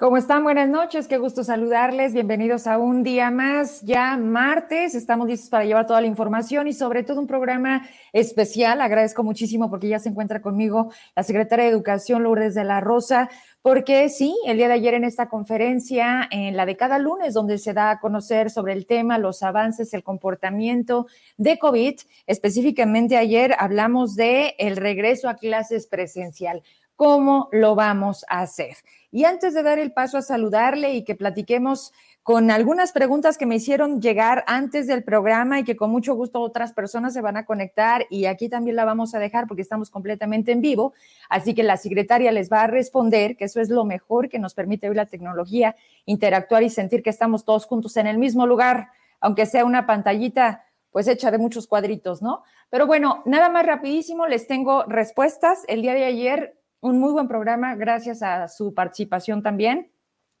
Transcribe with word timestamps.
¿Cómo 0.00 0.16
están? 0.16 0.44
Buenas 0.44 0.70
noches, 0.70 1.08
qué 1.08 1.18
gusto 1.18 1.44
saludarles. 1.44 2.14
Bienvenidos 2.14 2.66
a 2.66 2.78
un 2.78 3.02
día 3.02 3.30
más, 3.30 3.82
ya 3.82 4.16
martes. 4.16 4.94
Estamos 4.94 5.28
listos 5.28 5.50
para 5.50 5.66
llevar 5.66 5.86
toda 5.86 6.00
la 6.00 6.06
información 6.06 6.68
y 6.68 6.72
sobre 6.72 7.02
todo 7.02 7.20
un 7.20 7.26
programa 7.26 7.86
especial. 8.14 8.80
Agradezco 8.80 9.22
muchísimo 9.22 9.68
porque 9.68 9.88
ya 9.88 9.98
se 9.98 10.08
encuentra 10.08 10.40
conmigo 10.40 10.90
la 11.14 11.22
secretaria 11.22 11.66
de 11.66 11.72
Educación, 11.72 12.22
Lourdes 12.22 12.54
de 12.54 12.64
la 12.64 12.80
Rosa, 12.80 13.28
porque 13.60 14.08
sí, 14.08 14.34
el 14.46 14.56
día 14.56 14.68
de 14.68 14.74
ayer 14.74 14.94
en 14.94 15.04
esta 15.04 15.28
conferencia, 15.28 16.26
en 16.30 16.56
la 16.56 16.64
de 16.64 16.78
cada 16.78 16.98
lunes, 16.98 17.34
donde 17.34 17.58
se 17.58 17.74
da 17.74 17.90
a 17.90 18.00
conocer 18.00 18.48
sobre 18.48 18.72
el 18.72 18.86
tema, 18.86 19.18
los 19.18 19.42
avances, 19.42 19.92
el 19.92 20.02
comportamiento 20.02 21.08
de 21.36 21.58
COVID, 21.58 22.00
específicamente 22.26 23.18
ayer 23.18 23.54
hablamos 23.58 24.16
de 24.16 24.54
el 24.58 24.78
regreso 24.78 25.28
a 25.28 25.34
clases 25.34 25.86
presencial. 25.86 26.62
¿Cómo 27.00 27.48
lo 27.50 27.74
vamos 27.74 28.26
a 28.28 28.40
hacer? 28.42 28.76
Y 29.10 29.24
antes 29.24 29.54
de 29.54 29.62
dar 29.62 29.78
el 29.78 29.90
paso 29.90 30.18
a 30.18 30.20
saludarle 30.20 30.92
y 30.92 31.02
que 31.02 31.14
platiquemos 31.14 31.94
con 32.22 32.50
algunas 32.50 32.92
preguntas 32.92 33.38
que 33.38 33.46
me 33.46 33.56
hicieron 33.56 34.02
llegar 34.02 34.44
antes 34.46 34.86
del 34.86 35.02
programa 35.02 35.58
y 35.58 35.64
que 35.64 35.76
con 35.76 35.90
mucho 35.90 36.12
gusto 36.12 36.42
otras 36.42 36.74
personas 36.74 37.14
se 37.14 37.22
van 37.22 37.38
a 37.38 37.46
conectar 37.46 38.04
y 38.10 38.26
aquí 38.26 38.50
también 38.50 38.76
la 38.76 38.84
vamos 38.84 39.14
a 39.14 39.18
dejar 39.18 39.46
porque 39.46 39.62
estamos 39.62 39.88
completamente 39.88 40.52
en 40.52 40.60
vivo, 40.60 40.92
así 41.30 41.54
que 41.54 41.62
la 41.62 41.78
secretaria 41.78 42.32
les 42.32 42.52
va 42.52 42.64
a 42.64 42.66
responder, 42.66 43.34
que 43.34 43.46
eso 43.46 43.62
es 43.62 43.70
lo 43.70 43.86
mejor 43.86 44.28
que 44.28 44.38
nos 44.38 44.52
permite 44.52 44.90
hoy 44.90 44.94
la 44.94 45.06
tecnología, 45.06 45.76
interactuar 46.04 46.64
y 46.64 46.68
sentir 46.68 47.02
que 47.02 47.08
estamos 47.08 47.46
todos 47.46 47.64
juntos 47.64 47.96
en 47.96 48.08
el 48.08 48.18
mismo 48.18 48.46
lugar, 48.46 48.90
aunque 49.20 49.46
sea 49.46 49.64
una 49.64 49.86
pantallita 49.86 50.66
pues 50.90 51.08
hecha 51.08 51.30
de 51.30 51.38
muchos 51.38 51.66
cuadritos, 51.66 52.20
¿no? 52.20 52.42
Pero 52.68 52.86
bueno, 52.86 53.22
nada 53.24 53.48
más 53.48 53.64
rapidísimo, 53.64 54.26
les 54.26 54.46
tengo 54.46 54.82
respuestas. 54.84 55.64
El 55.66 55.82
día 55.82 55.94
de 55.94 56.04
ayer 56.04 56.59
un 56.80 56.98
muy 56.98 57.12
buen 57.12 57.28
programa, 57.28 57.74
gracias 57.74 58.22
a 58.22 58.48
su 58.48 58.74
participación 58.74 59.42
también. 59.42 59.92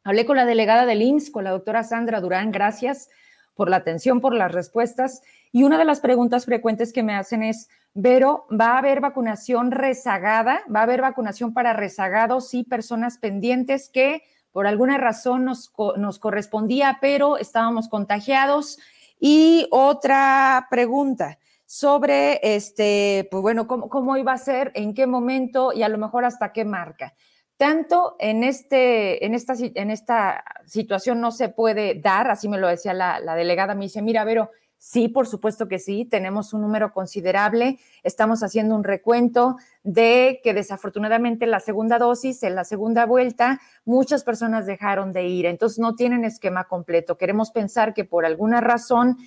Hablé 0.04 0.24
con 0.24 0.36
la 0.36 0.46
delegada 0.46 0.86
del 0.86 1.02
IMSS, 1.02 1.30
con 1.30 1.44
la 1.44 1.50
doctora 1.50 1.84
Sandra 1.84 2.20
Durán, 2.20 2.50
gracias 2.50 3.10
por 3.54 3.68
la 3.68 3.76
atención, 3.76 4.20
por 4.20 4.34
las 4.34 4.50
respuestas. 4.50 5.22
Y 5.52 5.64
una 5.64 5.76
de 5.76 5.84
las 5.84 6.00
preguntas 6.00 6.46
frecuentes 6.46 6.92
que 6.92 7.02
me 7.02 7.14
hacen 7.14 7.42
es, 7.42 7.68
Vero, 7.92 8.46
¿va 8.48 8.72
a 8.72 8.78
haber 8.78 9.00
vacunación 9.00 9.70
rezagada? 9.70 10.62
¿Va 10.74 10.80
a 10.80 10.84
haber 10.84 11.02
vacunación 11.02 11.52
para 11.52 11.72
rezagados 11.72 12.54
y 12.54 12.64
personas 12.64 13.18
pendientes 13.18 13.90
que 13.90 14.22
por 14.52 14.66
alguna 14.66 14.96
razón 14.96 15.44
nos, 15.44 15.72
nos 15.96 16.18
correspondía, 16.18 16.98
pero 17.00 17.36
estábamos 17.36 17.88
contagiados? 17.88 18.78
Y 19.18 19.66
otra 19.70 20.68
pregunta, 20.70 21.38
sobre, 21.72 22.40
este, 22.42 23.28
pues 23.30 23.42
bueno, 23.42 23.68
cómo, 23.68 23.88
cómo 23.88 24.16
iba 24.16 24.32
a 24.32 24.38
ser, 24.38 24.72
en 24.74 24.92
qué 24.92 25.06
momento 25.06 25.72
y 25.72 25.84
a 25.84 25.88
lo 25.88 25.98
mejor 25.98 26.24
hasta 26.24 26.52
qué 26.52 26.64
marca. 26.64 27.14
Tanto 27.56 28.16
en, 28.18 28.42
este, 28.42 29.24
en, 29.24 29.34
esta, 29.36 29.54
en 29.56 29.92
esta 29.92 30.42
situación 30.66 31.20
no 31.20 31.30
se 31.30 31.48
puede 31.48 31.94
dar, 31.94 32.28
así 32.28 32.48
me 32.48 32.58
lo 32.58 32.66
decía 32.66 32.92
la, 32.92 33.20
la 33.20 33.36
delegada, 33.36 33.76
me 33.76 33.84
dice, 33.84 34.02
mira, 34.02 34.24
Vero, 34.24 34.50
Sí, 34.82 35.08
por 35.08 35.26
supuesto 35.26 35.68
que 35.68 35.78
sí, 35.78 36.06
tenemos 36.06 36.54
un 36.54 36.62
número 36.62 36.94
considerable. 36.94 37.78
Estamos 38.02 38.42
haciendo 38.42 38.74
un 38.74 38.82
recuento 38.82 39.56
de 39.82 40.40
que 40.42 40.54
desafortunadamente 40.54 41.46
la 41.46 41.60
segunda 41.60 41.98
dosis, 41.98 42.42
en 42.44 42.54
la 42.54 42.64
segunda 42.64 43.04
vuelta, 43.04 43.60
muchas 43.84 44.24
personas 44.24 44.64
dejaron 44.64 45.12
de 45.12 45.26
ir, 45.26 45.44
entonces 45.44 45.80
no 45.80 45.96
tienen 45.96 46.24
esquema 46.24 46.64
completo. 46.64 47.18
Queremos 47.18 47.50
pensar 47.50 47.92
que 47.92 48.06
por 48.06 48.24
alguna 48.24 48.62
razón 48.62 49.18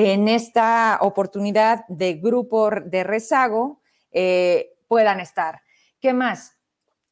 en 0.00 0.28
esta 0.28 0.98
oportunidad 1.00 1.84
de 1.88 2.14
grupo 2.14 2.70
de 2.70 3.02
rezago 3.02 3.80
eh, 4.12 4.76
puedan 4.86 5.18
estar. 5.18 5.62
¿Qué 5.98 6.12
más? 6.12 6.56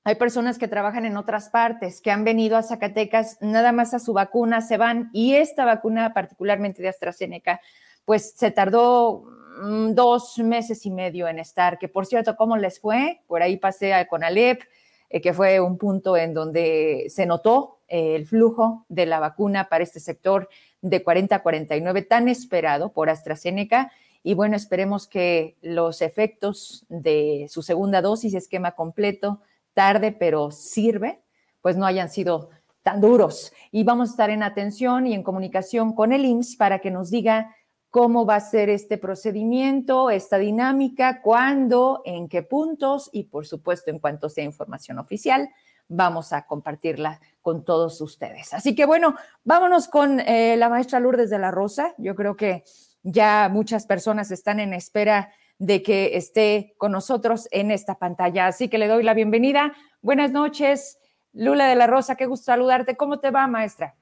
Hay 0.04 0.14
personas 0.14 0.56
que 0.56 0.68
trabajan 0.68 1.04
en 1.04 1.16
otras 1.16 1.48
partes, 1.48 2.00
que 2.00 2.12
han 2.12 2.22
venido 2.22 2.56
a 2.56 2.62
Zacatecas 2.62 3.38
nada 3.40 3.72
más 3.72 3.92
a 3.92 3.98
su 3.98 4.12
vacuna, 4.12 4.60
se 4.60 4.76
van 4.76 5.10
y 5.12 5.34
esta 5.34 5.64
vacuna, 5.64 6.14
particularmente 6.14 6.80
de 6.80 6.88
AstraZeneca, 6.88 7.60
pues 8.04 8.34
se 8.36 8.52
tardó 8.52 9.24
mm, 9.64 9.94
dos 9.94 10.38
meses 10.38 10.86
y 10.86 10.92
medio 10.92 11.26
en 11.26 11.40
estar, 11.40 11.80
que 11.80 11.88
por 11.88 12.06
cierto, 12.06 12.36
¿cómo 12.36 12.56
les 12.56 12.78
fue? 12.78 13.20
Por 13.26 13.42
ahí 13.42 13.56
pasé 13.56 14.06
con 14.08 14.22
Alep, 14.22 14.62
eh, 15.10 15.20
que 15.20 15.32
fue 15.32 15.58
un 15.58 15.76
punto 15.76 16.16
en 16.16 16.34
donde 16.34 17.06
se 17.08 17.26
notó 17.26 17.80
eh, 17.88 18.14
el 18.14 18.26
flujo 18.26 18.86
de 18.88 19.06
la 19.06 19.18
vacuna 19.18 19.68
para 19.68 19.82
este 19.82 19.98
sector 19.98 20.48
de 20.88 21.02
40 21.02 21.36
a 21.36 21.42
49 21.42 22.02
tan 22.02 22.28
esperado 22.28 22.92
por 22.92 23.10
AstraZeneca. 23.10 23.90
Y 24.22 24.34
bueno, 24.34 24.56
esperemos 24.56 25.06
que 25.06 25.56
los 25.62 26.02
efectos 26.02 26.84
de 26.88 27.46
su 27.48 27.62
segunda 27.62 28.02
dosis, 28.02 28.34
esquema 28.34 28.72
completo, 28.72 29.40
tarde, 29.74 30.12
pero 30.12 30.50
sirve, 30.50 31.20
pues 31.60 31.76
no 31.76 31.86
hayan 31.86 32.08
sido 32.08 32.50
tan 32.82 33.00
duros. 33.00 33.52
Y 33.72 33.84
vamos 33.84 34.08
a 34.08 34.12
estar 34.12 34.30
en 34.30 34.42
atención 34.42 35.06
y 35.06 35.14
en 35.14 35.22
comunicación 35.22 35.94
con 35.94 36.12
el 36.12 36.24
IMSS 36.24 36.56
para 36.56 36.78
que 36.78 36.90
nos 36.90 37.10
diga 37.10 37.54
cómo 37.90 38.26
va 38.26 38.36
a 38.36 38.40
ser 38.40 38.68
este 38.68 38.98
procedimiento, 38.98 40.10
esta 40.10 40.38
dinámica, 40.38 41.22
cuándo, 41.22 42.02
en 42.04 42.28
qué 42.28 42.42
puntos 42.42 43.10
y 43.12 43.24
por 43.24 43.46
supuesto 43.46 43.90
en 43.90 43.98
cuanto 43.98 44.28
sea 44.28 44.44
información 44.44 44.98
oficial, 44.98 45.48
vamos 45.88 46.32
a 46.32 46.46
compartirla 46.46 47.20
con 47.42 47.64
todos 47.64 48.00
ustedes. 48.00 48.52
Así 48.54 48.74
que 48.74 48.86
bueno, 48.86 49.14
vámonos 49.44 49.88
con 49.88 50.20
eh, 50.20 50.56
la 50.56 50.68
maestra 50.68 51.00
Lourdes 51.00 51.30
de 51.30 51.38
la 51.38 51.50
Rosa. 51.50 51.94
Yo 51.98 52.14
creo 52.14 52.36
que 52.36 52.64
ya 53.02 53.48
muchas 53.50 53.86
personas 53.86 54.30
están 54.30 54.58
en 54.58 54.74
espera 54.74 55.30
de 55.58 55.82
que 55.82 56.16
esté 56.16 56.74
con 56.76 56.92
nosotros 56.92 57.48
en 57.50 57.70
esta 57.70 57.98
pantalla. 57.98 58.46
Así 58.46 58.68
que 58.68 58.78
le 58.78 58.88
doy 58.88 59.02
la 59.02 59.14
bienvenida. 59.14 59.74
Buenas 60.02 60.32
noches, 60.32 60.98
Lula 61.32 61.66
de 61.66 61.76
la 61.76 61.86
Rosa, 61.86 62.16
qué 62.16 62.26
gusto 62.26 62.46
saludarte. 62.46 62.96
¿Cómo 62.96 63.20
te 63.20 63.30
va, 63.30 63.46
maestra? 63.46 63.94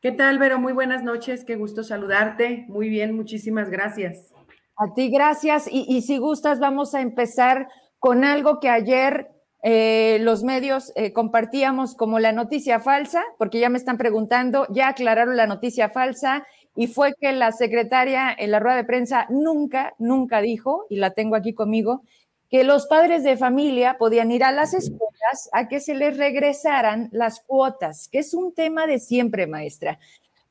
¿Qué 0.00 0.12
tal, 0.12 0.38
Vero? 0.38 0.58
Muy 0.58 0.72
buenas 0.72 1.02
noches, 1.02 1.44
qué 1.44 1.56
gusto 1.56 1.84
saludarte. 1.84 2.64
Muy 2.68 2.88
bien, 2.88 3.14
muchísimas 3.14 3.70
gracias. 3.70 4.32
A 4.76 4.92
ti, 4.94 5.10
gracias. 5.10 5.68
Y, 5.70 5.84
y 5.88 6.02
si 6.02 6.18
gustas, 6.18 6.58
vamos 6.58 6.94
a 6.94 7.00
empezar 7.00 7.68
con 7.98 8.24
algo 8.24 8.58
que 8.58 8.68
ayer 8.68 9.30
eh, 9.62 10.18
los 10.20 10.42
medios 10.42 10.92
eh, 10.96 11.12
compartíamos 11.12 11.94
como 11.94 12.18
la 12.18 12.32
noticia 12.32 12.80
falsa, 12.80 13.22
porque 13.38 13.60
ya 13.60 13.68
me 13.68 13.78
están 13.78 13.96
preguntando, 13.96 14.66
ya 14.70 14.88
aclararon 14.88 15.36
la 15.36 15.46
noticia 15.46 15.88
falsa 15.88 16.44
y 16.74 16.88
fue 16.88 17.14
que 17.20 17.32
la 17.32 17.52
secretaria 17.52 18.34
en 18.36 18.50
la 18.50 18.58
rueda 18.58 18.76
de 18.76 18.84
prensa 18.84 19.26
nunca, 19.28 19.94
nunca 19.98 20.40
dijo, 20.40 20.86
y 20.90 20.96
la 20.96 21.10
tengo 21.10 21.36
aquí 21.36 21.54
conmigo, 21.54 22.02
que 22.50 22.64
los 22.64 22.86
padres 22.86 23.22
de 23.22 23.36
familia 23.36 23.98
podían 23.98 24.32
ir 24.32 24.42
a 24.42 24.52
las 24.52 24.74
escuelas 24.74 25.48
a 25.52 25.68
que 25.68 25.80
se 25.80 25.94
les 25.94 26.16
regresaran 26.16 27.08
las 27.12 27.40
cuotas, 27.40 28.08
que 28.08 28.18
es 28.18 28.34
un 28.34 28.54
tema 28.54 28.86
de 28.88 28.98
siempre, 28.98 29.46
maestra. 29.46 30.00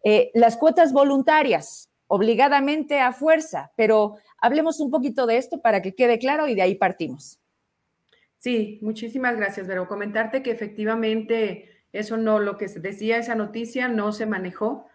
Eh, 0.03 0.31
las 0.33 0.55
cuotas 0.55 0.93
voluntarias, 0.93 1.89
obligadamente 2.07 2.99
a 2.99 3.11
fuerza, 3.11 3.71
pero 3.75 4.15
hablemos 4.37 4.79
un 4.79 4.89
poquito 4.89 5.25
de 5.25 5.37
esto 5.37 5.61
para 5.61 5.81
que 5.81 5.93
quede 5.93 6.17
claro 6.17 6.47
y 6.47 6.55
de 6.55 6.61
ahí 6.61 6.75
partimos. 6.75 7.40
Sí, 8.41 8.79
muchísimas 8.81 9.37
gracias, 9.37 9.67
Vero. 9.67 9.87
Comentarte 9.87 10.41
que 10.41 10.49
efectivamente 10.49 11.85
eso 11.93 12.17
no, 12.17 12.39
lo 12.39 12.57
que 12.57 12.65
decía 12.65 13.17
esa 13.17 13.35
noticia 13.35 13.87
no 13.87 14.11
se 14.13 14.25
manejó. 14.25 14.87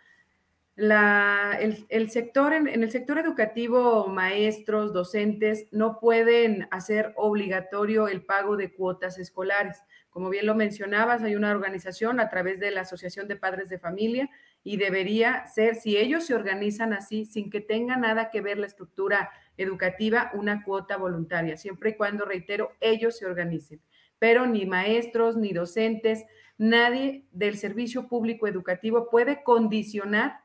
El, 0.77 2.11
sector, 2.11 2.53
en, 2.53 2.67
el 2.67 2.91
sector 2.91 3.19
educativo, 3.19 4.09
maestros, 4.09 4.93
docentes 4.93 5.69
no 5.71 6.01
pueden 6.01 6.67
hacer 6.73 7.13
obligatorio 7.15 8.09
el 8.09 8.25
pago 8.25 8.57
de 8.57 8.73
cuotas 8.75 9.17
escolares. 9.17 9.81
Como 10.11 10.29
bien 10.29 10.45
lo 10.45 10.57
mencionabas, 10.57 11.23
hay 11.23 11.37
una 11.37 11.53
organización 11.53 12.19
a 12.19 12.29
través 12.29 12.59
de 12.59 12.73
la 12.73 12.81
Asociación 12.81 13.29
de 13.29 13.37
Padres 13.37 13.69
de 13.69 13.79
Familia 13.79 14.29
y 14.65 14.77
debería 14.77 15.47
ser, 15.47 15.77
si 15.77 15.97
ellos 15.97 16.27
se 16.27 16.35
organizan 16.35 16.93
así, 16.93 17.25
sin 17.25 17.49
que 17.49 17.61
tenga 17.61 17.97
nada 17.97 18.29
que 18.29 18.41
ver 18.41 18.59
la 18.59 18.67
estructura 18.67 19.31
educativa, 19.57 20.31
una 20.35 20.63
cuota 20.65 20.97
voluntaria, 20.97 21.57
siempre 21.57 21.91
y 21.91 21.95
cuando, 21.97 22.25
reitero, 22.25 22.73
ellos 22.81 23.19
se 23.19 23.27
organicen. 23.27 23.81
Pero 24.19 24.47
ni 24.47 24.67
maestros, 24.67 25.37
ni 25.37 25.53
docentes, 25.53 26.25
nadie 26.59 27.27
del 27.33 27.57
servicio 27.57 28.09
público 28.09 28.47
educativo 28.47 29.11
puede 29.11 29.43
condicionar 29.43 30.41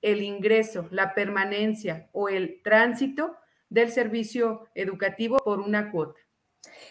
el 0.00 0.22
ingreso, 0.22 0.88
la 0.90 1.14
permanencia 1.14 2.08
o 2.12 2.28
el 2.28 2.60
tránsito 2.62 3.36
del 3.70 3.90
servicio 3.90 4.68
educativo 4.74 5.38
por 5.38 5.60
una 5.60 5.90
cuota. 5.90 6.20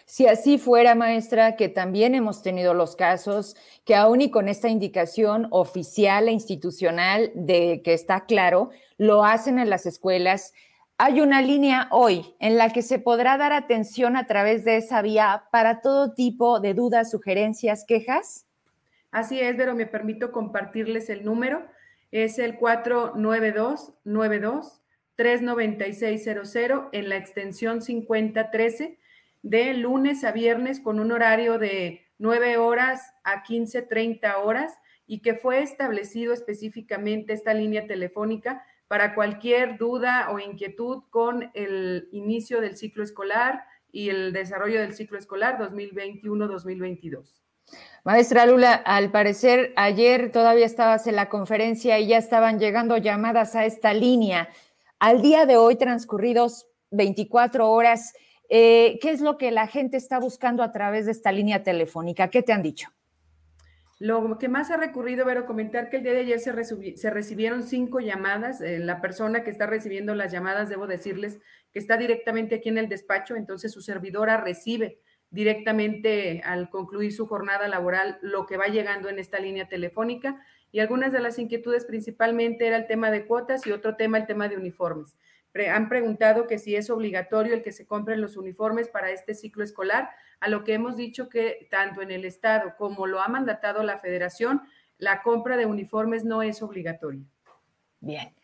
Si 0.04 0.26
así 0.26 0.58
fuera, 0.58 0.94
maestra, 0.94 1.56
que 1.56 1.68
también 1.68 2.14
hemos 2.14 2.42
tenido 2.42 2.74
los 2.74 2.96
casos 2.96 3.56
que 3.84 3.94
aún 3.94 4.20
y 4.20 4.30
con 4.30 4.48
esta 4.48 4.68
indicación 4.68 5.48
oficial 5.50 6.28
e 6.28 6.32
institucional 6.32 7.30
de 7.34 7.82
que 7.82 7.94
está 7.94 8.26
claro, 8.26 8.70
lo 8.98 9.24
hacen 9.24 9.58
en 9.58 9.70
las 9.70 9.86
escuelas. 9.86 10.52
Hay 11.04 11.20
una 11.20 11.42
línea 11.42 11.88
hoy 11.90 12.36
en 12.38 12.56
la 12.56 12.70
que 12.70 12.80
se 12.80 13.00
podrá 13.00 13.36
dar 13.36 13.52
atención 13.52 14.14
a 14.16 14.28
través 14.28 14.64
de 14.64 14.76
esa 14.76 15.02
vía 15.02 15.46
para 15.50 15.80
todo 15.80 16.14
tipo 16.14 16.60
de 16.60 16.74
dudas, 16.74 17.10
sugerencias, 17.10 17.84
quejas. 17.84 18.46
Así 19.10 19.40
es, 19.40 19.56
pero 19.56 19.74
me 19.74 19.86
permito 19.86 20.30
compartirles 20.30 21.10
el 21.10 21.24
número. 21.24 21.66
Es 22.12 22.38
el 22.38 22.56
492 22.56 23.94
92 24.04 24.80
39600 25.16 26.84
en 26.92 27.08
la 27.08 27.16
extensión 27.16 27.82
5013 27.82 28.96
de 29.42 29.74
lunes 29.74 30.22
a 30.22 30.30
viernes 30.30 30.78
con 30.78 31.00
un 31.00 31.10
horario 31.10 31.58
de 31.58 32.06
9 32.18 32.58
horas 32.58 33.12
a 33.24 33.42
15, 33.42 33.82
30 33.82 34.38
horas 34.38 34.78
y 35.08 35.18
que 35.18 35.34
fue 35.34 35.64
establecido 35.64 36.32
específicamente 36.32 37.32
esta 37.32 37.54
línea 37.54 37.88
telefónica 37.88 38.64
para 38.92 39.14
cualquier 39.14 39.78
duda 39.78 40.28
o 40.32 40.38
inquietud 40.38 41.04
con 41.08 41.50
el 41.54 42.10
inicio 42.12 42.60
del 42.60 42.76
ciclo 42.76 43.02
escolar 43.02 43.64
y 43.90 44.10
el 44.10 44.34
desarrollo 44.34 44.82
del 44.82 44.92
ciclo 44.92 45.16
escolar 45.16 45.56
2021-2022. 45.58 47.40
Maestra 48.04 48.44
Lula, 48.44 48.74
al 48.74 49.10
parecer 49.10 49.72
ayer 49.76 50.30
todavía 50.30 50.66
estabas 50.66 51.06
en 51.06 51.16
la 51.16 51.30
conferencia 51.30 51.98
y 52.00 52.08
ya 52.08 52.18
estaban 52.18 52.58
llegando 52.58 52.98
llamadas 52.98 53.56
a 53.56 53.64
esta 53.64 53.94
línea. 53.94 54.50
Al 54.98 55.22
día 55.22 55.46
de 55.46 55.56
hoy, 55.56 55.76
transcurridos 55.76 56.66
24 56.90 57.70
horas, 57.70 58.12
eh, 58.50 58.98
¿qué 59.00 59.10
es 59.10 59.22
lo 59.22 59.38
que 59.38 59.52
la 59.52 59.68
gente 59.68 59.96
está 59.96 60.18
buscando 60.20 60.62
a 60.62 60.70
través 60.70 61.06
de 61.06 61.12
esta 61.12 61.32
línea 61.32 61.62
telefónica? 61.62 62.28
¿Qué 62.28 62.42
te 62.42 62.52
han 62.52 62.60
dicho? 62.60 62.90
Lo 64.02 64.36
que 64.36 64.48
más 64.48 64.72
ha 64.72 64.76
recurrido, 64.76 65.24
Vero, 65.24 65.46
comentar 65.46 65.88
que 65.88 65.98
el 65.98 66.02
día 66.02 66.12
de 66.12 66.22
ayer 66.22 66.40
se, 66.40 67.10
recibieron 67.10 67.62
cinco 67.62 68.00
llamadas. 68.00 68.60
Eh, 68.60 68.80
la 68.80 69.00
persona 69.00 69.44
que 69.44 69.50
está 69.50 69.66
recibiendo 69.66 70.16
las 70.16 70.32
llamadas, 70.32 70.68
debo 70.68 70.88
decirles 70.88 71.38
que 71.72 71.78
está 71.78 71.96
directamente 71.96 72.56
aquí 72.56 72.68
en 72.68 72.78
el 72.78 72.88
despacho, 72.88 73.36
entonces 73.36 73.70
su 73.70 73.80
servidora 73.80 74.38
recibe 74.38 74.98
directamente 75.30 76.42
al 76.44 76.68
concluir 76.68 77.12
su 77.12 77.28
jornada 77.28 77.68
laboral 77.68 78.18
lo 78.22 78.44
que 78.44 78.56
va 78.56 78.66
llegando 78.66 79.08
en 79.08 79.20
esta 79.20 79.38
línea 79.38 79.68
telefónica. 79.68 80.44
Y 80.72 80.80
algunas 80.80 81.12
de 81.12 81.20
las 81.20 81.38
inquietudes 81.38 81.84
principalmente 81.84 82.66
era 82.66 82.78
el 82.78 82.88
tema 82.88 83.12
de 83.12 83.24
cuotas 83.24 83.68
y 83.68 83.70
otro 83.70 83.94
tema 83.94 84.18
el 84.18 84.26
tema 84.26 84.48
de 84.48 84.56
uniformes. 84.56 85.16
han 85.70 85.88
preguntado 85.88 86.48
que 86.48 86.58
si 86.58 86.74
es 86.74 86.90
obligatorio 86.90 87.54
el 87.54 87.62
que 87.62 87.70
se 87.70 87.86
compren 87.86 88.20
los 88.20 88.36
uniformes 88.36 88.88
para 88.88 89.12
este 89.12 89.32
ciclo 89.36 89.62
escolar 89.62 90.10
a 90.42 90.48
lo 90.48 90.64
que 90.64 90.74
hemos 90.74 90.96
dicho 90.96 91.28
que 91.28 91.68
tanto 91.70 92.02
en 92.02 92.10
el 92.10 92.24
Estado 92.24 92.74
como 92.76 93.06
lo 93.06 93.20
ha 93.20 93.28
mandatado 93.28 93.82
la 93.82 93.98
Federación, 93.98 94.62
la 94.98 95.22
compra 95.22 95.56
de 95.56 95.66
uniformes 95.66 96.24
no 96.24 96.42
es 96.42 96.62
obligatoria. 96.62 97.22
Bien. 98.00 98.34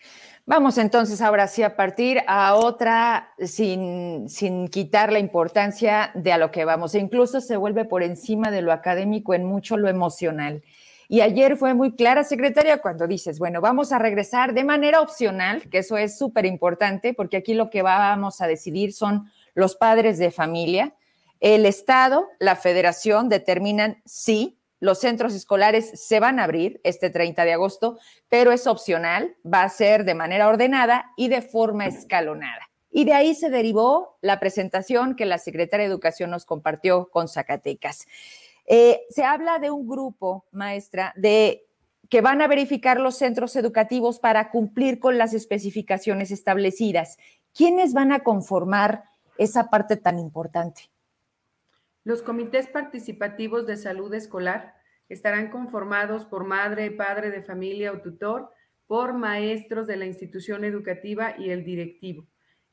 Vamos 0.46 0.78
entonces 0.78 1.20
ahora 1.20 1.48
sí 1.48 1.64
a 1.64 1.74
partir 1.74 2.22
a 2.28 2.54
otra 2.54 3.32
sin, 3.40 4.28
sin 4.28 4.68
quitar 4.68 5.12
la 5.12 5.18
importancia 5.18 6.12
de 6.14 6.32
a 6.32 6.38
lo 6.38 6.52
que 6.52 6.64
vamos. 6.64 6.94
E 6.94 7.00
incluso 7.00 7.40
se 7.40 7.56
vuelve 7.56 7.84
por 7.84 8.04
encima 8.04 8.52
de 8.52 8.62
lo 8.62 8.72
académico 8.72 9.34
en 9.34 9.44
mucho 9.44 9.76
lo 9.76 9.88
emocional. 9.88 10.62
Y 11.08 11.22
ayer 11.22 11.56
fue 11.56 11.74
muy 11.74 11.96
clara, 11.96 12.22
secretaria, 12.22 12.82
cuando 12.82 13.08
dices, 13.08 13.38
bueno, 13.40 13.60
vamos 13.60 13.92
a 13.92 13.98
regresar 13.98 14.54
de 14.54 14.62
manera 14.62 15.00
opcional, 15.00 15.62
que 15.70 15.78
eso 15.78 15.96
es 15.96 16.16
súper 16.16 16.46
importante, 16.46 17.14
porque 17.14 17.38
aquí 17.38 17.54
lo 17.54 17.70
que 17.70 17.82
vamos 17.82 18.40
a 18.40 18.46
decidir 18.46 18.92
son 18.92 19.30
los 19.54 19.74
padres 19.74 20.18
de 20.18 20.30
familia, 20.30 20.94
el 21.40 21.66
Estado, 21.66 22.28
la 22.38 22.56
federación 22.56 23.28
determinan 23.28 24.02
si 24.04 24.58
los 24.80 25.00
centros 25.00 25.34
escolares 25.34 25.90
se 25.94 26.20
van 26.20 26.38
a 26.38 26.44
abrir 26.44 26.80
este 26.84 27.10
30 27.10 27.44
de 27.44 27.52
agosto, 27.52 27.98
pero 28.28 28.52
es 28.52 28.66
opcional, 28.66 29.36
va 29.44 29.62
a 29.62 29.68
ser 29.68 30.04
de 30.04 30.14
manera 30.14 30.48
ordenada 30.48 31.12
y 31.16 31.28
de 31.28 31.42
forma 31.42 31.86
escalonada. 31.86 32.70
Y 32.90 33.04
de 33.04 33.12
ahí 33.12 33.34
se 33.34 33.50
derivó 33.50 34.18
la 34.22 34.40
presentación 34.40 35.14
que 35.14 35.26
la 35.26 35.38
secretaria 35.38 35.86
de 35.86 35.92
Educación 35.92 36.30
nos 36.30 36.44
compartió 36.44 37.10
con 37.10 37.28
Zacatecas. 37.28 38.06
Eh, 38.66 39.02
se 39.10 39.24
habla 39.24 39.58
de 39.58 39.70
un 39.70 39.88
grupo, 39.88 40.44
maestra, 40.52 41.12
de 41.16 41.66
que 42.08 42.20
van 42.20 42.40
a 42.40 42.48
verificar 42.48 43.00
los 43.00 43.16
centros 43.16 43.54
educativos 43.56 44.18
para 44.18 44.50
cumplir 44.50 44.98
con 44.98 45.18
las 45.18 45.34
especificaciones 45.34 46.30
establecidas. 46.30 47.18
¿Quiénes 47.54 47.92
van 47.92 48.12
a 48.12 48.20
conformar 48.20 49.04
esa 49.36 49.68
parte 49.68 49.96
tan 49.96 50.18
importante? 50.18 50.90
Los 52.04 52.22
comités 52.22 52.68
participativos 52.68 53.66
de 53.66 53.76
salud 53.76 54.12
escolar 54.14 54.74
estarán 55.08 55.50
conformados 55.50 56.24
por 56.24 56.44
madre, 56.44 56.90
padre 56.90 57.30
de 57.30 57.42
familia 57.42 57.92
o 57.92 58.00
tutor, 58.00 58.50
por 58.86 59.14
maestros 59.14 59.86
de 59.86 59.96
la 59.96 60.06
institución 60.06 60.64
educativa 60.64 61.34
y 61.38 61.50
el 61.50 61.64
directivo. 61.64 62.26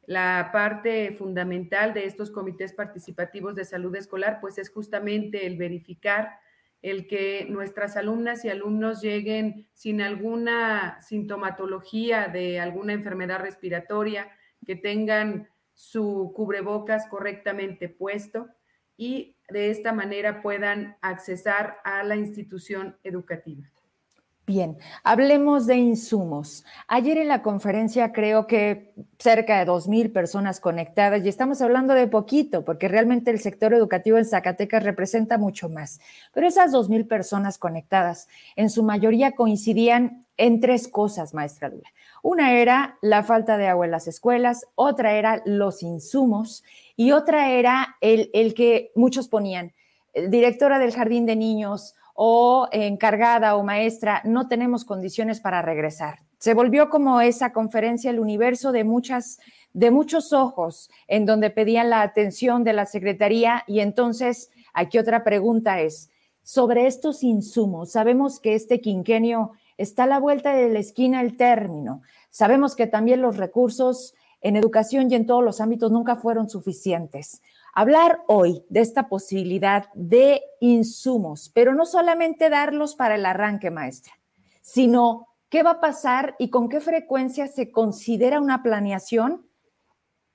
La 0.07 0.49
parte 0.53 1.11
fundamental 1.13 1.93
de 1.93 2.05
estos 2.05 2.31
comités 2.31 2.73
participativos 2.73 3.55
de 3.55 3.65
salud 3.65 3.95
escolar, 3.95 4.39
pues 4.39 4.57
es 4.57 4.69
justamente 4.69 5.45
el 5.45 5.57
verificar 5.57 6.39
el 6.81 7.07
que 7.07 7.47
nuestras 7.49 7.97
alumnas 7.97 8.45
y 8.45 8.49
alumnos 8.49 9.01
lleguen 9.01 9.67
sin 9.73 10.01
alguna 10.01 11.01
sintomatología 11.01 12.27
de 12.27 12.59
alguna 12.59 12.93
enfermedad 12.93 13.39
respiratoria, 13.39 14.29
que 14.65 14.75
tengan 14.75 15.49
su 15.73 16.31
cubrebocas 16.35 17.07
correctamente 17.07 17.89
puesto, 17.89 18.49
y 18.97 19.35
de 19.49 19.69
esta 19.69 19.93
manera 19.93 20.41
puedan 20.41 20.97
accesar 21.01 21.77
a 21.83 22.03
la 22.03 22.15
institución 22.15 22.97
educativa. 23.03 23.69
Bien, 24.47 24.77
hablemos 25.03 25.65
de 25.65 25.75
insumos. 25.77 26.65
Ayer 26.87 27.17
en 27.17 27.29
la 27.29 27.41
conferencia 27.41 28.11
creo 28.11 28.45
que 28.45 28.93
cerca 29.17 29.57
de 29.57 29.65
2.000 29.65 30.13
personas 30.13 30.59
conectadas 30.59 31.25
y 31.25 31.29
estamos 31.29 31.63
hablando 31.63 31.95
de 31.95 32.05
poquito 32.07 32.63
porque 32.63 32.87
realmente 32.87 33.31
el 33.31 33.39
sector 33.39 33.73
educativo 33.73 34.19
en 34.19 34.25
Zacatecas 34.25 34.83
representa 34.83 35.39
mucho 35.39 35.67
más. 35.67 35.99
Pero 36.31 36.45
esas 36.45 36.71
2.000 36.71 37.07
personas 37.07 37.57
conectadas 37.57 38.27
en 38.55 38.69
su 38.69 38.83
mayoría 38.83 39.31
coincidían 39.31 40.27
en 40.37 40.59
tres 40.59 40.87
cosas, 40.87 41.33
maestra 41.33 41.69
Lula. 41.69 41.89
Una 42.27 42.53
era 42.53 42.97
la 43.03 43.21
falta 43.21 43.55
de 43.55 43.67
agua 43.67 43.85
en 43.85 43.91
las 43.91 44.07
escuelas, 44.07 44.65
otra 44.73 45.13
era 45.13 45.43
los 45.45 45.83
insumos 45.83 46.63
y 46.95 47.11
otra 47.11 47.51
era 47.51 47.97
el, 48.01 48.31
el 48.33 48.55
que 48.55 48.91
muchos 48.95 49.27
ponían, 49.27 49.75
eh, 50.11 50.27
directora 50.27 50.79
del 50.79 50.91
jardín 50.91 51.27
de 51.27 51.35
niños 51.35 51.93
o 52.15 52.67
encargada 52.71 53.55
o 53.55 53.63
maestra, 53.63 54.23
no 54.25 54.47
tenemos 54.47 54.85
condiciones 54.85 55.39
para 55.39 55.61
regresar. 55.61 56.17
Se 56.39 56.55
volvió 56.55 56.89
como 56.89 57.21
esa 57.21 57.53
conferencia 57.53 58.09
el 58.09 58.19
universo 58.19 58.71
de 58.71 58.85
muchas 58.85 59.37
de 59.73 59.91
muchos 59.91 60.33
ojos 60.33 60.89
en 61.07 61.27
donde 61.27 61.51
pedían 61.51 61.91
la 61.91 62.01
atención 62.01 62.63
de 62.63 62.73
la 62.73 62.87
secretaría 62.87 63.63
y 63.67 63.81
entonces 63.81 64.49
aquí 64.73 64.97
otra 64.97 65.23
pregunta 65.23 65.79
es 65.79 66.09
sobre 66.41 66.87
estos 66.87 67.21
insumos. 67.21 67.91
Sabemos 67.91 68.39
que 68.39 68.55
este 68.55 68.81
quinquenio 68.81 69.51
está 69.77 70.03
a 70.03 70.07
la 70.07 70.19
vuelta 70.19 70.53
de 70.53 70.69
la 70.69 70.79
esquina 70.79 71.21
el 71.21 71.37
término. 71.37 72.01
Sabemos 72.29 72.75
que 72.75 72.87
también 72.87 73.21
los 73.21 73.37
recursos 73.37 74.13
en 74.41 74.55
educación 74.55 75.09
y 75.09 75.15
en 75.15 75.25
todos 75.25 75.43
los 75.43 75.59
ámbitos 75.59 75.91
nunca 75.91 76.17
fueron 76.17 76.49
suficientes. 76.49 77.41
Hablar 77.73 78.21
hoy 78.27 78.63
de 78.69 78.81
esta 78.81 79.09
posibilidad 79.09 79.85
de 79.95 80.41
insumos, 80.59 81.49
pero 81.53 81.73
no 81.73 81.85
solamente 81.85 82.49
darlos 82.49 82.95
para 82.95 83.15
el 83.15 83.25
arranque, 83.25 83.71
maestra, 83.71 84.13
sino 84.61 85.27
qué 85.49 85.63
va 85.63 85.71
a 85.71 85.81
pasar 85.81 86.35
y 86.37 86.49
con 86.49 86.69
qué 86.69 86.79
frecuencia 86.79 87.47
se 87.47 87.71
considera 87.71 88.39
una 88.39 88.61
planeación 88.61 89.47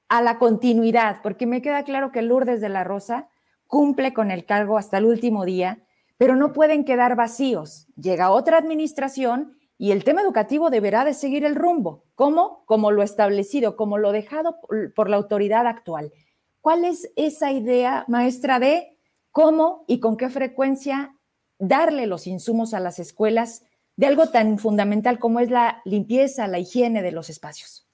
a 0.09 0.23
la 0.23 0.39
continuidad, 0.39 1.23
porque 1.23 1.47
me 1.47 1.63
queda 1.63 1.85
claro 1.85 2.11
que 2.11 2.23
Lourdes 2.23 2.61
de 2.61 2.69
la 2.69 2.83
Rosa 2.83 3.29
cumple 3.69 4.13
con 4.13 4.33
el 4.33 4.45
cargo 4.45 4.77
hasta 4.77 4.99
el 4.99 5.05
último 5.05 5.45
día, 5.45 5.85
pero 6.21 6.37
no 6.37 6.53
pueden 6.53 6.85
quedar 6.85 7.17
vacíos. 7.17 7.87
Llega 7.97 8.31
otra 8.31 8.59
administración 8.59 9.57
y 9.79 9.91
el 9.91 10.05
tema 10.05 10.21
educativo 10.21 10.69
deberá 10.69 11.07
de 11.07 11.15
seguir 11.15 11.47
el 11.47 11.55
rumbo. 11.55 12.05
¿Cómo? 12.15 12.63
Como 12.67 12.91
lo 12.91 13.03
establecido, 13.03 13.75
como 13.75 13.97
lo 13.97 14.13
dejado 14.13 14.59
por 14.95 15.09
la 15.09 15.17
autoridad 15.17 15.67
actual. 15.67 16.13
¿Cuál 16.61 16.85
es 16.85 17.11
esa 17.17 17.53
idea, 17.53 18.05
maestra, 18.07 18.59
de 18.59 18.99
cómo 19.31 19.87
y 19.89 19.99
con 19.99 20.19
qué 20.19 20.29
frecuencia 20.29 21.17
darle 21.59 22.07
los 22.07 22.27
insumos 22.27 22.75
a 22.75 22.81
las 22.81 22.99
escuelas 22.99 23.65
de 23.97 24.05
algo 24.05 24.27
tan 24.27 24.59
fundamental 24.59 25.19
como 25.19 25.41
es 25.41 25.49
la 25.49 25.81
limpieza, 25.87 26.49
la 26.49 26.59
higiene 26.59 27.01
de 27.01 27.13
los 27.13 27.31
espacios? 27.31 27.89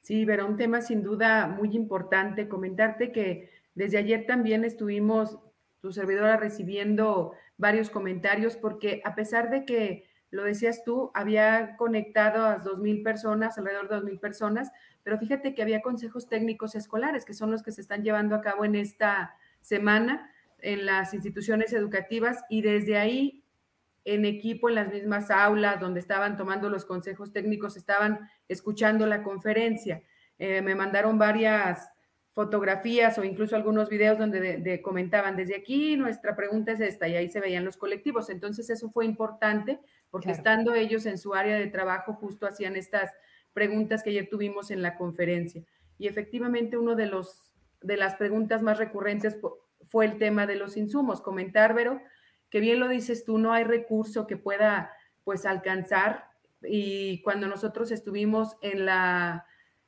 Sí, 0.00 0.24
pero 0.24 0.46
un 0.46 0.56
tema 0.56 0.80
sin 0.80 1.02
duda 1.02 1.48
muy 1.48 1.76
importante. 1.76 2.48
Comentarte 2.48 3.12
que 3.12 3.50
desde 3.74 3.98
ayer 3.98 4.24
también 4.24 4.64
estuvimos, 4.64 5.38
tu 5.86 5.92
servidora, 5.92 6.36
recibiendo 6.36 7.32
varios 7.58 7.90
comentarios 7.90 8.56
porque 8.56 9.00
a 9.04 9.14
pesar 9.14 9.50
de 9.50 9.64
que 9.64 10.04
lo 10.30 10.42
decías 10.42 10.82
tú, 10.82 11.12
había 11.14 11.76
conectado 11.76 12.44
a 12.44 12.56
dos 12.56 12.80
mil 12.80 13.04
personas, 13.04 13.56
alrededor 13.56 13.88
de 13.88 13.94
dos 13.94 14.04
mil 14.04 14.18
personas, 14.18 14.72
pero 15.04 15.16
fíjate 15.16 15.54
que 15.54 15.62
había 15.62 15.82
consejos 15.82 16.28
técnicos 16.28 16.74
escolares, 16.74 17.24
que 17.24 17.34
son 17.34 17.52
los 17.52 17.62
que 17.62 17.70
se 17.70 17.82
están 17.82 18.02
llevando 18.02 18.34
a 18.34 18.40
cabo 18.40 18.64
en 18.64 18.74
esta 18.74 19.36
semana 19.60 20.28
en 20.58 20.86
las 20.86 21.14
instituciones 21.14 21.72
educativas 21.72 22.42
y 22.50 22.62
desde 22.62 22.98
ahí 22.98 23.44
en 24.04 24.24
equipo 24.24 24.68
en 24.68 24.74
las 24.74 24.92
mismas 24.92 25.30
aulas 25.30 25.78
donde 25.78 26.00
estaban 26.00 26.36
tomando 26.36 26.68
los 26.68 26.84
consejos 26.84 27.32
técnicos, 27.32 27.76
estaban 27.76 28.28
escuchando 28.48 29.06
la 29.06 29.22
conferencia. 29.22 30.02
Eh, 30.40 30.62
me 30.62 30.74
mandaron 30.74 31.16
varias 31.16 31.92
fotografías 32.36 33.16
o 33.16 33.24
incluso 33.24 33.56
algunos 33.56 33.88
videos 33.88 34.18
donde 34.18 34.82
comentaban 34.82 35.36
desde 35.36 35.56
aquí 35.56 35.96
nuestra 35.96 36.36
pregunta 36.36 36.72
es 36.72 36.80
esta 36.80 37.08
y 37.08 37.16
ahí 37.16 37.30
se 37.30 37.40
veían 37.40 37.64
los 37.64 37.78
colectivos. 37.78 38.28
Entonces 38.28 38.68
eso 38.68 38.90
fue 38.90 39.06
importante 39.06 39.80
porque 40.10 40.32
estando 40.32 40.74
ellos 40.74 41.06
en 41.06 41.16
su 41.16 41.32
área 41.32 41.56
de 41.56 41.68
trabajo 41.68 42.12
justo 42.12 42.46
hacían 42.46 42.76
estas 42.76 43.10
preguntas 43.54 44.02
que 44.02 44.10
ayer 44.10 44.28
tuvimos 44.28 44.70
en 44.70 44.82
la 44.82 44.98
conferencia. 44.98 45.64
Y 45.96 46.08
efectivamente 46.08 46.76
uno 46.76 46.94
de 46.94 47.06
los 47.06 47.54
de 47.80 47.96
las 47.96 48.16
preguntas 48.16 48.60
más 48.60 48.76
recurrentes 48.76 49.38
fue 49.88 50.04
el 50.04 50.18
tema 50.18 50.46
de 50.46 50.56
los 50.56 50.76
insumos. 50.76 51.22
Comentar, 51.22 51.72
Vero, 51.72 52.02
que 52.50 52.60
bien 52.60 52.80
lo 52.80 52.88
dices 52.88 53.24
tú, 53.24 53.38
no 53.38 53.54
hay 53.54 53.64
recurso 53.64 54.26
que 54.26 54.36
pueda 54.36 54.92
pues 55.24 55.46
alcanzar 55.46 56.26
y 56.62 57.22
cuando 57.22 57.46
nosotros 57.46 57.90
estuvimos 57.92 58.58
en 58.60 58.84
la 58.84 59.46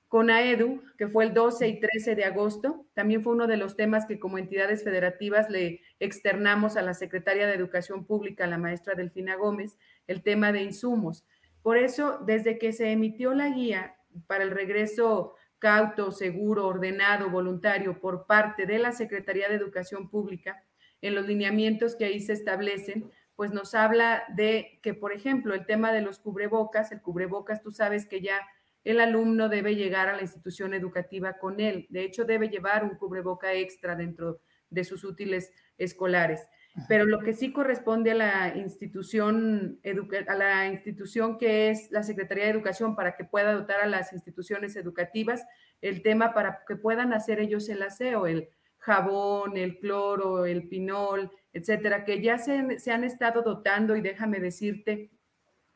CONAEDU, 0.08 0.82
que 0.96 1.06
fue 1.06 1.24
el 1.24 1.34
12 1.34 1.68
y 1.68 1.80
13 1.80 2.14
de 2.14 2.24
agosto, 2.24 2.86
también 2.94 3.22
fue 3.22 3.34
uno 3.34 3.46
de 3.46 3.58
los 3.58 3.76
temas 3.76 4.06
que 4.06 4.18
como 4.18 4.38
entidades 4.38 4.82
federativas 4.82 5.50
le 5.50 5.82
externamos 6.00 6.76
a 6.76 6.82
la 6.82 6.94
secretaria 6.94 7.46
de 7.46 7.54
Educación 7.54 8.06
Pública, 8.06 8.46
la 8.46 8.58
maestra 8.58 8.94
Delfina 8.94 9.36
Gómez, 9.36 9.76
el 10.06 10.22
tema 10.22 10.50
de 10.50 10.62
insumos. 10.62 11.26
Por 11.62 11.76
eso, 11.76 12.20
desde 12.24 12.58
que 12.58 12.72
se 12.72 12.90
emitió 12.90 13.34
la 13.34 13.50
guía 13.50 13.96
para 14.26 14.44
el 14.44 14.50
regreso 14.50 15.34
cauto, 15.58 16.10
seguro, 16.12 16.66
ordenado, 16.66 17.28
voluntario 17.28 18.00
por 18.00 18.26
parte 18.26 18.64
de 18.64 18.78
la 18.78 18.92
Secretaría 18.92 19.48
de 19.48 19.56
Educación 19.56 20.08
Pública, 20.08 20.64
en 21.02 21.14
los 21.14 21.26
lineamientos 21.26 21.96
que 21.96 22.06
ahí 22.06 22.20
se 22.20 22.32
establecen, 22.32 23.10
pues 23.36 23.52
nos 23.52 23.74
habla 23.74 24.24
de 24.34 24.80
que, 24.82 24.94
por 24.94 25.12
ejemplo, 25.12 25.54
el 25.54 25.66
tema 25.66 25.92
de 25.92 26.00
los 26.00 26.18
cubrebocas, 26.18 26.90
el 26.90 27.02
cubrebocas, 27.02 27.62
tú 27.62 27.70
sabes 27.70 28.06
que 28.06 28.20
ya 28.20 28.40
el 28.84 29.00
alumno 29.00 29.48
debe 29.48 29.76
llegar 29.76 30.08
a 30.08 30.16
la 30.16 30.22
institución 30.22 30.74
educativa 30.74 31.38
con 31.38 31.60
él. 31.60 31.86
De 31.90 32.04
hecho, 32.04 32.24
debe 32.24 32.48
llevar 32.48 32.84
un 32.84 32.96
cubreboca 32.96 33.52
extra 33.52 33.96
dentro 33.96 34.40
de 34.70 34.84
sus 34.84 35.04
útiles 35.04 35.52
escolares. 35.76 36.48
Pero 36.86 37.06
lo 37.06 37.18
que 37.20 37.32
sí 37.32 37.52
corresponde 37.52 38.12
a 38.12 38.14
la 38.14 38.56
institución, 38.56 39.80
a 40.28 40.34
la 40.34 40.68
institución 40.68 41.36
que 41.38 41.70
es 41.70 41.90
la 41.90 42.02
Secretaría 42.02 42.44
de 42.44 42.50
Educación 42.50 42.94
para 42.94 43.16
que 43.16 43.24
pueda 43.24 43.52
dotar 43.52 43.80
a 43.80 43.86
las 43.86 44.12
instituciones 44.12 44.76
educativas 44.76 45.44
el 45.80 46.02
tema 46.02 46.34
para 46.34 46.62
que 46.66 46.76
puedan 46.76 47.12
hacer 47.12 47.40
ellos 47.40 47.68
el 47.68 47.82
aseo, 47.82 48.26
el 48.26 48.48
jabón, 48.78 49.56
el 49.56 49.78
cloro, 49.78 50.46
el 50.46 50.68
pinol, 50.68 51.30
etcétera, 51.52 52.04
que 52.04 52.22
ya 52.22 52.38
se, 52.38 52.78
se 52.78 52.92
han 52.92 53.04
estado 53.04 53.42
dotando 53.42 53.96
y 53.96 54.00
déjame 54.00 54.38
decirte 54.38 55.10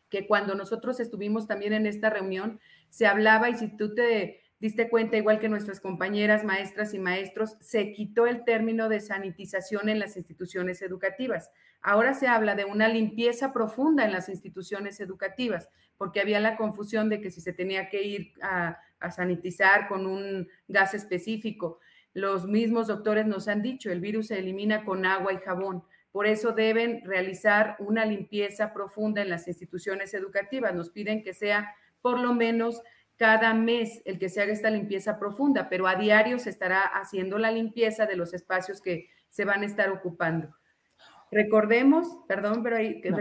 que 0.09 0.27
cuando 0.27 0.55
nosotros 0.55 1.01
estuvimos 1.01 1.47
también 1.47 1.73
en 1.73 1.87
esta 1.87 2.11
reunión, 2.11 2.61
se 2.93 3.07
hablaba 3.07 3.49
y 3.49 3.55
si 3.55 3.75
tú 3.75 3.95
te 3.95 4.43
diste 4.61 4.91
cuenta, 4.91 5.17
igual 5.17 5.41
que 5.41 5.49
nuestras 5.49 5.81
compañeras 5.81 6.45
maestras 6.45 6.93
y 6.93 6.99
maestros, 6.99 7.57
se 7.59 7.95
quitó 7.95 8.27
el 8.27 8.45
término 8.45 8.91
de 8.91 9.01
sanitización 9.01 9.89
en 9.89 9.99
las 9.99 10.19
instituciones 10.19 10.83
educativas. 10.83 11.51
Ahora 11.81 12.13
se 12.13 12.27
habla 12.27 12.55
de 12.55 12.67
una 12.67 12.89
limpieza 12.89 13.55
profunda 13.55 14.05
en 14.05 14.13
las 14.13 14.29
instituciones 14.29 15.01
educativas, 15.01 15.71
porque 15.97 16.21
había 16.21 16.39
la 16.39 16.59
confusión 16.59 17.09
de 17.09 17.23
que 17.23 17.31
si 17.31 17.41
se 17.41 17.55
tenía 17.55 17.89
que 17.89 18.03
ir 18.03 18.33
a, 18.43 18.79
a 19.01 19.11
sanitizar 19.11 19.89
con 19.89 20.07
un 20.07 20.47
gas 20.69 20.93
específico. 20.93 21.81
Los 22.13 22.45
mismos 22.45 22.89
doctores 22.89 23.25
nos 23.25 23.49
han 23.49 23.63
dicho, 23.63 23.91
el 23.91 24.01
virus 24.01 24.27
se 24.27 24.39
elimina 24.39 24.85
con 24.85 25.07
agua 25.07 25.33
y 25.33 25.39
jabón. 25.39 25.83
Por 26.11 26.27
eso 26.27 26.53
deben 26.53 27.03
realizar 27.07 27.75
una 27.79 28.05
limpieza 28.05 28.75
profunda 28.75 29.23
en 29.23 29.31
las 29.31 29.49
instituciones 29.49 30.13
educativas. 30.13 30.75
Nos 30.75 30.91
piden 30.91 31.23
que 31.23 31.33
sea 31.33 31.75
por 32.03 32.19
lo 32.19 32.35
menos 32.35 32.83
cada 33.17 33.55
mes 33.55 34.03
el 34.05 34.19
que 34.19 34.29
se 34.29 34.43
haga 34.43 34.53
esta 34.53 34.71
limpieza 34.71 35.19
profunda, 35.19 35.69
pero 35.69 35.87
a 35.87 35.95
diario 35.95 36.39
se 36.39 36.51
estará 36.51 36.83
haciendo 36.83 37.39
la 37.39 37.51
limpieza 37.51 38.07
de 38.07 38.17
los 38.17 38.35
espacios 38.35 38.81
que 38.81 39.09
se 39.31 39.45
van 39.45 39.63
a 39.63 39.67
estar 39.67 39.91
ocupando. 39.91 40.55
Recordemos, 41.31 42.19
perdón, 42.29 42.63
pero 42.63 42.77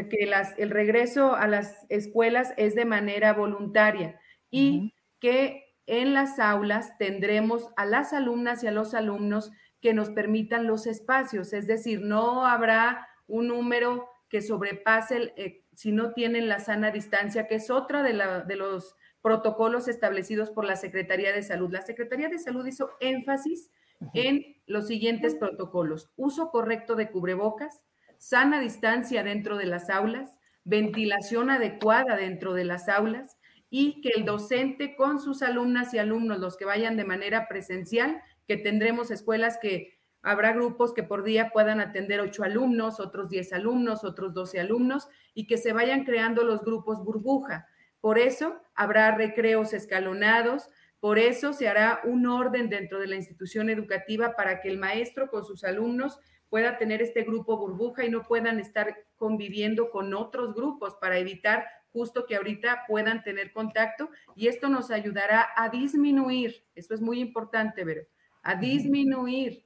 que 0.09 0.25
las, 0.25 0.57
el 0.57 0.69
regreso 0.69 1.35
a 1.35 1.47
las 1.47 1.85
escuelas 1.87 2.53
es 2.57 2.75
de 2.75 2.83
manera 2.83 3.33
voluntaria 3.33 4.19
y 4.49 4.93
que 5.19 5.63
en 5.85 6.13
las 6.13 6.39
aulas 6.39 6.97
tendremos 6.97 7.69
a 7.77 7.85
las 7.85 8.11
alumnas 8.11 8.63
y 8.63 8.67
a 8.67 8.71
los 8.71 8.93
alumnos 8.93 9.51
que 9.81 9.93
nos 9.93 10.09
permitan 10.09 10.67
los 10.67 10.87
espacios, 10.87 11.53
es 11.53 11.67
decir, 11.67 12.01
no 12.01 12.45
habrá 12.45 13.07
un 13.27 13.47
número 13.47 14.09
que 14.29 14.41
sobrepase 14.41 15.33
eh, 15.37 15.63
si 15.81 15.91
no 15.91 16.13
tienen 16.13 16.47
la 16.47 16.59
sana 16.59 16.91
distancia, 16.91 17.47
que 17.47 17.55
es 17.55 17.71
otra 17.71 18.03
de, 18.03 18.13
la, 18.13 18.41
de 18.41 18.55
los 18.55 18.95
protocolos 19.23 19.87
establecidos 19.87 20.51
por 20.51 20.63
la 20.63 20.75
Secretaría 20.75 21.33
de 21.33 21.41
Salud. 21.41 21.71
La 21.71 21.81
Secretaría 21.81 22.29
de 22.29 22.37
Salud 22.37 22.63
hizo 22.67 22.91
énfasis 22.99 23.71
en 24.13 24.61
los 24.67 24.85
siguientes 24.85 25.33
protocolos. 25.33 26.11
Uso 26.17 26.51
correcto 26.51 26.95
de 26.95 27.09
cubrebocas, 27.09 27.81
sana 28.19 28.59
distancia 28.59 29.23
dentro 29.23 29.57
de 29.57 29.65
las 29.65 29.89
aulas, 29.89 30.37
ventilación 30.65 31.49
adecuada 31.49 32.15
dentro 32.15 32.53
de 32.53 32.65
las 32.65 32.87
aulas 32.87 33.39
y 33.71 34.01
que 34.01 34.09
el 34.15 34.23
docente 34.23 34.95
con 34.95 35.19
sus 35.19 35.41
alumnas 35.41 35.95
y 35.95 35.97
alumnos, 35.97 36.37
los 36.37 36.57
que 36.57 36.65
vayan 36.65 36.95
de 36.95 37.05
manera 37.05 37.47
presencial, 37.47 38.21
que 38.47 38.57
tendremos 38.57 39.09
escuelas 39.09 39.57
que 39.59 39.97
habrá 40.21 40.53
grupos 40.53 40.93
que 40.93 41.03
por 41.03 41.23
día 41.23 41.49
puedan 41.51 41.79
atender 41.79 42.19
ocho 42.19 42.43
alumnos, 42.43 42.99
otros 42.99 43.29
diez 43.29 43.53
alumnos, 43.53 44.03
otros 44.03 44.33
doce 44.33 44.59
alumnos 44.59 45.07
y 45.33 45.47
que 45.47 45.57
se 45.57 45.73
vayan 45.73 46.03
creando 46.03 46.43
los 46.43 46.61
grupos 46.63 47.03
burbuja. 47.03 47.67
Por 47.99 48.17
eso 48.17 48.61
habrá 48.75 49.15
recreos 49.15 49.73
escalonados, 49.73 50.69
por 50.99 51.17
eso 51.17 51.53
se 51.53 51.67
hará 51.67 52.01
un 52.03 52.27
orden 52.27 52.69
dentro 52.69 52.99
de 52.99 53.07
la 53.07 53.15
institución 53.15 53.69
educativa 53.69 54.35
para 54.35 54.61
que 54.61 54.69
el 54.69 54.77
maestro 54.77 55.29
con 55.29 55.43
sus 55.43 55.63
alumnos 55.63 56.19
pueda 56.49 56.77
tener 56.77 57.01
este 57.01 57.23
grupo 57.23 57.57
burbuja 57.57 58.05
y 58.05 58.09
no 58.09 58.27
puedan 58.27 58.59
estar 58.59 58.95
conviviendo 59.15 59.89
con 59.89 60.13
otros 60.13 60.53
grupos 60.53 60.95
para 60.99 61.17
evitar 61.17 61.65
justo 61.93 62.25
que 62.25 62.35
ahorita 62.35 62.83
puedan 62.87 63.23
tener 63.23 63.51
contacto 63.51 64.09
y 64.35 64.47
esto 64.47 64.69
nos 64.69 64.91
ayudará 64.91 65.49
a 65.55 65.69
disminuir, 65.69 66.65
eso 66.75 66.93
es 66.93 67.01
muy 67.01 67.19
importante, 67.19 67.83
ver, 67.83 68.09
a 68.43 68.55
disminuir 68.55 69.65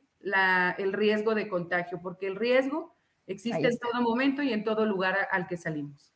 el 0.78 0.94
riesgo 0.94 1.36
de 1.36 1.48
contagio, 1.48 2.00
porque 2.02 2.28
el 2.28 2.36
riesgo 2.36 2.96
existe 3.28 3.68
en 3.68 3.78
todo 3.78 4.02
momento 4.02 4.42
y 4.42 4.54
en 4.54 4.64
todo 4.64 4.86
lugar 4.86 5.16
al 5.32 5.48
que 5.48 5.58
salimos. 5.58 6.12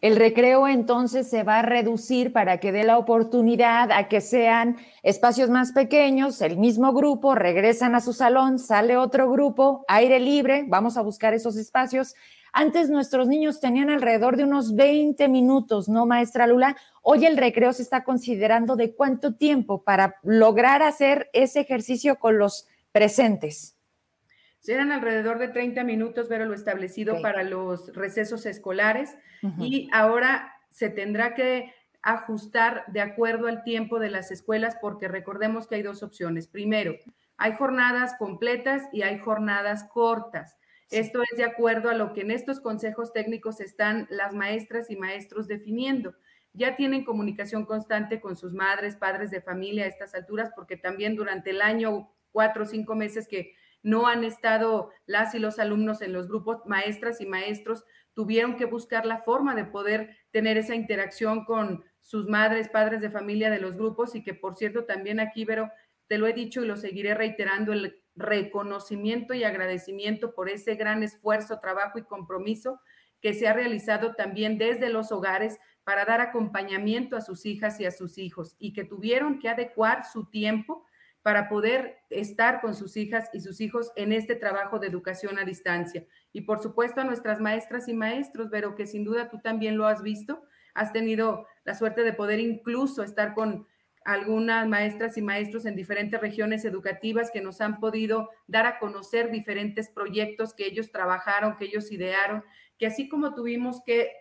El 0.00 0.14
recreo 0.14 0.68
entonces 0.68 1.28
se 1.28 1.42
va 1.42 1.58
a 1.58 1.62
reducir 1.62 2.32
para 2.32 2.60
que 2.60 2.70
dé 2.70 2.84
la 2.84 2.98
oportunidad 2.98 3.90
a 3.90 4.08
que 4.08 4.20
sean 4.20 4.76
espacios 5.02 5.50
más 5.50 5.72
pequeños, 5.72 6.40
el 6.40 6.56
mismo 6.56 6.92
grupo, 6.92 7.34
regresan 7.34 7.94
a 7.94 8.00
su 8.00 8.12
salón, 8.12 8.58
sale 8.58 8.96
otro 8.96 9.30
grupo, 9.30 9.84
aire 9.88 10.20
libre, 10.20 10.64
vamos 10.68 10.96
a 10.96 11.02
buscar 11.02 11.34
esos 11.34 11.56
espacios. 11.56 12.14
Antes 12.52 12.90
nuestros 12.90 13.26
niños 13.26 13.58
tenían 13.60 13.90
alrededor 13.90 14.36
de 14.36 14.44
unos 14.44 14.76
20 14.76 15.28
minutos, 15.28 15.88
¿no, 15.88 16.06
maestra 16.06 16.46
Lula? 16.46 16.76
Hoy 17.02 17.26
el 17.26 17.36
recreo 17.36 17.72
se 17.72 17.82
está 17.82 18.04
considerando 18.04 18.76
de 18.76 18.94
cuánto 18.94 19.34
tiempo 19.34 19.82
para 19.82 20.16
lograr 20.22 20.82
hacer 20.82 21.28
ese 21.32 21.60
ejercicio 21.60 22.18
con 22.18 22.38
los 22.38 22.68
presentes. 22.96 23.76
Eran 24.66 24.90
alrededor 24.90 25.38
de 25.38 25.48
30 25.48 25.84
minutos, 25.84 26.30
ver 26.30 26.46
lo 26.46 26.54
establecido 26.54 27.20
para 27.20 27.42
los 27.42 27.94
recesos 27.94 28.46
escolares 28.46 29.16
y 29.60 29.90
ahora 29.92 30.54
se 30.70 30.88
tendrá 30.88 31.34
que 31.34 31.74
ajustar 32.00 32.84
de 32.88 33.02
acuerdo 33.02 33.48
al 33.48 33.64
tiempo 33.64 33.98
de 33.98 34.08
las 34.08 34.30
escuelas 34.30 34.78
porque 34.80 35.08
recordemos 35.08 35.66
que 35.66 35.74
hay 35.74 35.82
dos 35.82 36.02
opciones. 36.02 36.48
Primero, 36.48 36.96
hay 37.36 37.52
jornadas 37.52 38.14
completas 38.18 38.84
y 38.92 39.02
hay 39.02 39.18
jornadas 39.18 39.84
cortas. 39.92 40.56
Esto 40.90 41.22
es 41.22 41.36
de 41.36 41.44
acuerdo 41.44 41.90
a 41.90 41.94
lo 41.94 42.14
que 42.14 42.22
en 42.22 42.30
estos 42.30 42.60
consejos 42.60 43.12
técnicos 43.12 43.60
están 43.60 44.06
las 44.08 44.32
maestras 44.32 44.90
y 44.90 44.96
maestros 44.96 45.48
definiendo. 45.48 46.14
Ya 46.54 46.76
tienen 46.76 47.04
comunicación 47.04 47.66
constante 47.66 48.22
con 48.22 48.36
sus 48.36 48.54
madres, 48.54 48.96
padres 48.96 49.30
de 49.30 49.42
familia 49.42 49.84
a 49.84 49.88
estas 49.88 50.14
alturas, 50.14 50.50
porque 50.56 50.78
también 50.78 51.14
durante 51.14 51.50
el 51.50 51.60
año, 51.60 52.08
cuatro 52.32 52.64
o 52.64 52.66
cinco 52.66 52.94
meses 52.94 53.26
que 53.28 53.54
no 53.82 54.06
han 54.06 54.24
estado 54.24 54.90
las 55.06 55.34
y 55.34 55.38
los 55.38 55.58
alumnos 55.58 56.02
en 56.02 56.12
los 56.12 56.26
grupos, 56.26 56.58
maestras 56.66 57.20
y 57.20 57.26
maestros 57.26 57.84
tuvieron 58.14 58.56
que 58.56 58.64
buscar 58.64 59.06
la 59.06 59.18
forma 59.18 59.54
de 59.54 59.64
poder 59.64 60.16
tener 60.32 60.56
esa 60.56 60.74
interacción 60.74 61.44
con 61.44 61.84
sus 62.00 62.26
madres, 62.28 62.68
padres 62.68 63.00
de 63.00 63.10
familia 63.10 63.50
de 63.50 63.60
los 63.60 63.76
grupos 63.76 64.14
y 64.14 64.22
que 64.22 64.34
por 64.34 64.56
cierto 64.56 64.84
también 64.84 65.20
aquí, 65.20 65.44
Vero, 65.44 65.70
te 66.08 66.18
lo 66.18 66.26
he 66.26 66.32
dicho 66.32 66.62
y 66.62 66.66
lo 66.66 66.76
seguiré 66.76 67.14
reiterando, 67.14 67.72
el 67.72 68.02
reconocimiento 68.14 69.34
y 69.34 69.44
agradecimiento 69.44 70.34
por 70.34 70.48
ese 70.48 70.74
gran 70.74 71.02
esfuerzo, 71.02 71.60
trabajo 71.60 71.98
y 71.98 72.04
compromiso 72.04 72.80
que 73.20 73.34
se 73.34 73.46
ha 73.46 73.52
realizado 73.52 74.14
también 74.14 74.56
desde 74.58 74.88
los 74.88 75.12
hogares 75.12 75.58
para 75.84 76.04
dar 76.04 76.20
acompañamiento 76.20 77.16
a 77.16 77.20
sus 77.20 77.46
hijas 77.46 77.78
y 77.80 77.86
a 77.86 77.90
sus 77.90 78.18
hijos 78.18 78.56
y 78.58 78.72
que 78.72 78.84
tuvieron 78.84 79.38
que 79.38 79.48
adecuar 79.48 80.04
su 80.04 80.28
tiempo 80.30 80.84
para 81.26 81.48
poder 81.48 81.98
estar 82.08 82.60
con 82.60 82.76
sus 82.76 82.96
hijas 82.96 83.30
y 83.32 83.40
sus 83.40 83.60
hijos 83.60 83.90
en 83.96 84.12
este 84.12 84.36
trabajo 84.36 84.78
de 84.78 84.86
educación 84.86 85.40
a 85.40 85.44
distancia. 85.44 86.06
Y 86.32 86.42
por 86.42 86.62
supuesto 86.62 87.00
a 87.00 87.04
nuestras 87.04 87.40
maestras 87.40 87.88
y 87.88 87.94
maestros, 87.94 88.46
pero 88.48 88.76
que 88.76 88.86
sin 88.86 89.02
duda 89.02 89.28
tú 89.28 89.40
también 89.40 89.76
lo 89.76 89.88
has 89.88 90.04
visto, 90.04 90.44
has 90.72 90.92
tenido 90.92 91.44
la 91.64 91.74
suerte 91.74 92.04
de 92.04 92.12
poder 92.12 92.38
incluso 92.38 93.02
estar 93.02 93.34
con 93.34 93.66
algunas 94.04 94.68
maestras 94.68 95.18
y 95.18 95.20
maestros 95.20 95.66
en 95.66 95.74
diferentes 95.74 96.20
regiones 96.20 96.64
educativas 96.64 97.32
que 97.32 97.40
nos 97.40 97.60
han 97.60 97.80
podido 97.80 98.30
dar 98.46 98.66
a 98.66 98.78
conocer 98.78 99.32
diferentes 99.32 99.88
proyectos 99.88 100.54
que 100.54 100.66
ellos 100.66 100.92
trabajaron, 100.92 101.56
que 101.56 101.64
ellos 101.64 101.90
idearon, 101.90 102.44
que 102.78 102.86
así 102.86 103.08
como 103.08 103.34
tuvimos 103.34 103.82
que 103.84 104.12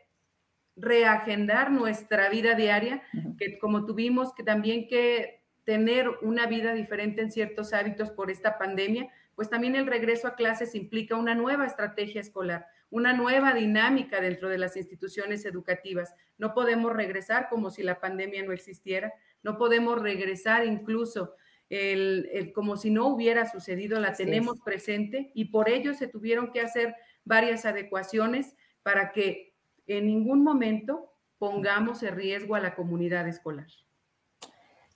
reagendar 0.76 1.72
nuestra 1.72 2.30
vida 2.30 2.56
diaria, 2.56 3.04
que 3.38 3.60
como 3.60 3.86
tuvimos 3.86 4.34
que 4.34 4.42
también 4.42 4.88
que 4.88 5.45
tener 5.66 6.10
una 6.22 6.46
vida 6.46 6.74
diferente 6.74 7.22
en 7.22 7.32
ciertos 7.32 7.74
hábitos 7.74 8.12
por 8.12 8.32
esta 8.32 8.58
pandemia, 8.58 9.10
pues 9.36 9.50
también 9.50 9.76
el 9.76 9.88
regreso 9.88 10.28
a 10.28 10.36
clases 10.36 10.76
implica 10.76 11.18
una 11.18 11.36
nueva 11.36 11.66
estrategia 11.66 12.22
escolar, 12.22 12.68
una 12.90 13.14
nueva 13.14 13.54
dinámica 13.54 14.22
dentro 14.22 14.48
de 14.48 14.58
las 14.58 14.78
instituciones 14.78 15.44
educativas. 15.46 16.14
No 16.38 16.54
podemos 16.54 16.94
regresar 16.94 17.50
como 17.50 17.70
si 17.72 17.84
la 17.84 18.00
pandemia 18.00 18.44
no 18.44 18.54
existiera, 18.54 19.14
no 19.44 19.58
podemos 19.58 20.02
regresar 20.02 20.66
incluso 20.66 21.36
el, 21.70 22.52
como 22.54 22.78
si 22.78 22.92
no 22.92 23.08
hubiera 23.08 23.50
sucedido, 23.50 24.00
la 24.00 24.14
tenemos 24.14 24.62
presente 24.62 25.32
y 25.34 25.46
por 25.46 25.68
ello 25.68 25.94
se 25.96 26.08
tuvieron 26.08 26.52
que 26.52 26.62
hacer 26.62 26.96
varias 27.24 27.66
adecuaciones 27.66 28.56
para 28.84 29.12
que 29.12 29.56
en 29.88 30.06
ningún 30.06 30.44
momento 30.44 31.12
pongamos 31.40 32.04
en 32.04 32.16
riesgo 32.16 32.56
a 32.56 32.60
la 32.60 32.76
comunidad 32.76 33.28
escolar. 33.28 33.68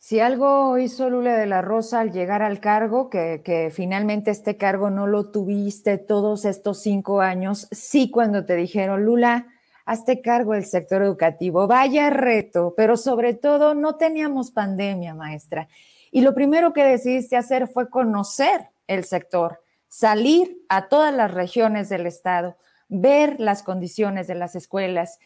Si 0.01 0.21
algo 0.21 0.77
hizo 0.77 1.09
Lula 1.09 1.35
de 1.35 1.45
la 1.45 1.61
Rosa 1.61 1.99
al 1.99 2.13
llegar 2.13 2.41
al 2.41 2.61
cargo, 2.61 3.09
que, 3.09 3.69
finalmente 3.75 4.31
este 4.31 4.55
cargo 4.55 4.89
no 4.89 5.07
lo 5.07 5.29
tuviste 5.29 5.97
todos 5.97 6.45
estos 6.45 6.81
cinco 6.81 7.19
años, 7.19 7.67
sí 7.71 8.09
cuando 8.09 8.45
te 8.45 8.55
dijeron, 8.55 9.03
Lula, 9.03 9.47
hazte 9.85 10.21
cargo 10.21 10.53
del 10.53 10.63
sector 10.63 11.01
educativo, 11.01 11.67
vaya 11.67 12.09
reto, 12.09 12.73
pero 12.77 12.95
sobre 12.95 13.33
todo 13.33 13.75
no 13.75 13.97
teníamos 13.97 14.51
pandemia, 14.51 15.15
maestra. 15.15 15.67
Y 16.11 16.21
lo 16.21 16.33
primero 16.33 16.71
que 16.71 16.85
decidiste 16.85 17.35
hacer 17.35 17.67
fue 17.67 17.89
conocer 17.89 18.69
el 18.87 19.03
sector, 19.03 19.61
salir 19.89 20.63
a 20.69 20.87
todas 20.87 21.13
las 21.13 21.33
regiones 21.33 21.89
del 21.89 22.05
estado, 22.05 22.55
ver 22.87 23.37
las 23.37 23.63
condiciones 23.63 24.27
de 24.27 24.35
las 24.35 24.55
escuelas. 24.55 25.19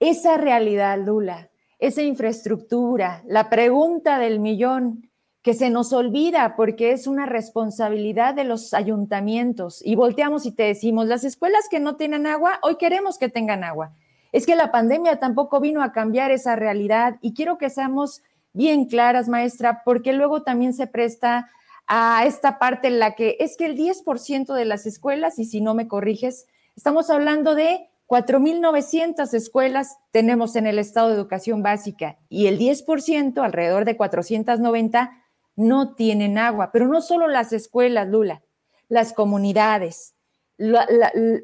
Esa 0.00 0.36
realidad, 0.36 0.98
Lula, 0.98 1.50
esa 1.80 2.02
infraestructura, 2.02 3.22
la 3.26 3.48
pregunta 3.48 4.18
del 4.18 4.38
millón 4.38 5.10
que 5.42 5.54
se 5.54 5.70
nos 5.70 5.92
olvida 5.92 6.54
porque 6.54 6.92
es 6.92 7.06
una 7.06 7.24
responsabilidad 7.24 8.34
de 8.34 8.44
los 8.44 8.74
ayuntamientos 8.74 9.80
y 9.84 9.94
volteamos 9.94 10.44
y 10.44 10.52
te 10.52 10.64
decimos, 10.64 11.06
las 11.06 11.24
escuelas 11.24 11.66
que 11.70 11.80
no 11.80 11.96
tienen 11.96 12.26
agua, 12.26 12.58
hoy 12.62 12.76
queremos 12.76 13.16
que 13.16 13.30
tengan 13.30 13.64
agua. 13.64 13.94
Es 14.32 14.46
que 14.46 14.54
la 14.54 14.70
pandemia 14.70 15.18
tampoco 15.18 15.60
vino 15.60 15.82
a 15.82 15.92
cambiar 15.92 16.30
esa 16.30 16.56
realidad 16.56 17.16
y 17.22 17.32
quiero 17.32 17.56
que 17.56 17.70
seamos 17.70 18.22
bien 18.52 18.84
claras, 18.84 19.28
maestra, 19.28 19.82
porque 19.84 20.12
luego 20.12 20.42
también 20.42 20.74
se 20.74 20.86
presta 20.86 21.50
a 21.86 22.24
esta 22.26 22.58
parte 22.58 22.88
en 22.88 22.98
la 22.98 23.14
que 23.14 23.36
es 23.40 23.56
que 23.56 23.66
el 23.66 23.76
10% 23.76 24.54
de 24.54 24.64
las 24.64 24.86
escuelas, 24.86 25.38
y 25.38 25.44
si 25.44 25.60
no 25.60 25.74
me 25.74 25.88
corriges, 25.88 26.46
estamos 26.76 27.10
hablando 27.10 27.54
de 27.54 27.89
4.900 28.10 29.32
escuelas 29.34 29.98
tenemos 30.10 30.56
en 30.56 30.66
el 30.66 30.80
estado 30.80 31.10
de 31.10 31.14
educación 31.14 31.62
básica 31.62 32.18
y 32.28 32.48
el 32.48 32.58
10%, 32.58 33.40
alrededor 33.40 33.84
de 33.84 33.96
490, 33.96 35.22
no 35.54 35.94
tienen 35.94 36.36
agua. 36.36 36.70
Pero 36.72 36.88
no 36.88 37.02
solo 37.02 37.28
las 37.28 37.52
escuelas, 37.52 38.08
Lula, 38.08 38.42
las 38.88 39.12
comunidades. 39.12 40.16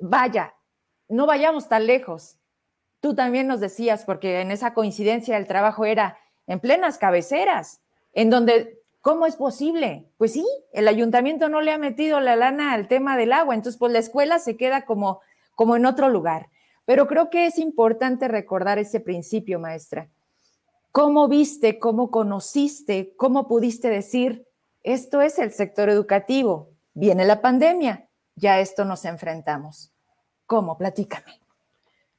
vaya, 0.01 0.55
no 1.09 1.27
vayamos 1.27 1.69
tan 1.69 1.87
lejos. 1.87 2.37
Tú 2.99 3.15
también 3.15 3.47
nos 3.47 3.61
decías, 3.61 4.05
porque 4.05 4.41
en 4.41 4.51
esa 4.51 4.75
coincidencia 4.75 5.37
el 5.37 5.47
trabajo 5.47 5.85
era 5.85 6.19
en 6.49 6.59
plenas 6.59 6.99
cabeceras, 6.99 7.81
en 8.13 8.29
donde, 8.29 8.83
¿cómo 9.03 9.27
es 9.27 9.37
posible? 9.37 10.11
Pues 10.19 10.33
sí, 10.33 10.45
el 10.73 10.89
ayuntamiento 10.89 11.49
no 11.49 11.61
le 11.61 11.71
ha 11.71 11.79
metido 11.79 12.19
la 12.19 12.35
lana 12.35 12.73
al 12.73 12.89
tema 12.89 13.17
del 13.17 13.33
agua, 13.33 13.55
entonces 13.55 13.79
pues 13.79 13.93
la 13.93 14.01
escuela 14.01 14.41
se 14.41 14.57
queda 14.57 14.85
como, 14.85 15.21
como 15.55 15.77
en 15.77 15.87
otro 15.87 16.09
lugar. 16.09 16.49
Pero 16.87 17.07
creo 17.07 17.29
que 17.29 17.47
es 17.47 17.59
importante 17.59 18.29
recordar 18.29 18.79
ese 18.79 19.01
principio, 19.01 19.61
maestra. 19.61 20.09
¿Cómo 20.93 21.29
viste, 21.29 21.79
cómo 21.79 22.11
conociste, 22.11 23.13
cómo 23.17 23.47
pudiste 23.47 23.91
decir, 23.91 24.47
esto 24.83 25.21
es 25.21 25.39
el 25.39 25.51
sector 25.51 25.91
educativo, 25.91 26.71
viene 26.95 27.27
la 27.27 27.43
pandemia, 27.43 28.09
ya 28.37 28.61
esto 28.61 28.87
nos 28.87 29.05
enfrentamos? 29.05 29.93
¿Cómo? 30.47 30.79
Platícame. 30.79 31.41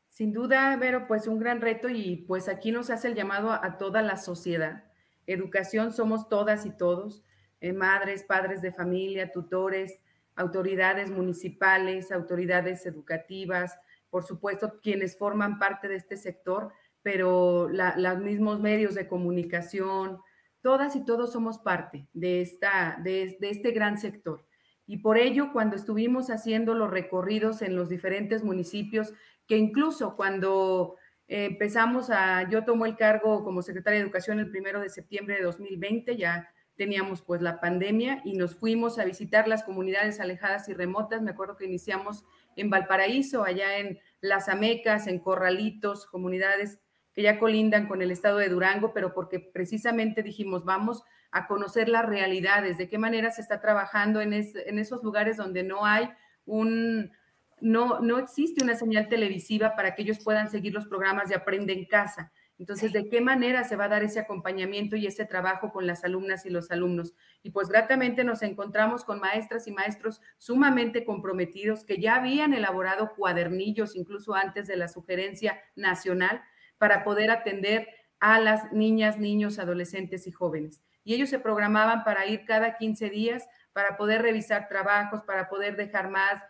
Sin 0.09 0.33
duda, 0.33 0.75
Vero, 0.75 1.07
pues 1.07 1.27
un 1.27 1.39
gran 1.39 1.61
reto 1.61 1.89
y 1.89 2.17
pues 2.27 2.49
aquí 2.49 2.71
nos 2.71 2.89
hace 2.89 3.07
el 3.07 3.15
llamado 3.15 3.51
a, 3.51 3.77
toda 3.77 4.01
la 4.01 4.17
sociedad. 4.17 4.83
Educación 5.27 5.93
somos 5.93 6.27
todas 6.27 6.65
y 6.65 6.71
todos, 6.71 7.23
eh, 7.61 7.71
madres, 7.71 8.23
padres 8.23 8.61
de 8.61 8.71
familia, 8.71 9.31
tutores, 9.31 9.99
autoridades 10.35 11.09
municipales, 11.09 12.11
autoridades 12.11 12.85
educativas, 12.85 13.79
por 14.09 14.23
supuesto, 14.23 14.79
quienes 14.81 15.17
forman 15.17 15.59
parte 15.59 15.87
de 15.87 15.95
este 15.95 16.17
sector, 16.17 16.71
pero 17.01 17.69
los 17.69 18.19
mismos 18.19 18.59
medios 18.59 18.95
de 18.95 19.07
comunicación, 19.07 20.19
todas 20.61 20.95
y 20.95 21.05
todos 21.05 21.31
somos 21.31 21.59
parte 21.59 22.07
de, 22.13 22.41
esta, 22.41 22.99
de, 23.03 23.37
este 23.41 23.71
gran 23.71 23.97
sector. 23.97 24.45
Y 24.85 24.97
por 24.97 25.17
ello, 25.17 25.51
cuando 25.53 25.75
estuvimos 25.75 26.29
haciendo 26.29 26.73
los 26.73 26.89
recorridos 26.89 27.61
en 27.61 27.75
los 27.75 27.89
diferentes 27.89 28.43
municipios, 28.43 29.13
que 29.47 29.57
incluso 29.57 30.15
cuando 30.15 30.95
empezamos 31.27 32.09
a, 32.09 32.49
yo 32.49 32.63
tomo 32.63 32.85
el 32.85 32.95
cargo 32.95 33.43
como 33.43 33.61
secretaria 33.61 33.99
de 33.99 34.03
Educación 34.03 34.39
el 34.39 34.49
primero 34.49 34.81
de 34.81 34.89
septiembre 34.89 35.35
de 35.35 35.43
2020, 35.43 36.15
ya 36.17 36.49
teníamos 36.77 37.21
pues 37.21 37.41
la 37.41 37.59
pandemia 37.59 38.21
y 38.23 38.33
nos 38.33 38.55
fuimos 38.55 38.99
a 38.99 39.05
visitar 39.05 39.47
las 39.47 39.63
comunidades 39.63 40.19
alejadas 40.19 40.69
y 40.69 40.73
remotas. 40.73 41.21
Me 41.21 41.31
acuerdo 41.31 41.57
que 41.57 41.65
iniciamos 41.65 42.23
en 42.57 42.69
Valparaíso, 42.69 43.43
allá 43.43 43.77
en 43.77 43.99
Las 44.21 44.49
Amecas, 44.49 45.07
en 45.07 45.19
Corralitos, 45.19 46.05
comunidades 46.05 46.79
que 47.13 47.23
ya 47.23 47.39
colindan 47.39 47.87
con 47.87 48.01
el 48.01 48.11
estado 48.11 48.37
de 48.37 48.49
Durango, 48.49 48.93
pero 48.93 49.13
porque 49.13 49.39
precisamente 49.39 50.21
dijimos, 50.21 50.65
vamos 50.65 51.03
a 51.31 51.47
conocer 51.47 51.89
las 51.89 52.05
realidades, 52.05 52.77
de 52.77 52.89
qué 52.89 52.97
manera 52.97 53.31
se 53.31 53.41
está 53.41 53.59
trabajando 53.59 54.21
en, 54.21 54.33
en 54.33 54.79
esos 54.79 55.03
lugares 55.03 55.37
donde 55.37 55.63
no 55.63 55.85
hay 55.85 56.09
un, 56.45 57.11
no, 57.59 57.99
no 57.99 58.19
existe 58.19 58.63
una 58.63 58.75
señal 58.75 59.09
televisiva 59.09 59.75
para 59.75 59.95
que 59.95 60.03
ellos 60.03 60.19
puedan 60.23 60.49
seguir 60.49 60.73
los 60.73 60.87
programas 60.87 61.29
de 61.29 61.35
Aprende 61.35 61.73
en 61.73 61.85
Casa. 61.85 62.31
Entonces, 62.59 62.91
¿de 62.91 63.07
qué 63.09 63.21
manera 63.21 63.63
se 63.63 63.75
va 63.75 63.85
a 63.85 63.89
dar 63.89 64.03
ese 64.03 64.19
acompañamiento 64.19 64.95
y 64.95 65.05
ese 65.05 65.25
trabajo 65.25 65.71
con 65.71 65.85
las 65.85 66.03
alumnas 66.03 66.45
y 66.45 66.49
los 66.49 66.71
alumnos? 66.71 67.13
Y 67.43 67.51
pues 67.51 67.69
gratamente 67.69 68.23
nos 68.23 68.41
encontramos 68.41 69.05
con 69.05 69.19
maestras 69.19 69.67
y 69.67 69.71
maestros 69.71 70.21
sumamente 70.37 71.05
comprometidos 71.05 71.85
que 71.85 71.99
ya 71.99 72.15
habían 72.15 72.53
elaborado 72.53 73.13
cuadernillos 73.15 73.95
incluso 73.95 74.35
antes 74.35 74.67
de 74.67 74.75
la 74.75 74.87
sugerencia 74.87 75.59
nacional 75.75 76.41
para 76.77 77.03
poder 77.03 77.31
atender 77.31 77.87
a 78.19 78.39
las 78.39 78.71
niñas, 78.73 79.17
niños, 79.17 79.59
adolescentes 79.59 80.27
y 80.27 80.31
jóvenes. 80.31 80.81
Y 81.03 81.13
ellos 81.13 81.29
se 81.29 81.39
programaban 81.39 82.03
para 82.03 82.25
ir 82.25 82.45
cada 82.45 82.77
15 82.77 83.09
días 83.09 83.47
para 83.71 83.95
poder 83.95 84.23
revisar 84.23 84.67
trabajos, 84.67 85.21
para 85.23 85.47
poder 85.49 85.77
dejar 85.77 86.09
más, 86.09 86.41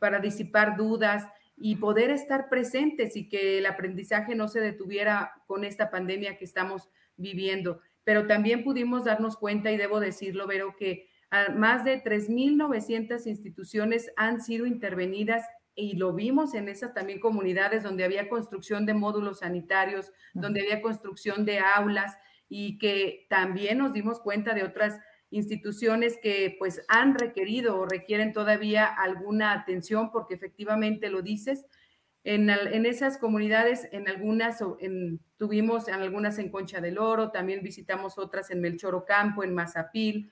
para 0.00 0.18
disipar 0.18 0.76
dudas 0.76 1.28
y 1.56 1.76
poder 1.76 2.10
estar 2.10 2.48
presentes 2.48 3.16
y 3.16 3.28
que 3.28 3.58
el 3.58 3.66
aprendizaje 3.66 4.34
no 4.34 4.48
se 4.48 4.60
detuviera 4.60 5.32
con 5.46 5.64
esta 5.64 5.90
pandemia 5.90 6.38
que 6.38 6.44
estamos 6.44 6.88
viviendo. 7.16 7.80
Pero 8.10 8.26
también 8.26 8.64
pudimos 8.64 9.04
darnos 9.04 9.36
cuenta, 9.36 9.70
y 9.70 9.76
debo 9.76 10.00
decirlo, 10.00 10.48
Vero, 10.48 10.74
que 10.76 11.08
más 11.54 11.84
de 11.84 12.02
3.900 12.02 13.24
instituciones 13.28 14.10
han 14.16 14.40
sido 14.40 14.66
intervenidas 14.66 15.44
y 15.76 15.94
lo 15.94 16.12
vimos 16.12 16.54
en 16.54 16.68
esas 16.68 16.92
también 16.92 17.20
comunidades 17.20 17.84
donde 17.84 18.02
había 18.02 18.28
construcción 18.28 18.84
de 18.84 18.94
módulos 18.94 19.38
sanitarios, 19.38 20.10
donde 20.34 20.62
había 20.62 20.82
construcción 20.82 21.44
de 21.44 21.60
aulas 21.60 22.18
y 22.48 22.78
que 22.78 23.28
también 23.30 23.78
nos 23.78 23.92
dimos 23.92 24.18
cuenta 24.18 24.54
de 24.54 24.64
otras 24.64 24.98
instituciones 25.30 26.18
que 26.20 26.56
pues 26.58 26.82
han 26.88 27.16
requerido 27.16 27.78
o 27.78 27.86
requieren 27.86 28.32
todavía 28.32 28.86
alguna 28.86 29.52
atención 29.52 30.10
porque 30.10 30.34
efectivamente 30.34 31.10
lo 31.10 31.22
dices. 31.22 31.64
En, 32.22 32.50
en 32.50 32.84
esas 32.84 33.16
comunidades, 33.16 33.88
en 33.92 34.06
algunas 34.06 34.62
en, 34.80 35.20
tuvimos 35.38 35.88
en 35.88 35.94
algunas 35.94 36.38
en 36.38 36.50
Concha 36.50 36.80
del 36.80 36.98
Oro, 36.98 37.30
también 37.30 37.62
visitamos 37.62 38.18
otras 38.18 38.50
en 38.50 38.60
Melchor 38.60 39.04
Campo, 39.06 39.42
en 39.42 39.54
Mazapil, 39.54 40.30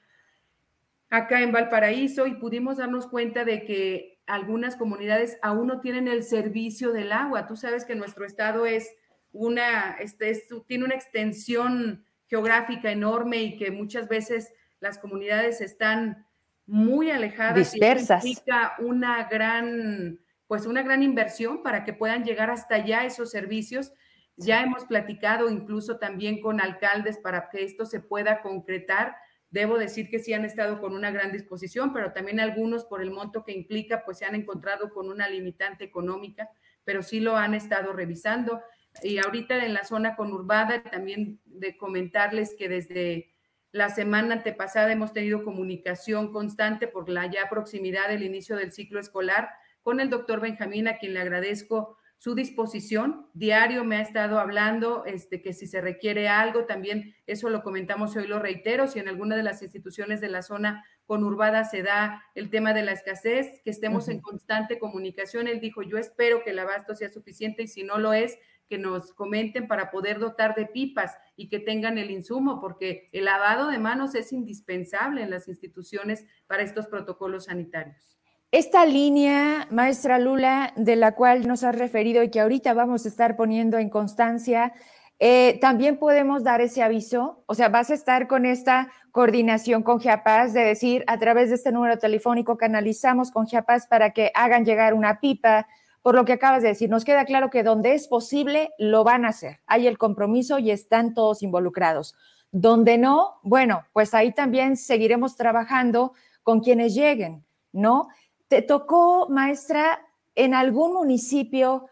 acá 1.10 1.40
en 1.40 1.52
Valparaíso 1.52 2.26
y 2.26 2.34
pudimos 2.34 2.76
darnos 2.76 3.06
cuenta 3.06 3.44
de 3.44 3.64
que 3.64 4.20
algunas 4.26 4.76
comunidades 4.76 5.38
aún 5.42 5.68
no 5.68 5.80
tienen 5.80 6.06
el 6.08 6.22
servicio 6.22 6.92
del 6.92 7.12
agua. 7.12 7.46
Tú 7.46 7.56
sabes 7.56 7.84
que 7.84 7.94
nuestro 7.94 8.26
estado 8.26 8.66
es 8.66 8.90
una, 9.32 9.96
este, 10.00 10.38
tiene 10.66 10.84
una 10.84 10.94
extensión 10.94 12.04
geográfica 12.26 12.90
enorme 12.90 13.38
y 13.38 13.56
que 13.56 13.70
muchas 13.70 14.08
veces 14.08 14.52
las 14.80 14.98
comunidades 14.98 15.60
están 15.60 16.26
muy 16.66 17.10
alejadas. 17.10 17.72
Dispersas. 17.72 18.24
Y 18.24 18.34
significa 18.34 18.74
una 18.78 19.24
gran, 19.28 20.20
pues 20.48 20.66
una 20.66 20.82
gran 20.82 21.02
inversión 21.02 21.62
para 21.62 21.84
que 21.84 21.92
puedan 21.92 22.24
llegar 22.24 22.50
hasta 22.50 22.76
allá 22.76 23.04
esos 23.04 23.30
servicios. 23.30 23.92
Ya 24.36 24.62
hemos 24.62 24.86
platicado 24.86 25.50
incluso 25.50 25.98
también 25.98 26.40
con 26.40 26.60
alcaldes 26.60 27.18
para 27.18 27.50
que 27.50 27.62
esto 27.62 27.84
se 27.84 28.00
pueda 28.00 28.40
concretar. 28.40 29.14
Debo 29.50 29.78
decir 29.78 30.08
que 30.08 30.18
sí 30.18 30.32
han 30.32 30.46
estado 30.46 30.80
con 30.80 30.94
una 30.94 31.10
gran 31.10 31.32
disposición, 31.32 31.92
pero 31.92 32.12
también 32.12 32.40
algunos 32.40 32.84
por 32.86 33.02
el 33.02 33.10
monto 33.10 33.44
que 33.44 33.52
implica, 33.52 34.04
pues 34.04 34.18
se 34.18 34.24
han 34.24 34.34
encontrado 34.34 34.90
con 34.92 35.10
una 35.10 35.28
limitante 35.28 35.84
económica, 35.84 36.48
pero 36.82 37.02
sí 37.02 37.20
lo 37.20 37.36
han 37.36 37.54
estado 37.54 37.92
revisando. 37.92 38.62
Y 39.02 39.18
ahorita 39.18 39.64
en 39.64 39.74
la 39.74 39.84
zona 39.84 40.16
conurbada, 40.16 40.82
también 40.82 41.40
de 41.44 41.76
comentarles 41.76 42.54
que 42.58 42.68
desde 42.68 43.34
La 43.70 43.90
semana 43.90 44.34
antepasada 44.34 44.90
hemos 44.90 45.12
tenido 45.12 45.44
comunicación 45.44 46.32
constante 46.32 46.88
por 46.88 47.10
la 47.10 47.26
ya 47.26 47.50
proximidad 47.50 48.08
del 48.08 48.22
inicio 48.22 48.56
del 48.56 48.72
ciclo 48.72 48.98
escolar 48.98 49.50
con 49.88 50.00
el 50.00 50.10
doctor 50.10 50.40
Benjamín, 50.40 50.86
a 50.86 50.98
quien 50.98 51.14
le 51.14 51.20
agradezco 51.20 51.96
su 52.18 52.34
disposición. 52.34 53.26
Diario 53.32 53.84
me 53.84 53.96
ha 53.96 54.02
estado 54.02 54.38
hablando 54.38 55.06
este, 55.06 55.40
que 55.40 55.54
si 55.54 55.66
se 55.66 55.80
requiere 55.80 56.28
algo, 56.28 56.66
también 56.66 57.14
eso 57.26 57.48
lo 57.48 57.62
comentamos 57.62 58.14
hoy, 58.14 58.26
lo 58.26 58.38
reitero, 58.38 58.86
si 58.86 58.98
en 58.98 59.08
alguna 59.08 59.34
de 59.34 59.44
las 59.44 59.62
instituciones 59.62 60.20
de 60.20 60.28
la 60.28 60.42
zona 60.42 60.84
conurbada 61.06 61.64
se 61.64 61.82
da 61.82 62.22
el 62.34 62.50
tema 62.50 62.74
de 62.74 62.82
la 62.82 62.92
escasez, 62.92 63.62
que 63.64 63.70
estemos 63.70 64.10
en 64.10 64.20
constante 64.20 64.78
comunicación. 64.78 65.48
Él 65.48 65.58
dijo, 65.58 65.80
yo 65.80 65.96
espero 65.96 66.44
que 66.44 66.50
el 66.50 66.58
abasto 66.58 66.94
sea 66.94 67.08
suficiente 67.08 67.62
y 67.62 67.66
si 67.66 67.82
no 67.82 67.96
lo 67.96 68.12
es, 68.12 68.38
que 68.68 68.76
nos 68.76 69.14
comenten 69.14 69.68
para 69.68 69.90
poder 69.90 70.18
dotar 70.18 70.54
de 70.54 70.66
pipas 70.66 71.16
y 71.34 71.48
que 71.48 71.60
tengan 71.60 71.96
el 71.96 72.10
insumo, 72.10 72.60
porque 72.60 73.08
el 73.12 73.24
lavado 73.24 73.68
de 73.68 73.78
manos 73.78 74.14
es 74.14 74.34
indispensable 74.34 75.22
en 75.22 75.30
las 75.30 75.48
instituciones 75.48 76.26
para 76.46 76.62
estos 76.62 76.88
protocolos 76.88 77.46
sanitarios. 77.46 78.17
Esta 78.50 78.86
línea, 78.86 79.68
maestra 79.70 80.18
Lula, 80.18 80.72
de 80.74 80.96
la 80.96 81.14
cual 81.14 81.46
nos 81.46 81.64
has 81.64 81.76
referido 81.76 82.22
y 82.22 82.30
que 82.30 82.40
ahorita 82.40 82.72
vamos 82.72 83.04
a 83.04 83.08
estar 83.10 83.36
poniendo 83.36 83.76
en 83.76 83.90
constancia, 83.90 84.72
eh, 85.18 85.58
también 85.60 85.98
podemos 85.98 86.44
dar 86.44 86.62
ese 86.62 86.82
aviso, 86.82 87.42
o 87.44 87.54
sea, 87.54 87.68
vas 87.68 87.90
a 87.90 87.94
estar 87.94 88.26
con 88.26 88.46
esta 88.46 88.88
coordinación 89.12 89.82
con 89.82 90.00
GIAPAS 90.00 90.54
de 90.54 90.62
decir 90.62 91.04
a 91.08 91.18
través 91.18 91.50
de 91.50 91.56
este 91.56 91.72
número 91.72 91.98
telefónico 91.98 92.56
canalizamos 92.56 93.30
con 93.30 93.46
GIAPAS 93.46 93.86
para 93.86 94.12
que 94.12 94.30
hagan 94.34 94.64
llegar 94.64 94.94
una 94.94 95.20
pipa, 95.20 95.66
por 96.00 96.14
lo 96.14 96.24
que 96.24 96.32
acabas 96.32 96.62
de 96.62 96.68
decir, 96.68 96.88
nos 96.88 97.04
queda 97.04 97.26
claro 97.26 97.50
que 97.50 97.62
donde 97.62 97.92
es 97.92 98.08
posible 98.08 98.70
lo 98.78 99.04
van 99.04 99.26
a 99.26 99.28
hacer. 99.28 99.60
Hay 99.66 99.86
el 99.86 99.98
compromiso 99.98 100.58
y 100.58 100.70
están 100.70 101.12
todos 101.12 101.42
involucrados. 101.42 102.14
Donde 102.50 102.96
no, 102.96 103.40
bueno, 103.42 103.84
pues 103.92 104.14
ahí 104.14 104.32
también 104.32 104.78
seguiremos 104.78 105.36
trabajando 105.36 106.14
con 106.42 106.60
quienes 106.60 106.94
lleguen, 106.94 107.44
¿no? 107.72 108.08
¿Te 108.48 108.62
tocó, 108.62 109.28
maestra, 109.28 110.00
en 110.34 110.54
algún 110.54 110.94
municipio 110.94 111.86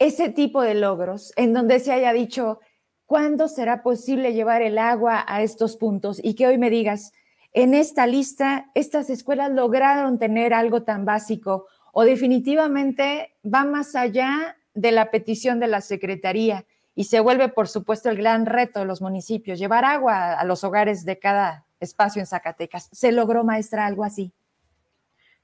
ese 0.00 0.30
tipo 0.30 0.62
de 0.62 0.74
logros 0.74 1.32
en 1.36 1.52
donde 1.52 1.78
se 1.78 1.92
haya 1.92 2.12
dicho, 2.12 2.58
¿cuándo 3.06 3.48
será 3.48 3.82
posible 3.82 4.32
llevar 4.32 4.62
el 4.62 4.78
agua 4.78 5.24
a 5.28 5.42
estos 5.42 5.76
puntos? 5.76 6.20
Y 6.22 6.34
que 6.34 6.46
hoy 6.46 6.58
me 6.58 6.70
digas, 6.70 7.12
en 7.52 7.74
esta 7.74 8.06
lista, 8.06 8.70
estas 8.74 9.10
escuelas 9.10 9.52
lograron 9.52 10.18
tener 10.18 10.54
algo 10.54 10.82
tan 10.82 11.04
básico 11.04 11.66
o 11.92 12.04
definitivamente 12.04 13.36
va 13.44 13.64
más 13.64 13.94
allá 13.94 14.56
de 14.74 14.92
la 14.92 15.10
petición 15.10 15.60
de 15.60 15.66
la 15.68 15.80
Secretaría 15.80 16.64
y 16.94 17.04
se 17.04 17.20
vuelve, 17.20 17.48
por 17.48 17.68
supuesto, 17.68 18.10
el 18.10 18.16
gran 18.16 18.46
reto 18.46 18.80
de 18.80 18.86
los 18.86 19.02
municipios, 19.02 19.58
llevar 19.58 19.84
agua 19.84 20.32
a 20.32 20.44
los 20.44 20.64
hogares 20.64 21.04
de 21.04 21.18
cada 21.18 21.66
espacio 21.78 22.20
en 22.20 22.26
Zacatecas. 22.26 22.88
¿Se 22.92 23.12
logró, 23.12 23.44
maestra, 23.44 23.86
algo 23.86 24.04
así? 24.04 24.32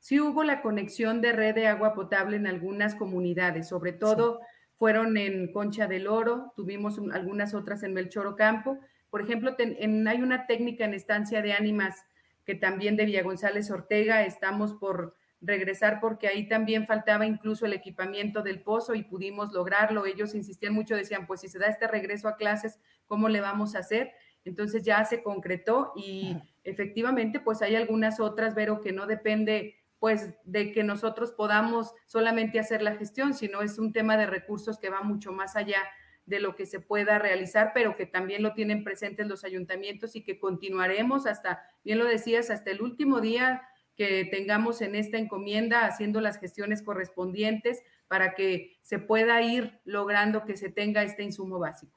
Sí 0.06 0.20
hubo 0.20 0.44
la 0.44 0.62
conexión 0.62 1.20
de 1.20 1.32
red 1.32 1.56
de 1.56 1.66
agua 1.66 1.92
potable 1.92 2.36
en 2.36 2.46
algunas 2.46 2.94
comunidades, 2.94 3.66
sobre 3.66 3.92
todo 3.92 4.38
fueron 4.76 5.16
en 5.16 5.50
Concha 5.50 5.88
del 5.88 6.06
Oro, 6.06 6.52
tuvimos 6.54 7.00
algunas 7.12 7.54
otras 7.54 7.82
en 7.82 7.92
Melchoro 7.92 8.36
Campo. 8.36 8.78
Por 9.10 9.20
ejemplo, 9.20 9.56
hay 9.58 10.22
una 10.22 10.46
técnica 10.46 10.84
en 10.84 10.94
Estancia 10.94 11.42
de 11.42 11.54
Ánimas 11.54 12.06
que 12.44 12.54
también 12.54 12.94
de 12.94 13.04
Villa 13.04 13.24
González 13.24 13.68
Ortega, 13.72 14.24
estamos 14.24 14.74
por 14.74 15.16
regresar 15.40 15.98
porque 16.00 16.28
ahí 16.28 16.46
también 16.46 16.86
faltaba 16.86 17.26
incluso 17.26 17.66
el 17.66 17.72
equipamiento 17.72 18.42
del 18.42 18.62
pozo 18.62 18.94
y 18.94 19.02
pudimos 19.02 19.52
lograrlo. 19.52 20.06
Ellos 20.06 20.36
insistían 20.36 20.72
mucho, 20.72 20.94
decían, 20.94 21.26
pues 21.26 21.40
si 21.40 21.48
se 21.48 21.58
da 21.58 21.66
este 21.66 21.88
regreso 21.88 22.28
a 22.28 22.36
clases, 22.36 22.78
¿cómo 23.08 23.28
le 23.28 23.40
vamos 23.40 23.74
a 23.74 23.80
hacer? 23.80 24.12
Entonces 24.44 24.84
ya 24.84 25.04
se 25.04 25.24
concretó 25.24 25.94
y 25.96 26.36
efectivamente 26.62 27.40
pues 27.40 27.60
hay 27.60 27.74
algunas 27.74 28.20
otras, 28.20 28.54
Vero, 28.54 28.80
que 28.80 28.92
no 28.92 29.08
depende 29.08 29.74
pues 29.98 30.34
de 30.44 30.72
que 30.72 30.84
nosotros 30.84 31.32
podamos 31.32 31.94
solamente 32.06 32.58
hacer 32.58 32.82
la 32.82 32.96
gestión, 32.96 33.34
sino 33.34 33.62
es 33.62 33.78
un 33.78 33.92
tema 33.92 34.16
de 34.16 34.26
recursos 34.26 34.78
que 34.78 34.90
va 34.90 35.02
mucho 35.02 35.32
más 35.32 35.56
allá 35.56 35.82
de 36.26 36.40
lo 36.40 36.56
que 36.56 36.66
se 36.66 36.80
pueda 36.80 37.18
realizar, 37.18 37.70
pero 37.72 37.96
que 37.96 38.04
también 38.04 38.42
lo 38.42 38.52
tienen 38.52 38.84
presentes 38.84 39.26
los 39.26 39.44
ayuntamientos 39.44 40.16
y 40.16 40.24
que 40.24 40.38
continuaremos 40.38 41.26
hasta, 41.26 41.62
bien 41.84 41.98
lo 41.98 42.04
decías, 42.04 42.50
hasta 42.50 42.70
el 42.70 42.82
último 42.82 43.20
día 43.20 43.62
que 43.96 44.24
tengamos 44.30 44.82
en 44.82 44.94
esta 44.94 45.16
encomienda 45.16 45.86
haciendo 45.86 46.20
las 46.20 46.38
gestiones 46.38 46.82
correspondientes 46.82 47.82
para 48.08 48.34
que 48.34 48.78
se 48.82 48.98
pueda 48.98 49.40
ir 49.40 49.80
logrando 49.84 50.44
que 50.44 50.56
se 50.56 50.68
tenga 50.68 51.02
este 51.02 51.22
insumo 51.22 51.58
básico. 51.58 51.95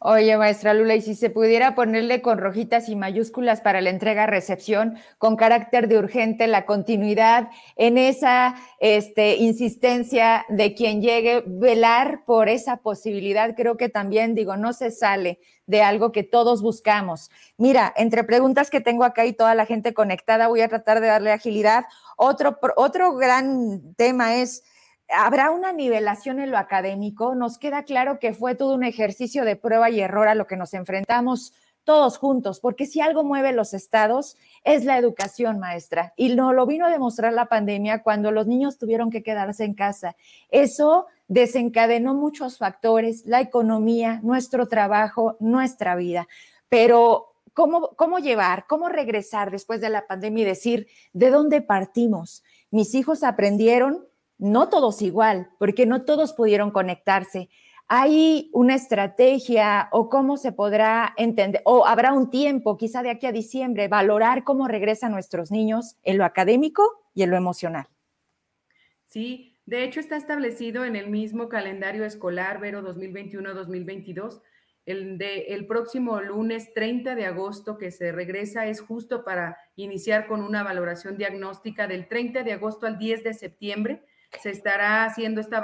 Oye, 0.00 0.36
maestra 0.36 0.74
Lula, 0.74 0.94
y 0.94 1.02
si 1.02 1.16
se 1.16 1.28
pudiera 1.28 1.74
ponerle 1.74 2.22
con 2.22 2.38
rojitas 2.38 2.88
y 2.88 2.94
mayúsculas 2.94 3.60
para 3.60 3.80
la 3.80 3.90
entrega-recepción, 3.90 4.96
con 5.18 5.34
carácter 5.34 5.88
de 5.88 5.98
urgente, 5.98 6.46
la 6.46 6.66
continuidad 6.66 7.48
en 7.74 7.98
esa 7.98 8.54
este, 8.78 9.34
insistencia 9.38 10.46
de 10.50 10.74
quien 10.74 11.02
llegue, 11.02 11.42
velar 11.44 12.24
por 12.26 12.48
esa 12.48 12.76
posibilidad, 12.76 13.56
creo 13.56 13.76
que 13.76 13.88
también, 13.88 14.36
digo, 14.36 14.56
no 14.56 14.72
se 14.72 14.92
sale 14.92 15.40
de 15.66 15.82
algo 15.82 16.12
que 16.12 16.22
todos 16.22 16.62
buscamos. 16.62 17.28
Mira, 17.56 17.92
entre 17.96 18.22
preguntas 18.22 18.70
que 18.70 18.80
tengo 18.80 19.02
acá 19.02 19.26
y 19.26 19.32
toda 19.32 19.56
la 19.56 19.66
gente 19.66 19.94
conectada, 19.94 20.46
voy 20.46 20.60
a 20.60 20.68
tratar 20.68 21.00
de 21.00 21.08
darle 21.08 21.32
agilidad. 21.32 21.86
Otro, 22.16 22.56
otro 22.76 23.16
gran 23.16 23.94
tema 23.96 24.36
es 24.36 24.62
¿Habrá 25.10 25.50
una 25.50 25.72
nivelación 25.72 26.38
en 26.38 26.50
lo 26.50 26.58
académico? 26.58 27.34
Nos 27.34 27.58
queda 27.58 27.84
claro 27.84 28.18
que 28.18 28.34
fue 28.34 28.54
todo 28.54 28.74
un 28.74 28.84
ejercicio 28.84 29.44
de 29.44 29.56
prueba 29.56 29.88
y 29.88 30.00
error 30.00 30.28
a 30.28 30.34
lo 30.34 30.46
que 30.46 30.56
nos 30.56 30.74
enfrentamos 30.74 31.54
todos 31.84 32.18
juntos, 32.18 32.60
porque 32.60 32.84
si 32.84 33.00
algo 33.00 33.24
mueve 33.24 33.54
los 33.54 33.72
estados 33.72 34.36
es 34.62 34.84
la 34.84 34.98
educación, 34.98 35.58
maestra. 35.58 36.12
Y 36.16 36.34
no 36.34 36.52
lo 36.52 36.66
vino 36.66 36.84
a 36.84 36.90
demostrar 36.90 37.32
la 37.32 37.46
pandemia 37.46 38.02
cuando 38.02 38.30
los 38.30 38.46
niños 38.46 38.76
tuvieron 38.76 39.10
que 39.10 39.22
quedarse 39.22 39.64
en 39.64 39.72
casa. 39.72 40.14
Eso 40.50 41.06
desencadenó 41.28 42.12
muchos 42.12 42.58
factores, 42.58 43.24
la 43.24 43.40
economía, 43.40 44.20
nuestro 44.22 44.68
trabajo, 44.68 45.38
nuestra 45.40 45.96
vida. 45.96 46.28
Pero 46.68 47.32
¿cómo, 47.54 47.96
cómo 47.96 48.18
llevar, 48.18 48.66
cómo 48.66 48.90
regresar 48.90 49.50
después 49.50 49.80
de 49.80 49.88
la 49.88 50.06
pandemia 50.06 50.42
y 50.42 50.46
decir, 50.48 50.88
¿de 51.14 51.30
dónde 51.30 51.62
partimos? 51.62 52.44
Mis 52.70 52.94
hijos 52.94 53.22
aprendieron 53.22 54.07
no 54.38 54.68
todos 54.68 55.02
igual, 55.02 55.50
porque 55.58 55.84
no 55.84 56.02
todos 56.02 56.32
pudieron 56.32 56.70
conectarse. 56.70 57.48
¿Hay 57.88 58.50
una 58.52 58.74
estrategia 58.74 59.88
o 59.92 60.08
cómo 60.08 60.36
se 60.36 60.52
podrá 60.52 61.14
entender, 61.16 61.62
o 61.64 61.86
habrá 61.86 62.12
un 62.12 62.30
tiempo, 62.30 62.76
quizá 62.76 63.02
de 63.02 63.10
aquí 63.10 63.26
a 63.26 63.32
diciembre, 63.32 63.88
valorar 63.88 64.44
cómo 64.44 64.68
regresan 64.68 65.12
nuestros 65.12 65.50
niños 65.50 65.96
en 66.02 66.18
lo 66.18 66.24
académico 66.24 66.82
y 67.14 67.22
en 67.22 67.30
lo 67.30 67.36
emocional? 67.36 67.86
Sí, 69.06 69.56
de 69.64 69.84
hecho 69.84 70.00
está 70.00 70.16
establecido 70.16 70.84
en 70.84 70.96
el 70.96 71.08
mismo 71.08 71.48
calendario 71.48 72.04
escolar, 72.04 72.60
Vero 72.60 72.82
2021-2022. 72.82 74.42
El, 74.84 75.20
el 75.20 75.66
próximo 75.66 76.20
lunes 76.20 76.72
30 76.74 77.14
de 77.14 77.26
agosto 77.26 77.78
que 77.78 77.90
se 77.90 78.12
regresa 78.12 78.66
es 78.66 78.80
justo 78.80 79.24
para 79.24 79.58
iniciar 79.76 80.26
con 80.26 80.42
una 80.42 80.62
valoración 80.62 81.16
diagnóstica 81.16 81.86
del 81.86 82.06
30 82.06 82.42
de 82.42 82.52
agosto 82.52 82.86
al 82.86 82.98
10 82.98 83.24
de 83.24 83.34
septiembre 83.34 84.02
se 84.40 84.50
estará 84.50 85.04
haciendo 85.04 85.40
esta 85.40 85.60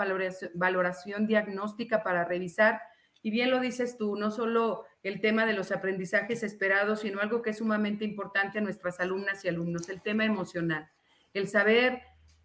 valoración, 0.55 1.27
diagnóstica 1.27 2.03
para 2.03 2.25
revisar. 2.25 2.81
Y 3.23 3.31
bien 3.31 3.51
lo 3.51 3.61
dices 3.61 3.97
tú, 3.97 4.17
no 4.17 4.31
solo 4.31 4.85
el 5.03 5.21
tema 5.21 5.47
de 5.47 5.53
los 5.53 5.73
aprendizajes 5.73 6.43
esperados, 6.43 7.01
sino 7.01 7.21
algo 7.21 7.43
que 7.43 7.51
es 7.51 7.59
sumamente 7.59 8.05
importante 8.05 8.59
a 8.59 8.63
nuestras 8.63 9.01
alumnas 9.01 9.45
y 9.45 9.49
alumnos, 9.49 9.89
el 9.89 10.03
tema 10.03 10.25
emocional, 10.25 10.91
el 11.33 11.49
saber 11.49 12.03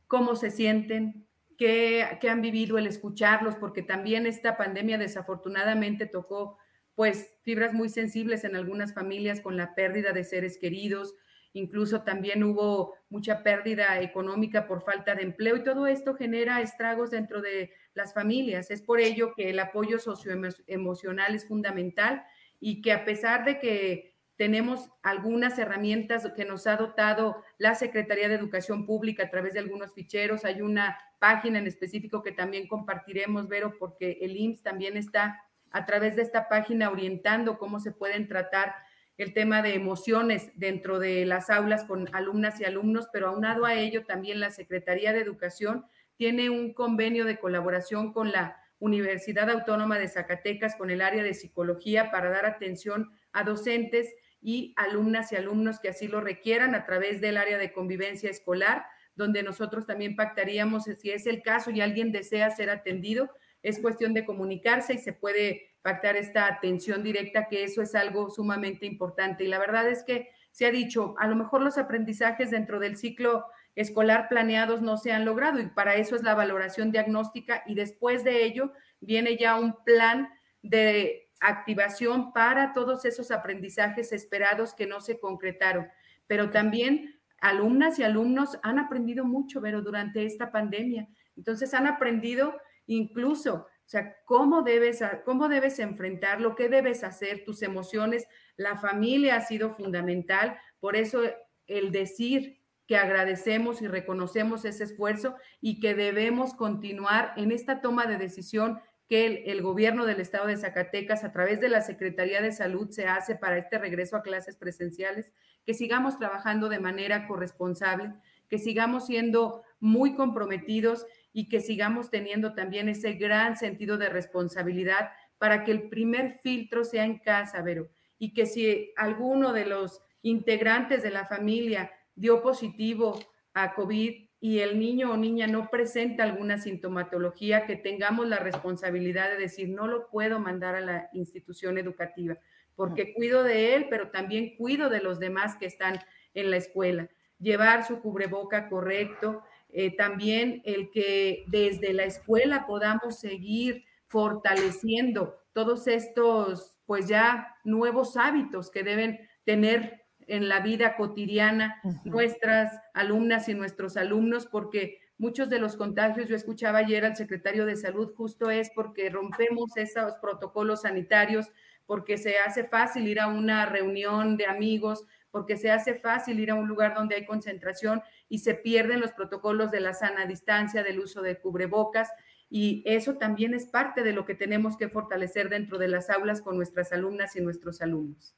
cómo 0.07 0.35
se 0.35 0.51
sienten, 0.51 1.27
qué, 1.57 2.17
qué 2.21 2.29
han 2.29 2.41
vivido, 2.41 2.77
el 2.77 2.87
escucharlos, 2.87 3.55
porque 3.55 3.81
también 3.81 4.25
esta 4.25 4.57
pandemia 4.57 4.97
desafortunadamente 4.97 6.05
tocó 6.05 6.57
pues 6.95 7.33
fibras 7.43 7.73
muy 7.73 7.87
sensibles 7.87 8.43
en 8.43 8.57
algunas 8.57 8.93
familias 8.93 9.39
con 9.39 9.55
la 9.55 9.73
pérdida 9.73 10.11
de 10.11 10.25
seres 10.25 10.57
queridos, 10.57 11.15
incluso 11.53 12.03
también 12.03 12.43
hubo 12.43 12.95
mucha 13.09 13.43
pérdida 13.43 13.99
económica 14.01 14.67
por 14.67 14.81
falta 14.81 15.15
de 15.15 15.23
empleo 15.23 15.57
y 15.57 15.63
todo 15.63 15.87
esto 15.87 16.15
genera 16.15 16.61
estragos 16.61 17.11
dentro 17.11 17.41
de 17.41 17.71
las 17.93 18.13
familias. 18.13 18.71
Es 18.71 18.81
por 18.81 18.99
ello 18.99 19.33
que 19.35 19.49
el 19.49 19.59
apoyo 19.59 19.99
socioemocional 19.99 21.35
es 21.35 21.47
fundamental 21.47 22.23
y 22.59 22.81
que 22.81 22.91
a 22.91 23.05
pesar 23.05 23.45
de 23.45 23.59
que 23.59 24.09
tenemos 24.39 24.89
algunas 25.03 25.59
herramientas 25.59 26.25
que 26.33 26.45
nos 26.45 26.65
ha 26.65 26.77
dotado 26.77 27.43
la 27.57 27.75
Secretaría 27.75 28.29
de 28.29 28.35
Educación 28.35 28.85
Pública 28.85 29.23
a 29.23 29.29
través 29.29 29.53
de 29.53 29.59
algunos 29.59 29.93
ficheros. 29.93 30.45
Hay 30.45 30.61
una 30.61 30.97
página 31.19 31.59
en 31.59 31.67
específico 31.67 32.23
que 32.23 32.31
también 32.31 32.65
compartiremos, 32.69 33.49
Vero, 33.49 33.73
porque 33.77 34.17
el 34.21 34.37
IMSS 34.37 34.63
también 34.63 34.95
está 34.95 35.43
a 35.71 35.85
través 35.85 36.15
de 36.15 36.21
esta 36.21 36.47
página 36.47 36.89
orientando 36.89 37.57
cómo 37.57 37.81
se 37.81 37.91
pueden 37.91 38.29
tratar 38.29 38.75
el 39.19 39.33
tema 39.33 39.61
de 39.61 39.75
emociones 39.75 40.49
dentro 40.55 40.97
de 40.97 41.25
las 41.25 41.49
aulas 41.49 41.83
con 41.83 42.07
alumnas 42.15 42.61
y 42.61 42.63
alumnos, 42.63 43.09
pero 43.11 43.27
aunado 43.27 43.65
a 43.65 43.75
ello 43.75 44.05
también 44.05 44.39
la 44.39 44.49
Secretaría 44.49 45.11
de 45.11 45.19
Educación 45.19 45.85
tiene 46.15 46.49
un 46.49 46.73
convenio 46.73 47.25
de 47.25 47.37
colaboración 47.37 48.13
con 48.13 48.31
la 48.31 48.57
Universidad 48.79 49.49
Autónoma 49.49 49.99
de 49.99 50.07
Zacatecas, 50.07 50.77
con 50.77 50.89
el 50.89 51.01
área 51.01 51.21
de 51.21 51.33
psicología, 51.33 52.11
para 52.11 52.29
dar 52.29 52.45
atención 52.45 53.11
a 53.33 53.43
docentes 53.43 54.15
y 54.41 54.73
alumnas 54.77 55.33
y 55.33 55.35
alumnos 55.35 55.81
que 55.81 55.89
así 55.89 56.07
lo 56.07 56.21
requieran 56.21 56.73
a 56.73 56.85
través 56.85 57.19
del 57.19 57.35
área 57.35 57.57
de 57.57 57.73
convivencia 57.73 58.29
escolar, 58.29 58.85
donde 59.15 59.43
nosotros 59.43 59.85
también 59.85 60.15
pactaríamos 60.15 60.85
si 60.85 61.11
es 61.11 61.27
el 61.27 61.41
caso 61.41 61.71
y 61.71 61.81
alguien 61.81 62.13
desea 62.13 62.49
ser 62.51 62.69
atendido, 62.69 63.29
es 63.63 63.79
cuestión 63.79 64.13
de 64.13 64.23
comunicarse 64.23 64.93
y 64.93 64.97
se 64.97 65.11
puede 65.11 65.68
pactar 65.81 66.15
esta 66.15 66.47
atención 66.47 67.03
directa, 67.03 67.47
que 67.47 67.63
eso 67.63 67.81
es 67.81 67.95
algo 67.95 68.29
sumamente 68.29 68.85
importante. 68.85 69.43
Y 69.43 69.47
la 69.47 69.59
verdad 69.59 69.89
es 69.89 70.03
que 70.03 70.29
se 70.51 70.65
ha 70.65 70.71
dicho, 70.71 71.15
a 71.19 71.27
lo 71.27 71.35
mejor 71.35 71.61
los 71.61 71.77
aprendizajes 71.77 72.51
dentro 72.51 72.79
del 72.79 72.97
ciclo 72.97 73.45
escolar 73.75 74.27
planeados 74.27 74.81
no 74.81 74.97
se 74.97 75.11
han 75.11 75.25
logrado 75.25 75.59
y 75.59 75.67
para 75.67 75.95
eso 75.95 76.15
es 76.15 76.23
la 76.23 76.35
valoración 76.35 76.91
diagnóstica 76.91 77.63
y 77.65 77.75
después 77.75 78.23
de 78.23 78.43
ello 78.43 78.73
viene 78.99 79.37
ya 79.37 79.57
un 79.57 79.83
plan 79.85 80.29
de 80.61 81.29
activación 81.39 82.33
para 82.33 82.73
todos 82.73 83.05
esos 83.05 83.31
aprendizajes 83.31 84.11
esperados 84.11 84.73
que 84.73 84.85
no 84.85 84.99
se 84.99 85.19
concretaron. 85.19 85.87
Pero 86.27 86.49
también 86.49 87.19
alumnas 87.39 87.97
y 87.99 88.03
alumnos 88.03 88.59
han 88.63 88.79
aprendido 88.79 89.23
mucho, 89.23 89.61
pero 89.61 89.81
durante 89.81 90.25
esta 90.25 90.51
pandemia. 90.51 91.07
Entonces 91.37 91.73
han 91.73 91.87
aprendido 91.87 92.57
incluso, 92.85 93.67
o 93.89 93.91
sea, 93.91 94.17
cómo 94.25 94.61
debes, 94.61 95.03
cómo 95.25 95.49
debes 95.49 95.79
enfrentarlo, 95.79 96.55
qué 96.55 96.69
debes 96.69 97.03
hacer, 97.03 97.43
tus 97.43 97.63
emociones. 97.63 98.27
La 98.55 98.75
familia 98.77 99.35
ha 99.35 99.41
sido 99.41 99.71
fundamental, 99.71 100.59
por 100.79 100.95
eso 100.95 101.21
el 101.65 101.91
decir 101.91 102.61
que 102.85 102.97
agradecemos 102.97 103.81
y 103.81 103.87
reconocemos 103.87 104.63
ese 104.63 104.83
esfuerzo 104.83 105.37
y 105.59 105.79
que 105.79 105.95
debemos 105.95 106.53
continuar 106.53 107.33
en 107.35 107.51
esta 107.51 107.81
toma 107.81 108.05
de 108.05 108.19
decisión 108.19 108.79
que 109.07 109.45
el, 109.47 109.63
gobierno 109.63 110.05
del 110.05 110.21
estado 110.21 110.45
de 110.45 110.57
Zacatecas 110.57 111.23
a 111.23 111.31
través 111.31 111.59
de 111.59 111.69
la 111.69 111.81
Secretaría 111.81 112.43
de 112.43 112.51
Salud 112.51 112.91
se 112.91 113.07
hace 113.07 113.33
para 113.33 113.57
este 113.57 113.79
regreso 113.79 114.15
a 114.15 114.21
clases 114.21 114.55
presenciales, 114.55 115.33
que 115.65 115.73
sigamos 115.73 116.19
trabajando 116.19 116.69
de 116.69 116.79
manera 116.79 117.27
corresponsable, 117.27 118.13
que 118.51 118.59
sigamos 118.59 119.07
siendo 119.07 119.63
muy 119.79 120.13
comprometidos 120.13 121.07
y 121.39 121.47
que 121.47 121.61
sigamos 121.61 122.09
teniendo 122.09 122.53
también 122.53 122.89
ese 122.89 123.13
gran 123.13 123.55
sentido 123.55 123.97
de 123.97 124.09
responsabilidad 124.09 125.11
para 125.37 125.63
que 125.63 125.71
el 125.71 125.87
primer 125.87 126.33
filtro 126.43 126.83
sea 126.83 127.05
en 127.05 127.19
casa, 127.19 127.61
Vero, 127.61 127.87
y 128.17 128.33
que 128.33 128.45
si 128.45 128.91
alguno 128.97 129.53
de 129.53 129.65
los 129.65 130.01
integrantes 130.21 131.01
de 131.01 131.11
la 131.11 131.25
familia 131.25 131.93
dio 132.13 132.41
positivo 132.41 133.17
a 133.53 133.73
COVID 133.73 134.27
y 134.41 134.59
el 134.59 134.77
niño 134.81 135.13
o 135.13 135.15
niña 135.15 135.47
no 135.47 135.69
presenta 135.69 136.23
alguna 136.23 136.57
sintomatología, 136.57 137.65
que 137.65 137.77
tengamos 137.77 138.27
la 138.27 138.39
responsabilidad 138.39 139.29
de 139.29 139.37
decir, 139.37 139.69
no 139.69 139.87
lo 139.87 140.09
puedo 140.09 140.41
mandar 140.41 140.75
a 140.75 140.81
la 140.81 141.09
institución 141.13 141.77
educativa, 141.77 142.37
porque 142.75 143.13
cuido 143.13 143.43
de 143.43 143.75
él, 143.75 143.87
pero 143.89 144.09
también 144.09 144.57
cuido 144.57 144.89
de 144.89 144.99
los 144.99 145.19
demás 145.19 145.55
que 145.55 145.67
están 145.67 146.01
en 146.33 146.51
la 146.51 146.57
escuela. 146.57 147.07
Llevar 147.39 147.87
su 147.87 148.01
cubreboca 148.01 148.67
correcto, 148.67 149.41
eh, 149.69 149.95
también 149.95 150.61
el 150.65 150.89
que 150.91 151.45
desde 151.47 151.93
la 151.93 152.03
escuela 152.03 152.65
podamos 152.65 153.19
seguir 153.19 153.85
fortaleciendo 154.07 155.35
todos 155.53 155.87
estos, 155.87 156.77
pues 156.85 157.07
ya 157.07 157.55
nuevos 157.63 158.17
hábitos 158.17 158.71
que 158.71 158.83
deben 158.83 159.19
tener 159.45 160.05
en 160.27 160.47
la 160.47 160.59
vida 160.61 160.95
cotidiana 160.95 161.81
nuestras 162.05 162.79
alumnas 162.93 163.49
y 163.49 163.55
nuestros 163.55 163.97
alumnos, 163.97 164.45
porque 164.45 164.99
muchos 165.17 165.49
de 165.49 165.59
los 165.59 165.75
contagios, 165.75 166.29
yo 166.29 166.35
escuchaba 166.35 166.79
ayer 166.79 167.03
al 167.03 167.15
secretario 167.15 167.65
de 167.65 167.75
salud, 167.75 168.13
justo 168.15 168.49
es 168.49 168.71
porque 168.73 169.09
rompemos 169.09 169.75
esos 169.75 170.13
protocolos 170.21 170.81
sanitarios, 170.81 171.51
porque 171.85 172.17
se 172.17 172.37
hace 172.37 172.63
fácil 172.63 173.07
ir 173.07 173.19
a 173.19 173.27
una 173.27 173.65
reunión 173.65 174.37
de 174.37 174.45
amigos, 174.45 175.05
porque 175.31 175.57
se 175.57 175.71
hace 175.71 175.95
fácil 175.95 176.39
ir 176.39 176.51
a 176.51 176.55
un 176.55 176.67
lugar 176.67 176.95
donde 176.95 177.15
hay 177.15 177.25
concentración 177.25 178.01
y 178.27 178.39
se 178.39 178.53
pierden 178.53 178.99
los 178.99 179.11
protocolos 179.11 179.71
de 179.71 179.81
la 179.81 179.93
sana 179.93 180.25
distancia, 180.25 180.83
del 180.83 180.99
uso 180.99 181.21
de 181.21 181.39
cubrebocas. 181.39 182.09
Y 182.49 182.83
eso 182.85 183.17
también 183.17 183.53
es 183.53 183.67
parte 183.67 184.03
de 184.03 184.13
lo 184.13 184.25
que 184.25 184.35
tenemos 184.35 184.75
que 184.75 184.89
fortalecer 184.89 185.49
dentro 185.49 185.77
de 185.77 185.87
las 185.87 186.09
aulas 186.09 186.41
con 186.41 186.57
nuestras 186.57 186.91
alumnas 186.91 187.35
y 187.35 187.41
nuestros 187.41 187.81
alumnos. 187.81 188.35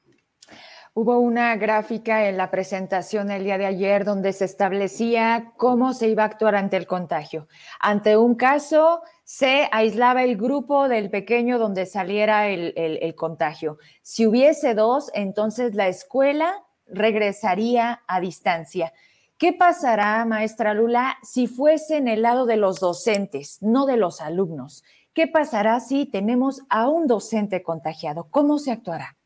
Hubo 0.94 1.18
una 1.20 1.56
gráfica 1.56 2.28
en 2.28 2.36
la 2.36 2.50
presentación 2.50 3.30
el 3.30 3.44
día 3.44 3.56
de 3.56 3.64
ayer 3.64 4.04
donde 4.04 4.34
se 4.34 4.44
establecía 4.44 5.54
cómo 5.56 5.94
se 5.94 6.08
iba 6.08 6.24
a 6.24 6.26
actuar 6.26 6.54
ante 6.54 6.76
el 6.76 6.86
contagio. 6.86 7.48
Ante 7.80 8.18
un 8.18 8.34
caso, 8.34 9.00
se 9.24 9.70
aislaba 9.72 10.22
el 10.22 10.36
grupo 10.36 10.90
del 10.90 11.08
pequeño 11.08 11.58
donde 11.58 11.86
saliera 11.86 12.48
el, 12.48 12.74
el 12.76 13.14
contagio. 13.14 13.78
Si 14.02 14.26
hubiese 14.26 14.74
dos, 14.74 15.10
entonces 15.14 15.74
la 15.74 15.88
escuela 15.88 16.62
regresaría 16.92 18.02
a 18.06 18.20
distancia. 18.20 18.92
¿Qué 19.38 19.52
pasará, 19.52 20.24
maestra 20.24 20.72
Lula, 20.72 21.18
si 21.22 21.48
fuese 21.48 21.96
en 21.96 22.06
el 22.06 22.22
lado 22.22 22.46
de 22.46 22.56
los 22.56 22.78
docentes, 22.78 23.58
no 23.60 23.86
de 23.86 23.96
los 23.96 24.20
alumnos? 24.20 24.84
¿Qué 25.14 25.26
pasará 25.26 25.80
si 25.80 26.06
tenemos 26.06 26.62
a 26.68 26.88
un 26.88 27.06
docente 27.06 27.62
contagiado? 27.62 28.28
¿Cómo 28.30 28.58
se 28.58 28.70
actuará? 28.70 29.16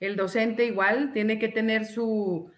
El 0.00 0.16
docente 0.16 0.64
igual 0.64 1.12
tiene 1.12 1.38
que 1.38 1.48
tener 1.48 1.84
su... 1.84 2.50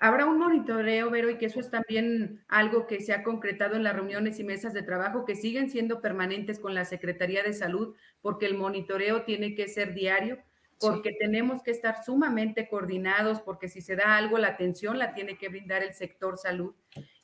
Habrá 0.00 0.26
un 0.26 0.38
monitoreo, 0.38 1.10
Vero, 1.10 1.30
y 1.30 1.38
que 1.38 1.46
eso 1.46 1.60
es 1.60 1.70
también 1.70 2.44
algo 2.48 2.86
que 2.86 3.00
se 3.00 3.12
ha 3.12 3.22
concretado 3.22 3.76
en 3.76 3.82
las 3.84 3.94
reuniones 3.94 4.38
y 4.38 4.44
mesas 4.44 4.72
de 4.72 4.82
trabajo 4.82 5.24
que 5.24 5.34
siguen 5.34 5.70
siendo 5.70 6.00
permanentes 6.00 6.58
con 6.58 6.74
la 6.74 6.84
Secretaría 6.84 7.42
de 7.42 7.52
Salud, 7.52 7.94
porque 8.20 8.46
el 8.46 8.56
monitoreo 8.56 9.22
tiene 9.22 9.54
que 9.54 9.68
ser 9.68 9.94
diario 9.94 10.38
porque 10.80 11.12
tenemos 11.12 11.62
que 11.62 11.70
estar 11.70 12.04
sumamente 12.04 12.68
coordinados, 12.68 13.40
porque 13.40 13.68
si 13.68 13.80
se 13.80 13.96
da 13.96 14.16
algo, 14.16 14.38
la 14.38 14.48
atención 14.48 14.98
la 14.98 15.14
tiene 15.14 15.36
que 15.36 15.48
brindar 15.48 15.82
el 15.82 15.94
sector 15.94 16.38
salud. 16.38 16.74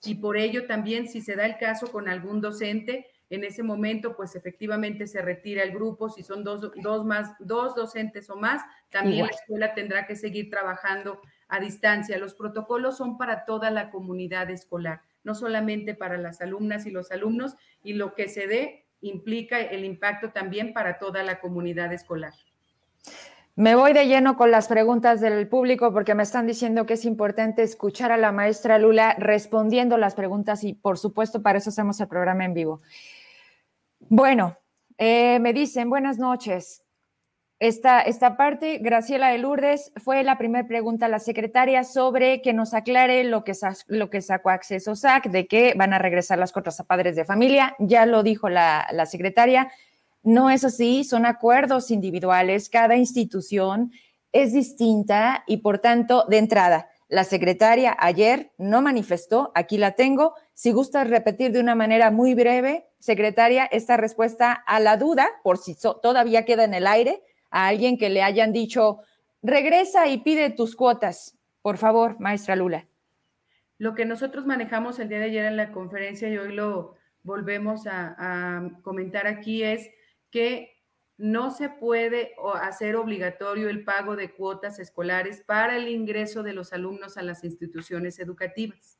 Y 0.05 0.17
por 0.17 0.37
ello 0.37 0.67
también, 0.67 1.09
si 1.09 1.21
se 1.21 1.37
da 1.37 1.47
el 1.47 1.57
caso 1.59 1.91
con 1.91 2.09
algún 2.09 2.41
docente, 2.41 3.07
en 3.31 3.45
ese 3.45 3.63
momento, 3.63 4.17
pues 4.17 4.37
efectivamente 4.37 5.07
se 5.07 5.23
retira 5.23 5.63
el 5.63 5.73
grupo. 5.73 6.09
Si 6.09 6.23
son 6.23 6.45
dos, 6.45 6.71
dos 6.83 7.05
más, 7.05 7.35
dos 7.39 7.75
docentes 7.75 8.29
o 8.31 8.37
más, 8.37 8.63
también 8.91 9.27
la 9.27 9.33
escuela 9.33 9.75
tendrá 9.75 10.07
que 10.07 10.15
seguir 10.15 10.51
trabajando 10.51 11.21
a 11.49 11.59
distancia. 11.59 12.19
Los 12.19 12.35
protocolos 12.35 12.97
son 12.97 13.17
para 13.17 13.45
toda 13.45 13.71
la 13.71 13.91
comunidad 13.91 14.51
escolar, 14.51 15.01
no 15.23 15.35
solamente 15.35 15.95
para 15.95 16.19
las 16.19 16.41
alumnas 16.41 16.87
y 16.87 16.91
los 16.91 17.11
alumnos, 17.11 17.57
y 17.83 17.95
lo 17.95 18.15
que 18.15 18.29
se 18.29 18.47
dé 18.47 18.87
implica 19.01 19.61
el 19.61 19.85
impacto 19.85 20.31
también 20.31 20.73
para 20.73 20.99
toda 20.99 21.23
la 21.23 21.41
comunidad 21.41 21.93
escolar. 21.93 22.33
Me 23.57 23.77
voy 23.77 23.93
de 23.93 24.09
lleno 24.09 24.37
con 24.37 24.51
las 24.51 24.67
preguntas 24.67 25.21
del 25.21 25.47
público 25.47 25.93
porque 25.93 26.17
me 26.17 26.25
están 26.25 26.45
diciendo 26.45 26.87
que 26.87 26.95
es 26.95 27.05
importante 27.05 27.63
escuchar 27.63 28.11
a 28.11 28.17
la 28.17 28.33
maestra 28.33 28.79
Lula 28.79 29.15
respondiendo 29.17 29.97
las 29.97 30.17
preguntas 30.17 30.65
y 30.65 30.75
por 30.75 30.99
supuesto 30.99 31.41
para 31.41 31.59
eso 31.59 31.71
hacemos 31.71 32.01
el 32.01 32.09
programa 32.09 32.45
en 32.45 32.55
vivo. 32.55 32.83
Bueno, 34.09 34.59
eh, 34.99 35.39
me 35.39 35.53
dicen 35.53 35.89
buenas 35.89 36.19
noches. 36.19 36.83
Esta, 37.61 38.01
esta 38.01 38.37
parte, 38.37 38.79
Graciela 38.79 39.29
de 39.29 39.39
Lourdes, 39.39 39.93
fue 39.99 40.25
la 40.25 40.37
primera 40.37 40.67
pregunta 40.67 41.07
a 41.07 41.09
la 41.09 41.21
secretaria 41.21 41.85
sobre 41.85 42.43
que 42.43 42.53
nos 42.53 42.75
aclare 42.75 43.23
lo 43.23 43.45
que, 43.45 43.53
lo 43.87 44.11
que 44.11 44.21
sacó 44.21 44.51
acceso 44.51 44.97
SAC, 44.97 45.31
de 45.31 45.47
que 45.47 45.75
van 45.77 45.93
a 45.93 46.01
regresar 46.01 46.41
las 46.41 46.51
cuotas 46.51 46.81
a 46.81 46.85
padres 46.85 47.15
de 47.15 47.25
familia. 47.25 47.77
Ya 47.79 48.05
lo 48.05 48.25
dijo 48.25 48.49
la, 48.49 48.89
la 48.91 49.07
secretaria 49.07 49.71
no 50.25 50.51
es 50.51 50.65
así, 50.65 51.05
son 51.05 51.27
acuerdos 51.27 51.91
individuales, 51.91 52.69
cada 52.69 52.97
institución 52.97 53.93
es 54.33 54.53
distinta 54.53 55.45
y 55.47 55.59
por 55.59 55.79
tanto, 55.79 56.25
de 56.29 56.39
entrada, 56.39 56.89
la 57.09 57.25
secretaria 57.25 57.97
ayer 57.99 58.51
no 58.59 58.83
manifestó, 58.83 59.53
aquí 59.55 59.79
la 59.79 59.93
tengo. 59.93 60.35
Si 60.55 60.73
gusta 60.73 61.05
repetir 61.05 61.53
de 61.53 61.61
una 61.61 61.75
manera 61.75 62.11
muy 62.11 62.35
breve, 62.35 62.89
secretaria, 62.99 63.67
esta 63.67 63.97
respuesta 63.97 64.53
a 64.53 64.81
la 64.81 64.97
duda, 64.97 65.29
por 65.43 65.59
si 65.59 65.77
todavía 65.77 66.45
queda 66.45 66.65
en 66.65 66.75
el 66.75 66.87
aire, 66.87 67.23
a 67.51 67.69
alguien 67.69 67.99
que 67.99 68.09
le 68.09 68.23
hayan 68.23 68.53
dicho, 68.53 68.99
regresa 69.43 70.09
y 70.09 70.19
pide 70.19 70.51
tus 70.51 70.75
cuotas. 70.75 71.39
Por 71.63 71.77
favor, 71.77 72.19
maestra 72.19 72.57
Lula. 72.57 72.89
Lo 73.79 73.95
que 73.95 74.07
nosotros 74.07 74.47
manejamos 74.47 74.99
el 74.99 75.09
día 75.09 75.19
de 75.19 75.27
ayer 75.27 75.45
en 75.45 75.57
la 75.57 75.71
conferencia 75.73 76.29
y 76.29 76.39
hoy 76.39 76.53
lo 76.53 76.95
volvemos 77.23 77.87
a, 77.87 78.17
a 78.19 78.71
comentar 78.83 79.27
aquí 79.27 79.63
es 79.63 79.91
que 80.35 80.83
no 81.17 81.53
se 81.53 81.69
puede 81.69 82.33
hacer 82.61 82.97
obligatorio 82.97 83.69
el 83.69 83.85
pago 83.85 84.17
de 84.17 84.33
cuotas 84.33 84.81
escolares 84.81 85.41
para 85.47 85.77
el 85.77 85.87
ingreso 85.87 86.43
de 86.43 86.53
los 86.53 86.73
alumnos 86.73 87.17
a 87.17 87.23
las 87.23 87.45
instituciones 87.45 88.19
educativas. 88.19 88.99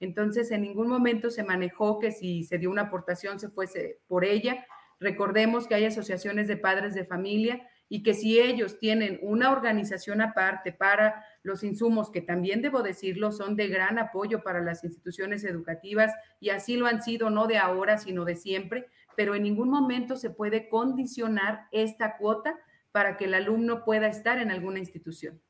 Entonces, 0.00 0.50
en 0.50 0.62
ningún 0.62 0.88
momento 0.88 1.30
se 1.30 1.44
manejó 1.44 2.00
que 2.00 2.10
si 2.10 2.42
se 2.42 2.58
dio 2.58 2.68
una 2.68 2.82
aportación 2.82 3.38
se 3.38 3.48
fuese 3.48 4.00
por 4.08 4.24
ella. 4.24 4.66
Recordemos 4.98 5.68
que 5.68 5.76
hay 5.76 5.84
asociaciones 5.84 6.48
de 6.48 6.56
padres 6.56 6.94
de 6.94 7.04
familia 7.04 7.64
y 7.88 8.02
que 8.02 8.14
si 8.14 8.40
ellos 8.40 8.80
tienen 8.80 9.20
una 9.22 9.52
organización 9.52 10.20
aparte 10.20 10.72
para 10.72 11.24
los 11.44 11.62
insumos, 11.62 12.10
que 12.10 12.22
también 12.22 12.60
debo 12.60 12.82
decirlo, 12.82 13.30
son 13.30 13.54
de 13.54 13.68
gran 13.68 14.00
apoyo 14.00 14.42
para 14.42 14.60
las 14.60 14.82
instituciones 14.82 15.44
educativas 15.44 16.12
y 16.40 16.50
así 16.50 16.76
lo 16.76 16.86
han 16.86 17.02
sido 17.02 17.30
no 17.30 17.46
de 17.46 17.58
ahora, 17.58 17.98
sino 17.98 18.24
de 18.24 18.34
siempre, 18.34 18.88
pero 19.16 19.34
en 19.34 19.42
ningún 19.42 19.70
momento 19.70 20.16
se 20.16 20.30
puede 20.30 20.68
condicionar 20.68 21.66
esta 21.72 22.16
cuota 22.16 22.58
para 22.92 23.16
que 23.16 23.24
el 23.24 23.34
alumno 23.34 23.84
pueda 23.84 24.08
estar 24.08 24.38
en 24.38 24.50
alguna 24.50 24.78
institución. 24.78 25.40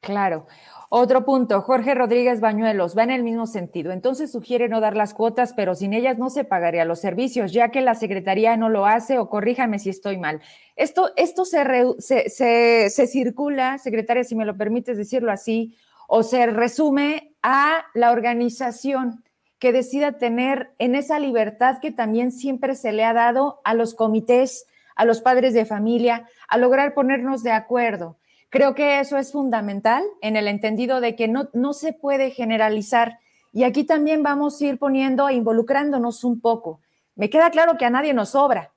Claro. 0.00 0.46
Otro 0.90 1.24
punto, 1.24 1.60
Jorge 1.60 1.94
Rodríguez 1.94 2.40
Bañuelos, 2.40 2.96
va 2.96 3.02
en 3.02 3.10
el 3.10 3.24
mismo 3.24 3.46
sentido. 3.46 3.90
Entonces 3.90 4.30
sugiere 4.30 4.68
no 4.68 4.80
dar 4.80 4.96
las 4.96 5.12
cuotas, 5.12 5.52
pero 5.54 5.74
sin 5.74 5.92
ellas 5.92 6.18
no 6.18 6.30
se 6.30 6.44
pagaría 6.44 6.84
los 6.84 7.00
servicios, 7.00 7.52
ya 7.52 7.70
que 7.70 7.80
la 7.80 7.94
Secretaría 7.94 8.56
no 8.56 8.68
lo 8.68 8.86
hace, 8.86 9.18
o 9.18 9.28
corríjame 9.28 9.78
si 9.80 9.90
estoy 9.90 10.16
mal. 10.16 10.40
Esto, 10.76 11.10
esto 11.16 11.44
se, 11.44 11.64
se, 11.98 12.90
se 12.90 13.06
circula, 13.06 13.78
secretaria, 13.78 14.22
si 14.22 14.36
me 14.36 14.46
lo 14.46 14.56
permites 14.56 14.96
decirlo 14.96 15.32
así, 15.32 15.76
o 16.06 16.22
se 16.22 16.46
resume 16.46 17.34
a 17.42 17.84
la 17.92 18.12
organización 18.12 19.24
que 19.58 19.72
decida 19.72 20.18
tener 20.18 20.72
en 20.78 20.94
esa 20.94 21.18
libertad 21.18 21.78
que 21.80 21.90
también 21.90 22.32
siempre 22.32 22.74
se 22.74 22.92
le 22.92 23.04
ha 23.04 23.12
dado 23.12 23.60
a 23.64 23.74
los 23.74 23.94
comités, 23.94 24.66
a 24.94 25.04
los 25.04 25.20
padres 25.20 25.54
de 25.54 25.64
familia, 25.64 26.28
a 26.48 26.58
lograr 26.58 26.94
ponernos 26.94 27.42
de 27.42 27.52
acuerdo. 27.52 28.16
Creo 28.50 28.74
que 28.74 29.00
eso 29.00 29.18
es 29.18 29.32
fundamental 29.32 30.04
en 30.22 30.36
el 30.36 30.48
entendido 30.48 31.00
de 31.00 31.16
que 31.16 31.28
no, 31.28 31.50
no 31.52 31.72
se 31.72 31.92
puede 31.92 32.30
generalizar. 32.30 33.18
Y 33.52 33.64
aquí 33.64 33.84
también 33.84 34.22
vamos 34.22 34.60
a 34.60 34.66
ir 34.66 34.78
poniendo 34.78 35.28
e 35.28 35.34
involucrándonos 35.34 36.24
un 36.24 36.40
poco. 36.40 36.80
Me 37.14 37.30
queda 37.30 37.50
claro 37.50 37.76
que 37.76 37.84
a 37.84 37.90
nadie 37.90 38.14
nos 38.14 38.30
sobra, 38.30 38.72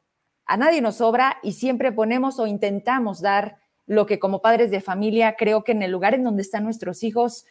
a 0.46 0.58
nadie 0.58 0.82
nos 0.82 0.96
sobra 0.96 1.38
y 1.44 1.54
siempre 1.54 1.92
ponemos 1.92 2.40
o 2.40 2.48
intentamos 2.48 3.22
dar 3.22 3.58
lo 3.86 4.06
que 4.06 4.20
como 4.20 4.42
padres 4.42 4.72
de 4.72 4.82
familia 4.82 5.36
creo 5.38 5.64
que 5.64 5.74
en 5.74 5.84
el 5.84 5.92
lugar 5.92 6.14
en 6.14 6.24
donde 6.24 6.42
están 6.42 6.64
nuestros 6.64 7.04
hijos, 7.04 7.46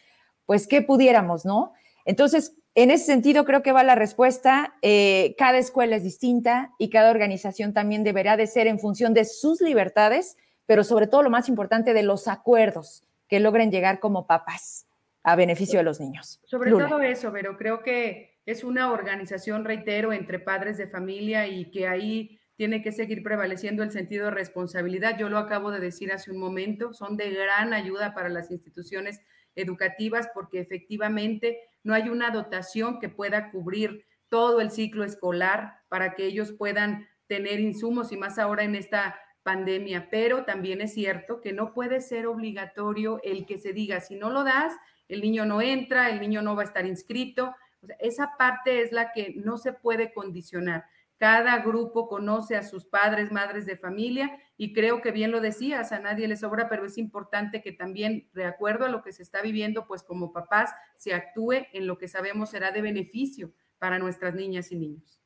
pues 0.46 0.66
que 0.66 0.82
pudiéramos, 0.82 1.44
¿no? 1.44 1.72
Entonces, 2.04 2.56
en 2.74 2.90
ese 2.90 3.06
sentido, 3.06 3.44
creo 3.44 3.62
que 3.62 3.72
va 3.72 3.82
la 3.82 3.94
respuesta. 3.94 4.74
Eh, 4.82 5.34
cada 5.38 5.58
escuela 5.58 5.96
es 5.96 6.04
distinta 6.04 6.72
y 6.78 6.90
cada 6.90 7.10
organización 7.10 7.72
también 7.72 8.04
deberá 8.04 8.36
de 8.36 8.46
ser 8.46 8.66
en 8.66 8.78
función 8.78 9.14
de 9.14 9.24
sus 9.24 9.60
libertades 9.60 10.36
pero 10.70 10.84
sobre 10.84 11.08
todo 11.08 11.24
lo 11.24 11.30
más 11.30 11.48
importante 11.48 11.92
de 11.92 12.04
los 12.04 12.28
acuerdos 12.28 13.02
que 13.26 13.40
logren 13.40 13.72
llegar 13.72 13.98
como 13.98 14.28
papás 14.28 14.86
a 15.24 15.34
beneficio 15.34 15.80
de 15.80 15.82
los 15.82 15.98
niños. 15.98 16.40
Sobre 16.44 16.70
todo 16.70 17.00
eso, 17.00 17.32
pero 17.32 17.56
creo 17.56 17.82
que 17.82 18.38
es 18.46 18.62
una 18.62 18.92
organización, 18.92 19.64
reitero, 19.64 20.12
entre 20.12 20.38
padres 20.38 20.78
de 20.78 20.86
familia 20.86 21.48
y 21.48 21.72
que 21.72 21.88
ahí 21.88 22.38
tiene 22.54 22.82
que 22.82 22.92
seguir 22.92 23.24
prevaleciendo 23.24 23.82
el 23.82 23.90
sentido 23.90 24.26
de 24.26 24.30
responsabilidad. 24.30 25.18
Yo 25.18 25.28
lo 25.28 25.38
acabo 25.38 25.72
de 25.72 25.80
decir 25.80 26.12
hace 26.12 26.30
un 26.30 26.38
momento, 26.38 26.92
son 26.92 27.16
de 27.16 27.32
gran 27.32 27.74
ayuda 27.74 28.14
para 28.14 28.28
las 28.28 28.52
instituciones 28.52 29.20
educativas 29.56 30.28
porque 30.32 30.60
efectivamente 30.60 31.58
no 31.82 31.94
hay 31.94 32.08
una 32.08 32.30
dotación 32.30 32.98
que 33.00 33.08
pueda 33.08 33.50
cubrir 33.50 34.04
todo 34.28 34.60
el 34.60 34.70
ciclo 34.70 35.04
escolar 35.04 35.80
para 35.88 36.14
que 36.14 36.24
ellos 36.24 36.52
puedan 36.52 37.08
tener 37.26 37.60
insumos 37.60 38.12
y 38.12 38.16
más 38.16 38.38
ahora 38.38 38.64
en 38.64 38.74
esta 38.74 39.18
pandemia, 39.42 40.08
pero 40.10 40.44
también 40.44 40.80
es 40.80 40.94
cierto 40.94 41.40
que 41.40 41.52
no 41.52 41.72
puede 41.72 42.00
ser 42.00 42.26
obligatorio 42.26 43.20
el 43.22 43.46
que 43.46 43.58
se 43.58 43.72
diga, 43.72 44.00
si 44.00 44.16
no 44.16 44.30
lo 44.30 44.44
das, 44.44 44.74
el 45.08 45.20
niño 45.22 45.44
no 45.44 45.60
entra, 45.60 46.10
el 46.10 46.20
niño 46.20 46.42
no 46.42 46.54
va 46.54 46.62
a 46.62 46.66
estar 46.66 46.86
inscrito. 46.86 47.54
esa 47.98 48.36
parte 48.36 48.82
es 48.82 48.92
la 48.92 49.12
que 49.12 49.32
no 49.36 49.56
se 49.56 49.72
puede 49.72 50.12
condicionar. 50.12 50.84
Cada 51.20 51.58
grupo 51.58 52.08
conoce 52.08 52.56
a 52.56 52.62
sus 52.62 52.86
padres, 52.86 53.30
madres 53.30 53.66
de 53.66 53.76
familia 53.76 54.38
y 54.56 54.72
creo 54.72 55.02
que 55.02 55.10
bien 55.10 55.30
lo 55.30 55.42
decías, 55.42 55.92
a 55.92 55.98
nadie 55.98 56.26
le 56.26 56.34
sobra, 56.34 56.70
pero 56.70 56.86
es 56.86 56.96
importante 56.96 57.60
que 57.60 57.72
también, 57.72 58.30
de 58.32 58.46
acuerdo 58.46 58.86
a 58.86 58.88
lo 58.88 59.02
que 59.02 59.12
se 59.12 59.22
está 59.22 59.42
viviendo, 59.42 59.86
pues 59.86 60.02
como 60.02 60.32
papás, 60.32 60.70
se 60.96 61.12
actúe 61.12 61.66
en 61.74 61.86
lo 61.86 61.98
que 61.98 62.08
sabemos 62.08 62.48
será 62.48 62.72
de 62.72 62.80
beneficio 62.80 63.52
para 63.78 63.98
nuestras 63.98 64.34
niñas 64.34 64.72
y 64.72 64.76
niños. 64.76 65.20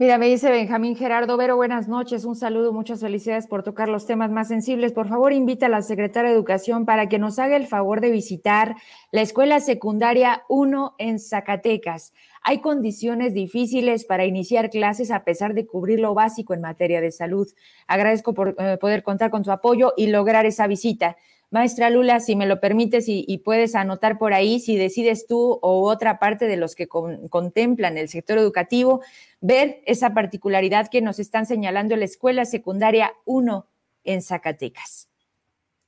Mira, 0.00 0.18
me 0.18 0.28
dice 0.28 0.52
Benjamín 0.52 0.94
Gerardo 0.94 1.36
Vero, 1.36 1.56
buenas 1.56 1.88
noches, 1.88 2.24
un 2.24 2.36
saludo, 2.36 2.72
muchas 2.72 3.00
felicidades 3.00 3.48
por 3.48 3.64
tocar 3.64 3.88
los 3.88 4.06
temas 4.06 4.30
más 4.30 4.46
sensibles. 4.46 4.92
Por 4.92 5.08
favor, 5.08 5.32
invita 5.32 5.66
a 5.66 5.68
la 5.68 5.82
secretaria 5.82 6.30
de 6.30 6.36
Educación 6.36 6.86
para 6.86 7.08
que 7.08 7.18
nos 7.18 7.40
haga 7.40 7.56
el 7.56 7.66
favor 7.66 8.00
de 8.00 8.12
visitar 8.12 8.76
la 9.10 9.22
Escuela 9.22 9.58
Secundaria 9.58 10.44
1 10.48 10.94
en 10.98 11.18
Zacatecas. 11.18 12.12
Hay 12.42 12.60
condiciones 12.60 13.34
difíciles 13.34 14.04
para 14.04 14.24
iniciar 14.24 14.70
clases 14.70 15.10
a 15.10 15.24
pesar 15.24 15.54
de 15.54 15.66
cubrir 15.66 16.00
lo 16.00 16.14
básico 16.14 16.54
en 16.54 16.60
materia 16.60 17.00
de 17.00 17.10
salud. 17.10 17.48
Agradezco 17.86 18.34
por 18.34 18.54
eh, 18.58 18.78
poder 18.80 19.02
contar 19.02 19.30
con 19.30 19.44
su 19.44 19.52
apoyo 19.52 19.92
y 19.96 20.08
lograr 20.08 20.46
esa 20.46 20.66
visita. 20.66 21.16
Maestra 21.50 21.88
Lula, 21.88 22.20
si 22.20 22.36
me 22.36 22.46
lo 22.46 22.60
permites 22.60 23.06
y, 23.08 23.38
puedes 23.38 23.74
anotar 23.74 24.18
por 24.18 24.34
ahí, 24.34 24.60
si 24.60 24.76
decides 24.76 25.26
tú 25.26 25.58
o 25.62 25.88
otra 25.88 26.18
parte 26.18 26.46
de 26.46 26.58
los 26.58 26.74
que 26.74 26.88
contemplan 26.88 27.96
el 27.96 28.10
sector 28.10 28.36
educativo, 28.36 29.00
ver 29.40 29.80
esa 29.86 30.12
particularidad 30.12 30.88
que 30.88 31.00
nos 31.00 31.18
están 31.18 31.46
señalando 31.46 31.96
la 31.96 32.04
Escuela 32.04 32.44
Secundaria 32.44 33.14
1 33.24 33.66
en 34.04 34.20
Zacatecas. 34.20 35.08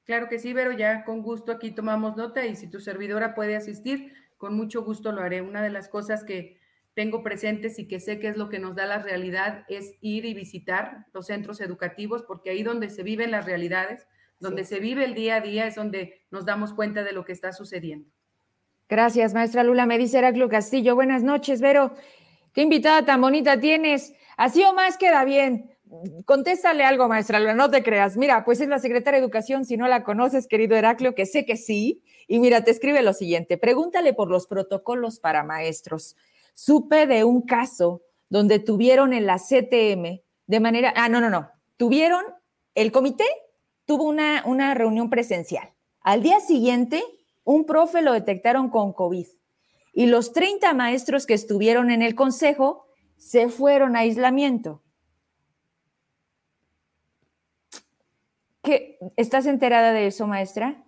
Claro 0.05 0.29
que 0.31 0.39
sí, 0.39 0.55
pero 0.55 0.73
ya 0.73 1.05
con 1.05 1.23
gusto 1.23 1.53
aquí 1.53 1.73
tomamos 1.73 2.17
nota 2.17 2.47
y 2.47 2.57
si 2.57 2.67
tu 2.67 2.81
servidora 2.81 3.35
puede 3.35 3.55
asistir, 3.55 4.15
con 4.41 4.57
mucho 4.57 4.83
gusto 4.83 5.13
lo 5.13 5.21
haré. 5.21 5.43
Una 5.43 5.63
de 5.63 5.69
las 5.69 5.91
cosas 5.91 6.25
que 6.25 6.59
tengo 6.95 7.23
presentes 7.23 7.79
y 7.79 7.87
que 7.87 8.01
sé 8.01 8.19
que 8.19 8.29
es 8.29 8.39
lo 8.39 8.49
que 8.49 8.59
nos 8.59 8.75
da 8.75 8.87
la 8.87 8.99
realidad 8.99 9.67
es 9.69 9.93
ir 10.01 10.25
y 10.25 10.33
visitar 10.33 11.05
los 11.13 11.27
centros 11.27 11.61
educativos, 11.61 12.23
porque 12.23 12.49
ahí 12.49 12.63
donde 12.63 12.89
se 12.89 13.03
viven 13.03 13.33
las 13.33 13.45
realidades, 13.45 14.07
donde 14.39 14.65
se 14.65 14.81
vive 14.81 15.05
el 15.05 15.13
día 15.13 15.37
a 15.37 15.41
día 15.43 15.67
es 15.67 15.75
donde 15.75 16.23
nos 16.31 16.47
damos 16.47 16.73
cuenta 16.73 17.05
de 17.05 17.13
lo 17.13 17.27
que 17.27 17.33
está 17.33 17.53
sucediendo. 17.53 18.09
Gracias, 18.89 19.35
maestra 19.35 19.63
Lula. 19.63 19.85
Me 19.85 19.99
dice 19.99 20.17
Heraclio 20.17 20.49
Castillo. 20.49 20.95
Buenas 20.95 21.23
noches, 21.23 21.61
Vero. 21.61 21.93
Qué 22.55 22.63
invitada 22.63 23.05
tan 23.05 23.21
bonita 23.21 23.61
tienes. 23.61 24.15
Así 24.39 24.63
o 24.63 24.73
más 24.73 24.97
queda 24.97 25.23
bien. 25.25 25.71
Contéstale 26.25 26.83
algo, 26.85 27.09
maestra 27.09 27.41
Lula, 27.41 27.53
no 27.53 27.69
te 27.69 27.83
creas. 27.83 28.17
Mira, 28.17 28.43
pues 28.47 28.63
es 28.63 28.69
la 28.69 28.79
secretaria 28.79 29.21
de 29.21 29.25
Educación, 29.27 29.67
si 29.67 29.77
no 29.77 29.87
la 29.87 30.03
conoces, 30.03 30.47
querido 30.47 30.77
Heraclio, 30.77 31.15
que 31.15 31.27
sé 31.27 31.45
que 31.45 31.59
sí. 31.59 32.03
Y 32.31 32.39
mira, 32.39 32.63
te 32.63 32.71
escribe 32.71 33.03
lo 33.03 33.13
siguiente, 33.13 33.59
pregúntale 33.59 34.15
por 34.15 34.31
los 34.31 34.47
protocolos 34.47 35.19
para 35.19 35.43
maestros. 35.43 36.15
Supe 36.55 37.09
de 37.09 37.25
un 37.25 37.43
caso 37.43 38.03
donde 38.29 38.61
tuvieron 38.61 39.13
en 39.13 39.27
la 39.27 39.39
CTM 39.39 40.23
de 40.47 40.61
manera, 40.61 40.95
ah, 40.95 41.09
no, 41.09 41.21
no, 41.21 41.29
no, 41.29 41.51
tuvieron 41.77 42.23
el 42.77 42.93
comité 42.93 43.25
tuvo 43.85 44.05
una, 44.05 44.45
una 44.47 44.75
reunión 44.75 45.11
presencial. 45.11 45.73
Al 46.03 46.23
día 46.23 46.39
siguiente, 46.39 47.03
un 47.43 47.67
profe 47.67 48.01
lo 48.01 48.13
detectaron 48.13 48.71
con 48.71 48.93
COVID 48.93 49.27
y 49.93 50.07
los 50.07 50.33
30 50.33 50.73
maestros 50.73 51.27
que 51.27 51.35
estuvieron 51.35 51.91
en 51.91 52.01
el 52.01 52.15
consejo 52.15 52.87
se 53.17 53.49
fueron 53.49 53.97
a 53.97 54.01
aislamiento. 54.01 54.85
¿Qué, 58.63 59.01
¿Estás 59.17 59.47
enterada 59.47 59.93
de 59.93 60.07
eso, 60.07 60.29
maestra? 60.29 60.85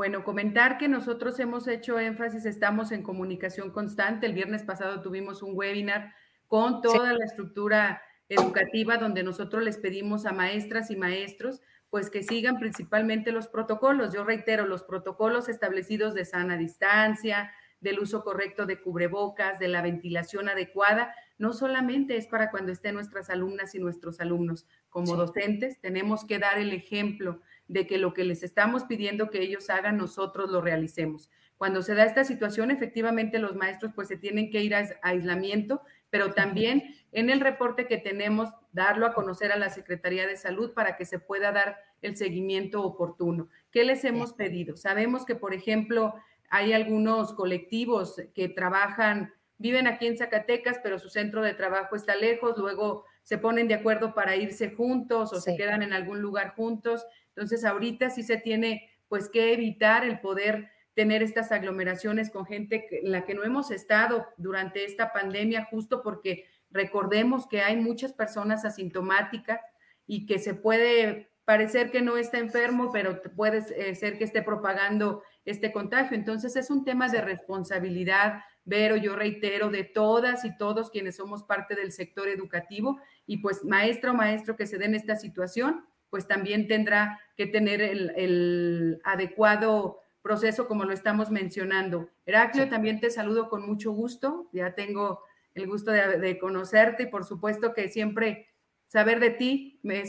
Bueno, 0.00 0.24
comentar 0.24 0.78
que 0.78 0.88
nosotros 0.88 1.38
hemos 1.40 1.68
hecho 1.68 1.98
énfasis, 1.98 2.46
estamos 2.46 2.90
en 2.90 3.02
comunicación 3.02 3.70
constante. 3.70 4.24
El 4.24 4.32
viernes 4.32 4.62
pasado 4.62 5.02
tuvimos 5.02 5.42
un 5.42 5.50
webinar 5.54 6.14
con 6.46 6.80
toda 6.80 7.12
la 7.12 7.22
estructura 7.22 8.00
educativa 8.26 8.96
donde 8.96 9.22
nosotros 9.22 9.62
les 9.62 9.76
pedimos 9.76 10.24
a 10.24 10.32
maestras 10.32 10.90
y 10.90 10.96
maestros 10.96 11.60
pues 11.90 12.08
que 12.08 12.22
sigan 12.22 12.58
principalmente 12.58 13.30
los 13.30 13.46
protocolos. 13.48 14.14
Yo 14.14 14.24
reitero, 14.24 14.64
los 14.64 14.84
protocolos 14.84 15.50
establecidos 15.50 16.14
de 16.14 16.24
sana 16.24 16.56
distancia, 16.56 17.52
del 17.82 18.00
uso 18.00 18.24
correcto 18.24 18.64
de 18.64 18.80
cubrebocas, 18.80 19.58
de 19.58 19.68
la 19.68 19.82
ventilación 19.82 20.48
adecuada, 20.48 21.14
no 21.36 21.52
solamente 21.52 22.16
es 22.16 22.26
para 22.26 22.50
cuando 22.50 22.72
estén 22.72 22.94
nuestras 22.94 23.28
alumnas 23.28 23.74
y 23.74 23.78
nuestros 23.78 24.18
alumnos. 24.20 24.66
Como 24.88 25.14
docentes 25.14 25.78
tenemos 25.78 26.24
que 26.24 26.38
dar 26.38 26.58
el 26.58 26.72
ejemplo 26.72 27.42
de 27.70 27.86
que 27.86 27.98
lo 27.98 28.14
que 28.14 28.24
les 28.24 28.42
estamos 28.42 28.84
pidiendo 28.84 29.30
que 29.30 29.42
ellos 29.42 29.70
hagan, 29.70 29.96
nosotros 29.96 30.50
lo 30.50 30.60
realicemos. 30.60 31.30
Cuando 31.56 31.82
se 31.82 31.94
da 31.94 32.04
esta 32.04 32.24
situación, 32.24 32.70
efectivamente 32.70 33.38
los 33.38 33.54
maestros 33.54 33.92
pues 33.94 34.08
se 34.08 34.16
tienen 34.16 34.50
que 34.50 34.62
ir 34.62 34.74
a 34.74 34.88
aislamiento 35.02 35.82
pero 36.10 36.34
también 36.34 36.96
en 37.12 37.30
el 37.30 37.40
reporte 37.40 37.86
que 37.86 37.96
tenemos, 37.96 38.50
darlo 38.72 39.06
a 39.06 39.14
conocer 39.14 39.52
a 39.52 39.58
la 39.58 39.70
Secretaría 39.70 40.26
de 40.26 40.36
Salud 40.36 40.74
para 40.74 40.96
que 40.96 41.04
se 41.04 41.18
pueda 41.18 41.52
dar 41.52 41.78
el 42.02 42.16
seguimiento 42.16 42.82
oportuno. 42.82 43.48
¿Qué 43.70 43.84
les 43.84 44.04
hemos 44.04 44.32
pedido? 44.32 44.76
Sabemos 44.76 45.24
que, 45.24 45.36
por 45.36 45.54
ejemplo, 45.54 46.14
hay 46.50 46.72
algunos 46.72 47.32
colectivos 47.32 48.20
que 48.34 48.48
trabajan, 48.48 49.32
viven 49.58 49.86
aquí 49.86 50.06
en 50.06 50.18
Zacatecas, 50.18 50.80
pero 50.82 50.98
su 50.98 51.08
centro 51.08 51.42
de 51.42 51.54
trabajo 51.54 51.94
está 51.94 52.16
lejos, 52.16 52.58
luego 52.58 53.04
se 53.22 53.38
ponen 53.38 53.68
de 53.68 53.74
acuerdo 53.74 54.14
para 54.14 54.34
irse 54.34 54.70
juntos 54.70 55.32
o 55.32 55.40
se 55.40 55.56
quedan 55.56 55.82
en 55.82 55.92
algún 55.92 56.20
lugar 56.20 56.54
juntos. 56.56 57.06
Entonces, 57.40 57.64
ahorita 57.64 58.10
sí 58.10 58.22
se 58.22 58.36
tiene 58.36 58.90
pues 59.08 59.30
que 59.30 59.54
evitar 59.54 60.04
el 60.04 60.20
poder 60.20 60.68
tener 60.92 61.22
estas 61.22 61.52
aglomeraciones 61.52 62.28
con 62.28 62.44
gente 62.44 62.86
en 63.02 63.10
la 63.12 63.24
que 63.24 63.32
no 63.32 63.44
hemos 63.44 63.70
estado 63.70 64.26
durante 64.36 64.84
esta 64.84 65.10
pandemia, 65.10 65.66
justo 65.70 66.02
porque 66.02 66.44
recordemos 66.70 67.46
que 67.46 67.62
hay 67.62 67.76
muchas 67.76 68.12
personas 68.12 68.66
asintomáticas 68.66 69.58
y 70.06 70.26
que 70.26 70.38
se 70.38 70.52
puede 70.52 71.30
parecer 71.46 71.90
que 71.90 72.02
no 72.02 72.18
está 72.18 72.36
enfermo, 72.36 72.90
pero 72.92 73.22
puede 73.34 73.64
eh, 73.74 73.94
ser 73.94 74.18
que 74.18 74.24
esté 74.24 74.42
propagando 74.42 75.22
este 75.46 75.72
contagio. 75.72 76.18
Entonces 76.18 76.54
es 76.56 76.68
un 76.68 76.84
tema 76.84 77.08
de 77.08 77.22
responsabilidad, 77.22 78.40
Vero, 78.66 78.96
yo 78.96 79.16
reitero, 79.16 79.70
de 79.70 79.84
todas 79.84 80.44
y 80.44 80.54
todos 80.58 80.90
quienes 80.90 81.16
somos 81.16 81.42
parte 81.42 81.74
del 81.74 81.90
sector 81.90 82.28
educativo 82.28 83.00
y 83.26 83.38
pues 83.38 83.64
maestro 83.64 84.10
o 84.10 84.14
maestro 84.14 84.56
que 84.56 84.66
se 84.66 84.76
den 84.76 84.94
esta 84.94 85.16
situación, 85.16 85.86
pues 86.10 86.26
también 86.26 86.68
tendrá 86.68 87.20
que 87.36 87.46
tener 87.46 87.80
el, 87.80 89.00
adecuado 89.04 90.00
proceso 90.22 90.68
como 90.68 90.84
lo 90.84 90.92
estamos 90.92 91.30
mencionando. 91.30 92.10
Heraclio, 92.26 92.68
también 92.68 93.00
te 93.00 93.10
saludo 93.10 93.48
con 93.48 93.66
mucho 93.66 93.92
gusto, 93.92 94.50
ya 94.52 94.74
tengo 94.74 95.22
el 95.54 95.66
gusto 95.66 95.90
de, 95.90 96.38
conocerte 96.38 97.04
y 97.04 97.06
por 97.06 97.24
supuesto 97.24 97.72
que 97.72 97.88
siempre 97.88 98.48
saber 98.86 99.20
de 99.20 99.30
ti 99.30 99.80
me, 99.82 100.02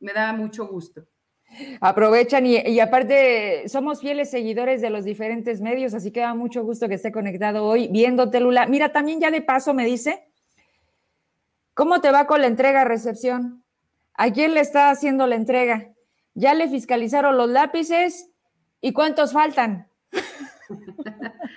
me 0.00 0.12
da 0.12 0.32
mucho 0.32 0.66
gusto. 0.66 1.06
Aprovechan 1.80 2.46
y, 2.46 2.80
aparte 2.80 3.68
somos 3.68 4.00
fieles 4.00 4.30
seguidores 4.30 4.80
de 4.80 4.90
los 4.90 5.04
diferentes 5.04 5.60
medios, 5.60 5.92
así 5.94 6.10
que 6.10 6.20
da 6.20 6.34
mucho 6.34 6.64
gusto 6.64 6.88
que 6.88 6.94
esté 6.94 7.12
conectado 7.12 7.64
hoy 7.64 7.88
viéndote, 7.88 8.40
Lula. 8.40 8.66
Mira, 8.66 8.92
también 8.92 9.20
ya 9.20 9.30
de 9.30 9.42
paso 9.42 9.74
me 9.74 9.84
dice, 9.84 10.24
¿cómo 11.74 12.00
te 12.00 12.10
va 12.10 12.26
con 12.26 12.40
la 12.40 12.46
entrega-recepción? 12.46 13.61
¿A 14.14 14.30
quién 14.30 14.54
le 14.54 14.60
está 14.60 14.90
haciendo 14.90 15.26
la 15.26 15.36
entrega? 15.36 15.92
¿Ya 16.34 16.54
le 16.54 16.68
fiscalizaron 16.68 17.36
los 17.36 17.48
lápices? 17.48 18.30
¿Y 18.80 18.92
cuántos 18.92 19.32
faltan? 19.32 19.88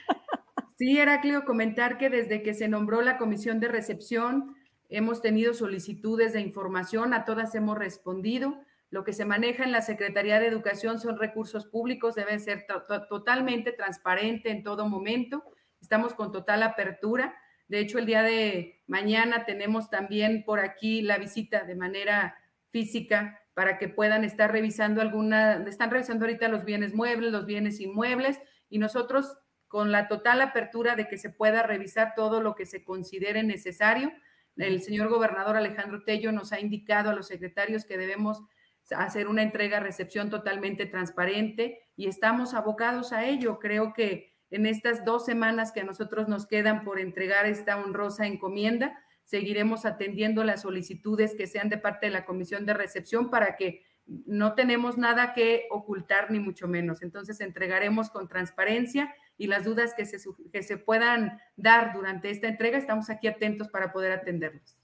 Sí, 0.77 0.97
Heraclio, 0.97 1.45
comentar 1.45 1.97
que 1.97 2.09
desde 2.09 2.43
que 2.43 2.53
se 2.53 2.67
nombró 2.67 3.01
la 3.01 3.17
comisión 3.17 3.61
de 3.61 3.69
recepción 3.69 4.57
hemos 4.89 5.21
tenido 5.21 5.53
solicitudes 5.53 6.33
de 6.33 6.41
información, 6.41 7.13
a 7.13 7.23
todas 7.23 7.55
hemos 7.55 7.77
respondido. 7.77 8.59
Lo 8.89 9.05
que 9.05 9.13
se 9.13 9.23
maneja 9.23 9.63
en 9.63 9.71
la 9.71 9.81
Secretaría 9.81 10.37
de 10.39 10.47
Educación 10.47 10.99
son 10.99 11.17
recursos 11.17 11.65
públicos, 11.65 12.13
deben 12.15 12.41
ser 12.41 12.65
totalmente 13.09 13.71
transparente 13.71 14.51
en 14.51 14.63
todo 14.63 14.87
momento. 14.89 15.45
Estamos 15.81 16.13
con 16.13 16.33
total 16.33 16.61
apertura. 16.61 17.35
De 17.69 17.79
hecho, 17.79 17.97
el 17.97 18.05
día 18.05 18.21
de 18.21 18.83
mañana 18.85 19.45
tenemos 19.45 19.89
también 19.89 20.43
por 20.43 20.59
aquí 20.59 21.01
la 21.01 21.17
visita 21.17 21.63
de 21.63 21.75
manera 21.75 22.35
física 22.75 23.39
para 23.53 23.77
que 23.77 23.87
puedan 23.87 24.25
estar 24.25 24.51
revisando 24.51 24.99
alguna, 24.99 25.63
están 25.65 25.91
revisando 25.91 26.25
ahorita 26.25 26.49
los 26.49 26.65
bienes 26.65 26.93
muebles, 26.93 27.31
los 27.31 27.45
bienes 27.45 27.79
inmuebles 27.79 28.37
y 28.69 28.79
nosotros 28.79 29.37
con 29.69 29.93
la 29.93 30.09
total 30.09 30.41
apertura 30.41 30.97
de 30.97 31.07
que 31.07 31.17
se 31.17 31.29
pueda 31.29 31.63
revisar 31.63 32.15
todo 32.17 32.41
lo 32.41 32.53
que 32.53 32.65
se 32.65 32.83
considere 32.83 33.43
necesario. 33.43 34.11
El 34.57 34.81
señor 34.81 35.07
gobernador 35.07 35.55
Alejandro 35.55 36.03
Tello 36.03 36.33
nos 36.33 36.51
ha 36.51 36.59
indicado 36.59 37.09
a 37.09 37.15
los 37.15 37.27
secretarios 37.27 37.85
que 37.85 37.97
debemos 37.97 38.43
hacer 38.91 39.29
una 39.29 39.41
entrega-recepción 39.41 40.29
totalmente 40.29 40.85
transparente 40.85 41.79
y 41.95 42.07
estamos 42.09 42.53
abocados 42.53 43.13
a 43.13 43.25
ello. 43.25 43.59
Creo 43.59 43.93
que 43.93 44.35
en 44.49 44.65
estas 44.65 45.05
dos 45.05 45.23
semanas 45.23 45.71
que 45.71 45.79
a 45.79 45.85
nosotros 45.85 46.27
nos 46.27 46.45
quedan 46.45 46.83
por 46.83 46.99
entregar 46.99 47.45
esta 47.45 47.77
honrosa 47.77 48.27
encomienda, 48.27 49.01
seguiremos 49.25 49.85
atendiendo 49.85 50.43
las 50.43 50.61
solicitudes 50.61 51.35
que 51.35 51.47
sean 51.47 51.67
de 51.67 51.77
parte 51.77 52.05
de 52.05 52.13
la 52.13 52.25
comisión 52.25 52.65
de 52.65 52.73
recepción 52.73 53.29
para 53.29 53.57
que 53.57 53.83
no 54.05 54.53
tenemos 54.53 54.97
nada 54.97 55.33
que 55.33 55.65
ocultar 55.71 56.31
ni 56.31 56.39
mucho 56.39 56.67
menos. 56.67 57.01
Entonces 57.01 57.41
entregaremos 57.41 58.09
con 58.09 58.27
transparencia 58.27 59.13
y 59.37 59.47
las 59.47 59.65
dudas 59.65 59.93
que 59.95 60.05
se, 60.05 60.17
que 60.53 60.63
se 60.63 60.77
puedan 60.77 61.39
dar 61.57 61.93
durante 61.93 62.29
esta 62.29 62.47
entrega, 62.47 62.77
estamos 62.77 63.09
aquí 63.09 63.27
atentos 63.27 63.67
para 63.67 63.91
poder 63.91 64.11
atenderlos. 64.11 64.77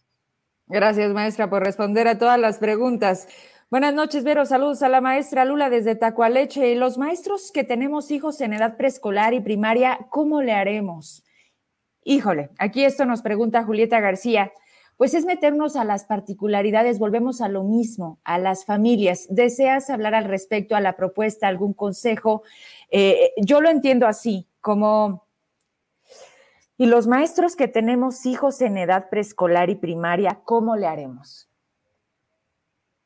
Gracias, 0.68 1.14
maestra, 1.14 1.50
por 1.50 1.64
responder 1.64 2.08
a 2.08 2.18
todas 2.18 2.40
las 2.40 2.58
preguntas. 2.58 3.28
Buenas 3.70 3.94
noches, 3.94 4.24
Vero. 4.24 4.46
Saludos 4.46 4.82
a 4.84 4.90
la 4.90 5.02
maestra 5.02 5.46
Lula 5.46 5.70
desde 5.70 5.96
Tacualeche. 5.96 6.76
Los 6.76 6.98
maestros 6.98 7.52
que 7.54 7.64
tenemos 7.64 8.12
hijos 8.12 8.42
en 8.42 8.54
edad 8.54 8.76
preescolar 8.76 9.34
y 9.34 9.40
primaria, 9.40 10.00
¿cómo 10.10 10.42
le 10.42 10.54
haremos? 10.54 11.24
Híjole, 12.04 12.50
aquí 12.58 12.84
esto 12.84 13.06
nos 13.06 13.22
pregunta 13.22 13.64
Julieta 13.64 14.00
García. 14.00 14.52
Pues 14.98 15.14
es 15.16 15.26
meternos 15.26 15.76
a 15.76 15.84
las 15.84 16.06
particularidades, 16.06 17.00
volvemos 17.00 17.42
a 17.42 17.50
lo 17.50 17.64
mismo, 17.64 18.20
a 18.24 18.38
las 18.38 18.66
familias. 18.66 19.26
¿Deseas 19.30 19.90
hablar 19.90 20.14
al 20.14 20.26
respecto 20.26 20.76
a 20.76 20.82
la 20.82 20.96
propuesta, 20.96 21.48
algún 21.48 21.74
consejo? 21.74 22.44
Eh, 22.92 23.32
yo 23.38 23.62
lo 23.62 23.70
entiendo 23.70 24.06
así, 24.06 24.48
como... 24.60 25.26
Y 26.78 26.88
los 26.88 27.08
maestros 27.08 27.56
que 27.56 27.68
tenemos 27.68 28.26
hijos 28.26 28.62
en 28.62 28.78
edad 28.78 29.10
preescolar 29.10 29.70
y 29.70 29.76
primaria, 29.76 30.42
¿cómo 30.44 30.76
le 30.76 30.88
haremos? 30.88 31.48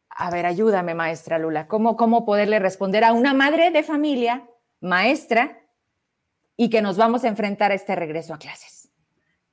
A 0.09 0.31
ver, 0.31 0.45
ayúdame, 0.45 0.95
maestra 0.95 1.39
Lula, 1.39 1.67
¿cómo, 1.67 1.97
cómo 1.97 2.25
poderle 2.25 2.59
responder 2.59 3.03
a 3.03 3.11
una 3.11 3.33
madre 3.33 3.71
de 3.71 3.83
familia, 3.83 4.49
maestra, 4.79 5.61
y 6.57 6.69
que 6.69 6.81
nos 6.81 6.95
vamos 6.95 7.25
a 7.25 7.27
enfrentar 7.27 7.71
a 7.71 7.75
este 7.75 7.95
regreso 7.95 8.33
a 8.33 8.37
clases? 8.37 8.74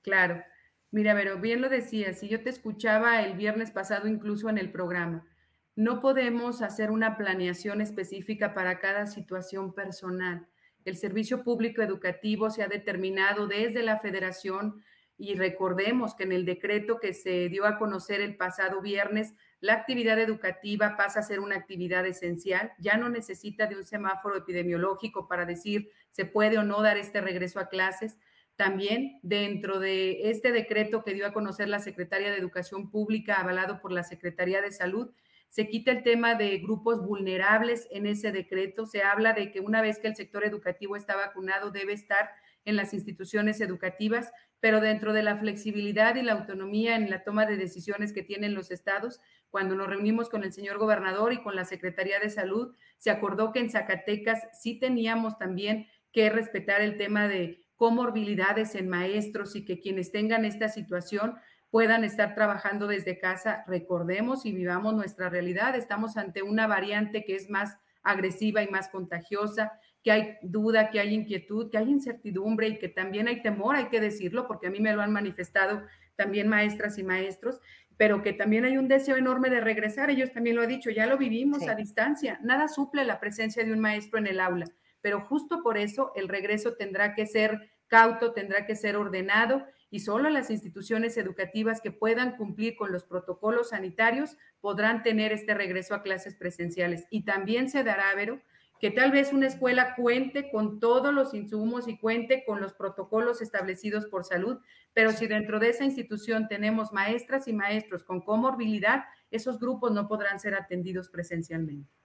Claro. 0.02 0.42
Mira, 0.90 1.14
pero 1.14 1.38
bien 1.38 1.62
lo 1.62 1.68
decía, 1.68 2.12
si 2.12 2.28
yo 2.28 2.42
te 2.42 2.50
escuchaba 2.50 3.22
el 3.22 3.34
viernes 3.34 3.70
pasado 3.70 4.08
incluso 4.08 4.48
en 4.50 4.58
el 4.58 4.70
programa, 4.70 5.26
no 5.74 6.00
podemos 6.00 6.60
hacer 6.60 6.90
una 6.90 7.16
planeación 7.16 7.80
específica 7.80 8.52
para 8.52 8.78
cada 8.78 9.06
situación 9.06 9.72
personal. 9.74 10.46
El 10.84 10.96
servicio 10.96 11.44
público 11.44 11.80
educativo 11.80 12.50
se 12.50 12.62
ha 12.62 12.68
determinado 12.68 13.46
desde 13.46 13.82
la 13.82 14.00
federación 14.00 14.82
y 15.16 15.34
recordemos 15.36 16.14
que 16.14 16.24
en 16.24 16.32
el 16.32 16.44
decreto 16.44 16.98
que 16.98 17.14
se 17.14 17.48
dio 17.48 17.64
a 17.64 17.78
conocer 17.78 18.20
el 18.20 18.36
pasado 18.36 18.82
viernes 18.82 19.34
la 19.62 19.74
actividad 19.74 20.18
educativa 20.18 20.96
pasa 20.96 21.20
a 21.20 21.22
ser 21.22 21.38
una 21.38 21.54
actividad 21.54 22.04
esencial, 22.04 22.72
ya 22.80 22.96
no 22.96 23.08
necesita 23.08 23.66
de 23.66 23.76
un 23.76 23.84
semáforo 23.84 24.36
epidemiológico 24.36 25.28
para 25.28 25.46
decir 25.46 25.88
se 26.10 26.24
puede 26.24 26.58
o 26.58 26.64
no 26.64 26.82
dar 26.82 26.96
este 26.96 27.20
regreso 27.20 27.60
a 27.60 27.68
clases. 27.68 28.18
También 28.62 29.18
dentro 29.24 29.80
de 29.80 30.30
este 30.30 30.52
decreto 30.52 31.02
que 31.02 31.14
dio 31.14 31.26
a 31.26 31.32
conocer 31.32 31.68
la 31.68 31.80
Secretaría 31.80 32.30
de 32.30 32.36
Educación 32.36 32.92
Pública, 32.92 33.40
avalado 33.40 33.80
por 33.80 33.90
la 33.90 34.04
Secretaría 34.04 34.62
de 34.62 34.70
Salud, 34.70 35.10
se 35.48 35.66
quita 35.66 35.90
el 35.90 36.04
tema 36.04 36.36
de 36.36 36.58
grupos 36.58 37.04
vulnerables 37.04 37.88
en 37.90 38.06
ese 38.06 38.30
decreto. 38.30 38.86
Se 38.86 39.02
habla 39.02 39.32
de 39.32 39.50
que 39.50 39.58
una 39.58 39.82
vez 39.82 39.98
que 39.98 40.06
el 40.06 40.14
sector 40.14 40.44
educativo 40.44 40.94
está 40.94 41.16
vacunado, 41.16 41.72
debe 41.72 41.92
estar 41.92 42.30
en 42.64 42.76
las 42.76 42.94
instituciones 42.94 43.60
educativas, 43.60 44.30
pero 44.60 44.80
dentro 44.80 45.12
de 45.12 45.24
la 45.24 45.36
flexibilidad 45.36 46.14
y 46.14 46.22
la 46.22 46.34
autonomía 46.34 46.94
en 46.94 47.10
la 47.10 47.24
toma 47.24 47.46
de 47.46 47.56
decisiones 47.56 48.12
que 48.12 48.22
tienen 48.22 48.54
los 48.54 48.70
estados, 48.70 49.18
cuando 49.50 49.74
nos 49.74 49.88
reunimos 49.88 50.28
con 50.28 50.44
el 50.44 50.52
señor 50.52 50.78
gobernador 50.78 51.32
y 51.32 51.42
con 51.42 51.56
la 51.56 51.64
Secretaría 51.64 52.20
de 52.20 52.30
Salud, 52.30 52.76
se 52.98 53.10
acordó 53.10 53.50
que 53.50 53.58
en 53.58 53.70
Zacatecas 53.70 54.46
sí 54.52 54.78
teníamos 54.78 55.36
también 55.36 55.88
que 56.12 56.30
respetar 56.30 56.80
el 56.80 56.96
tema 56.96 57.26
de 57.26 57.61
comorbilidades 57.82 58.76
en 58.76 58.88
maestros 58.88 59.56
y 59.56 59.64
que 59.64 59.80
quienes 59.80 60.12
tengan 60.12 60.44
esta 60.44 60.68
situación 60.68 61.34
puedan 61.68 62.04
estar 62.04 62.32
trabajando 62.36 62.86
desde 62.86 63.18
casa. 63.18 63.64
Recordemos 63.66 64.46
y 64.46 64.52
vivamos 64.52 64.94
nuestra 64.94 65.28
realidad. 65.28 65.74
Estamos 65.74 66.16
ante 66.16 66.44
una 66.44 66.68
variante 66.68 67.24
que 67.24 67.34
es 67.34 67.50
más 67.50 67.76
agresiva 68.04 68.62
y 68.62 68.68
más 68.68 68.88
contagiosa, 68.88 69.72
que 70.04 70.12
hay 70.12 70.36
duda, 70.42 70.90
que 70.90 71.00
hay 71.00 71.12
inquietud, 71.12 71.72
que 71.72 71.78
hay 71.78 71.90
incertidumbre 71.90 72.68
y 72.68 72.78
que 72.78 72.88
también 72.88 73.26
hay 73.26 73.42
temor, 73.42 73.74
hay 73.74 73.86
que 73.86 74.00
decirlo, 74.00 74.46
porque 74.46 74.68
a 74.68 74.70
mí 74.70 74.78
me 74.78 74.94
lo 74.94 75.02
han 75.02 75.12
manifestado 75.12 75.82
también 76.14 76.46
maestras 76.46 76.98
y 76.98 77.02
maestros, 77.02 77.60
pero 77.96 78.22
que 78.22 78.32
también 78.32 78.64
hay 78.64 78.78
un 78.78 78.86
deseo 78.86 79.16
enorme 79.16 79.50
de 79.50 79.60
regresar. 79.60 80.08
Ellos 80.08 80.30
también 80.30 80.54
lo 80.54 80.62
han 80.62 80.68
dicho, 80.68 80.90
ya 80.90 81.06
lo 81.06 81.18
vivimos 81.18 81.66
a 81.66 81.74
distancia. 81.74 82.38
Nada 82.44 82.68
suple 82.68 83.04
la 83.04 83.18
presencia 83.18 83.64
de 83.64 83.72
un 83.72 83.80
maestro 83.80 84.20
en 84.20 84.28
el 84.28 84.38
aula, 84.38 84.66
pero 85.02 85.20
justo 85.20 85.62
por 85.62 85.76
eso 85.76 86.12
el 86.14 86.28
regreso 86.28 86.74
tendrá 86.74 87.14
que 87.14 87.26
ser 87.26 87.70
cauto, 87.88 88.32
tendrá 88.32 88.64
que 88.64 88.74
ser 88.74 88.96
ordenado 88.96 89.66
y 89.90 90.00
solo 90.00 90.30
las 90.30 90.48
instituciones 90.48 91.18
educativas 91.18 91.82
que 91.82 91.90
puedan 91.90 92.36
cumplir 92.38 92.76
con 92.76 92.90
los 92.90 93.04
protocolos 93.04 93.68
sanitarios 93.68 94.38
podrán 94.62 95.02
tener 95.02 95.32
este 95.32 95.52
regreso 95.52 95.94
a 95.94 96.02
clases 96.02 96.34
presenciales. 96.34 97.04
Y 97.10 97.26
también 97.26 97.68
se 97.68 97.84
dará, 97.84 98.14
Vero, 98.14 98.40
que 98.80 98.90
tal 98.90 99.12
vez 99.12 99.34
una 99.34 99.46
escuela 99.46 99.94
cuente 99.94 100.50
con 100.50 100.80
todos 100.80 101.12
los 101.12 101.34
insumos 101.34 101.86
y 101.86 101.98
cuente 101.98 102.42
con 102.46 102.62
los 102.62 102.72
protocolos 102.72 103.42
establecidos 103.42 104.06
por 104.06 104.24
salud, 104.24 104.58
pero 104.94 105.12
si 105.12 105.26
dentro 105.26 105.60
de 105.60 105.68
esa 105.68 105.84
institución 105.84 106.48
tenemos 106.48 106.92
maestras 106.92 107.46
y 107.46 107.52
maestros 107.52 108.02
con 108.02 108.22
comorbilidad, 108.22 109.04
esos 109.30 109.60
grupos 109.60 109.92
no 109.92 110.08
podrán 110.08 110.40
ser 110.40 110.54
atendidos 110.54 111.10
presencialmente. 111.10 112.01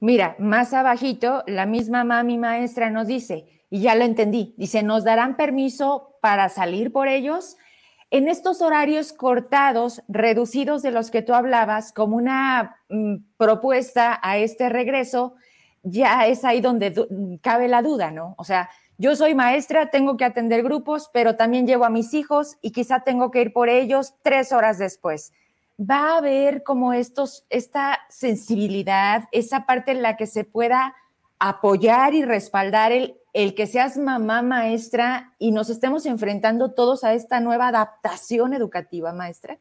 Mira, 0.00 0.36
más 0.38 0.74
abajito, 0.74 1.42
la 1.46 1.66
misma 1.66 2.04
mami 2.04 2.38
maestra 2.38 2.90
nos 2.90 3.06
dice, 3.06 3.46
y 3.70 3.80
ya 3.80 3.94
lo 3.94 4.04
entendí, 4.04 4.54
dice, 4.56 4.82
¿nos 4.82 5.04
darán 5.04 5.36
permiso 5.36 6.18
para 6.20 6.48
salir 6.48 6.92
por 6.92 7.08
ellos? 7.08 7.56
En 8.10 8.28
estos 8.28 8.62
horarios 8.62 9.12
cortados, 9.12 10.02
reducidos 10.06 10.82
de 10.82 10.92
los 10.92 11.10
que 11.10 11.22
tú 11.22 11.34
hablabas, 11.34 11.92
como 11.92 12.16
una 12.16 12.76
mm, 12.88 13.16
propuesta 13.36 14.20
a 14.22 14.38
este 14.38 14.68
regreso, 14.68 15.34
ya 15.82 16.26
es 16.26 16.44
ahí 16.44 16.60
donde 16.60 16.94
cabe 17.42 17.68
la 17.68 17.82
duda, 17.82 18.10
¿no? 18.10 18.34
O 18.38 18.44
sea, 18.44 18.70
yo 18.98 19.14
soy 19.14 19.34
maestra, 19.34 19.90
tengo 19.90 20.16
que 20.16 20.24
atender 20.24 20.62
grupos, 20.62 21.10
pero 21.12 21.36
también 21.36 21.66
llevo 21.66 21.84
a 21.84 21.90
mis 21.90 22.14
hijos 22.14 22.56
y 22.62 22.72
quizá 22.72 23.00
tengo 23.00 23.30
que 23.30 23.42
ir 23.42 23.52
por 23.52 23.68
ellos 23.68 24.14
tres 24.22 24.52
horas 24.52 24.78
después. 24.78 25.32
Va 25.78 26.12
a 26.12 26.18
haber 26.18 26.62
como 26.62 26.92
estos, 26.92 27.46
esta 27.50 28.00
sensibilidad, 28.08 29.24
esa 29.32 29.66
parte 29.66 29.92
en 29.92 30.02
la 30.02 30.16
que 30.16 30.26
se 30.26 30.44
pueda 30.44 30.94
apoyar 31.38 32.14
y 32.14 32.24
respaldar 32.24 32.92
el, 32.92 33.16
el 33.34 33.54
que 33.54 33.66
seas 33.66 33.98
mamá 33.98 34.40
maestra 34.40 35.34
y 35.38 35.50
nos 35.50 35.68
estemos 35.68 36.06
enfrentando 36.06 36.72
todos 36.72 37.04
a 37.04 37.12
esta 37.12 37.40
nueva 37.40 37.68
adaptación 37.68 38.54
educativa, 38.54 39.12
maestra. 39.12 39.58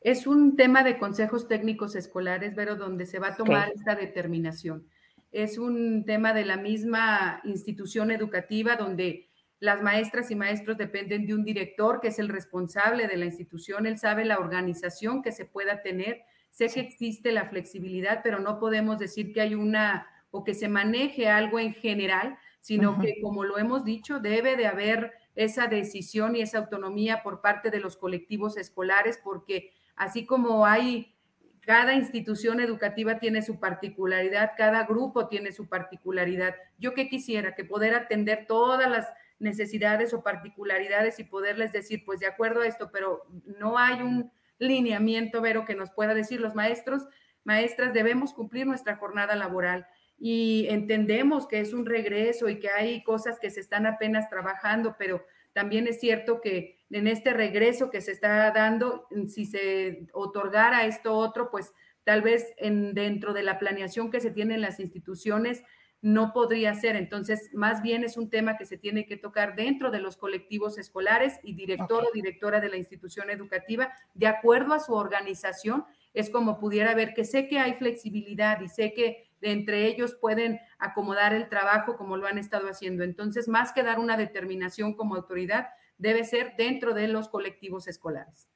Es 0.00 0.26
un 0.26 0.56
tema 0.56 0.82
de 0.82 0.98
consejos 0.98 1.48
técnicos 1.48 1.96
escolares, 1.96 2.52
pero 2.54 2.76
donde 2.76 3.06
se 3.06 3.18
va 3.18 3.28
a 3.28 3.36
tomar 3.36 3.70
esta 3.74 3.94
determinación. 3.94 4.86
Es 5.32 5.58
un 5.58 6.04
tema 6.04 6.32
de 6.32 6.44
la 6.44 6.56
misma 6.56 7.40
institución 7.44 8.10
educativa 8.10 8.76
donde 8.76 9.30
las 9.64 9.80
maestras 9.82 10.30
y 10.30 10.34
maestros 10.34 10.76
dependen 10.76 11.26
de 11.26 11.34
un 11.34 11.42
director 11.42 11.98
que 12.02 12.08
es 12.08 12.18
el 12.18 12.28
responsable 12.28 13.08
de 13.08 13.16
la 13.16 13.24
institución. 13.24 13.86
Él 13.86 13.96
sabe 13.96 14.26
la 14.26 14.38
organización 14.38 15.22
que 15.22 15.32
se 15.32 15.46
pueda 15.46 15.80
tener. 15.80 16.20
Sé 16.50 16.68
que 16.68 16.80
existe 16.80 17.32
la 17.32 17.48
flexibilidad, 17.48 18.20
pero 18.22 18.40
no 18.40 18.60
podemos 18.60 18.98
decir 18.98 19.32
que 19.32 19.40
hay 19.40 19.54
una 19.54 20.06
o 20.30 20.44
que 20.44 20.52
se 20.52 20.68
maneje 20.68 21.28
algo 21.28 21.58
en 21.58 21.72
general, 21.72 22.36
sino 22.60 23.00
que, 23.00 23.14
como 23.22 23.42
lo 23.44 23.56
hemos 23.56 23.84
dicho, 23.84 24.20
debe 24.20 24.54
de 24.56 24.66
haber 24.66 25.14
esa 25.34 25.66
decisión 25.66 26.36
y 26.36 26.42
esa 26.42 26.58
autonomía 26.58 27.22
por 27.22 27.40
parte 27.40 27.70
de 27.70 27.80
los 27.80 27.96
colectivos 27.96 28.58
escolares, 28.58 29.18
porque 29.24 29.72
así 29.96 30.26
como 30.26 30.66
hay, 30.66 31.14
cada 31.60 31.94
institución 31.94 32.60
educativa 32.60 33.18
tiene 33.18 33.40
su 33.40 33.58
particularidad, 33.58 34.52
cada 34.58 34.84
grupo 34.84 35.28
tiene 35.28 35.52
su 35.52 35.68
particularidad. 35.70 36.54
Yo 36.78 36.92
que 36.92 37.08
quisiera 37.08 37.54
que 37.54 37.64
poder 37.64 37.94
atender 37.94 38.44
todas 38.46 38.90
las 38.90 39.06
necesidades 39.38 40.14
o 40.14 40.22
particularidades 40.22 41.18
y 41.18 41.24
poderles 41.24 41.72
decir, 41.72 42.04
pues 42.04 42.20
de 42.20 42.26
acuerdo 42.26 42.62
a 42.62 42.66
esto, 42.66 42.90
pero 42.92 43.24
no 43.58 43.78
hay 43.78 44.00
un 44.02 44.32
lineamiento, 44.58 45.40
Vero, 45.40 45.64
que 45.64 45.74
nos 45.74 45.90
pueda 45.90 46.14
decir 46.14 46.40
los 46.40 46.54
maestros, 46.54 47.06
maestras, 47.44 47.92
debemos 47.92 48.32
cumplir 48.32 48.66
nuestra 48.66 48.96
jornada 48.96 49.36
laboral 49.36 49.86
y 50.18 50.66
entendemos 50.70 51.46
que 51.46 51.60
es 51.60 51.72
un 51.72 51.86
regreso 51.86 52.48
y 52.48 52.58
que 52.58 52.70
hay 52.70 53.02
cosas 53.02 53.38
que 53.38 53.50
se 53.50 53.60
están 53.60 53.86
apenas 53.86 54.30
trabajando, 54.30 54.96
pero 54.98 55.24
también 55.52 55.86
es 55.86 56.00
cierto 56.00 56.40
que 56.40 56.78
en 56.90 57.06
este 57.06 57.32
regreso 57.32 57.90
que 57.90 58.00
se 58.00 58.12
está 58.12 58.50
dando, 58.52 59.06
si 59.28 59.46
se 59.46 60.06
otorgara 60.12 60.86
esto 60.86 61.14
otro, 61.14 61.50
pues 61.50 61.72
tal 62.04 62.22
vez 62.22 62.52
en, 62.58 62.94
dentro 62.94 63.32
de 63.32 63.42
la 63.42 63.58
planeación 63.58 64.10
que 64.10 64.20
se 64.20 64.30
tiene 64.30 64.54
en 64.54 64.60
las 64.60 64.80
instituciones 64.80 65.62
no 66.04 66.34
podría 66.34 66.74
ser. 66.74 66.96
Entonces, 66.96 67.48
más 67.54 67.80
bien 67.80 68.04
es 68.04 68.18
un 68.18 68.28
tema 68.28 68.58
que 68.58 68.66
se 68.66 68.76
tiene 68.76 69.06
que 69.06 69.16
tocar 69.16 69.56
dentro 69.56 69.90
de 69.90 70.00
los 70.00 70.18
colectivos 70.18 70.76
escolares 70.76 71.40
y 71.42 71.54
director 71.54 72.04
o 72.04 72.12
directora 72.12 72.60
de 72.60 72.68
la 72.68 72.76
institución 72.76 73.30
educativa, 73.30 73.90
de 74.12 74.26
acuerdo 74.26 74.74
a 74.74 74.80
su 74.80 74.92
organización, 74.92 75.86
es 76.12 76.28
como 76.28 76.60
pudiera 76.60 76.94
ver 76.94 77.14
que 77.14 77.24
sé 77.24 77.48
que 77.48 77.58
hay 77.58 77.72
flexibilidad 77.72 78.60
y 78.60 78.68
sé 78.68 78.92
que 78.92 79.30
entre 79.40 79.86
ellos 79.86 80.14
pueden 80.20 80.60
acomodar 80.78 81.32
el 81.32 81.48
trabajo 81.48 81.96
como 81.96 82.18
lo 82.18 82.26
han 82.26 82.36
estado 82.36 82.68
haciendo. 82.68 83.02
Entonces, 83.02 83.48
más 83.48 83.72
que 83.72 83.82
dar 83.82 83.98
una 83.98 84.18
determinación 84.18 84.92
como 84.92 85.14
autoridad, 85.14 85.68
debe 85.96 86.24
ser 86.24 86.52
dentro 86.58 86.92
de 86.92 87.08
los 87.08 87.30
colectivos 87.30 87.88
escolares. 87.88 88.50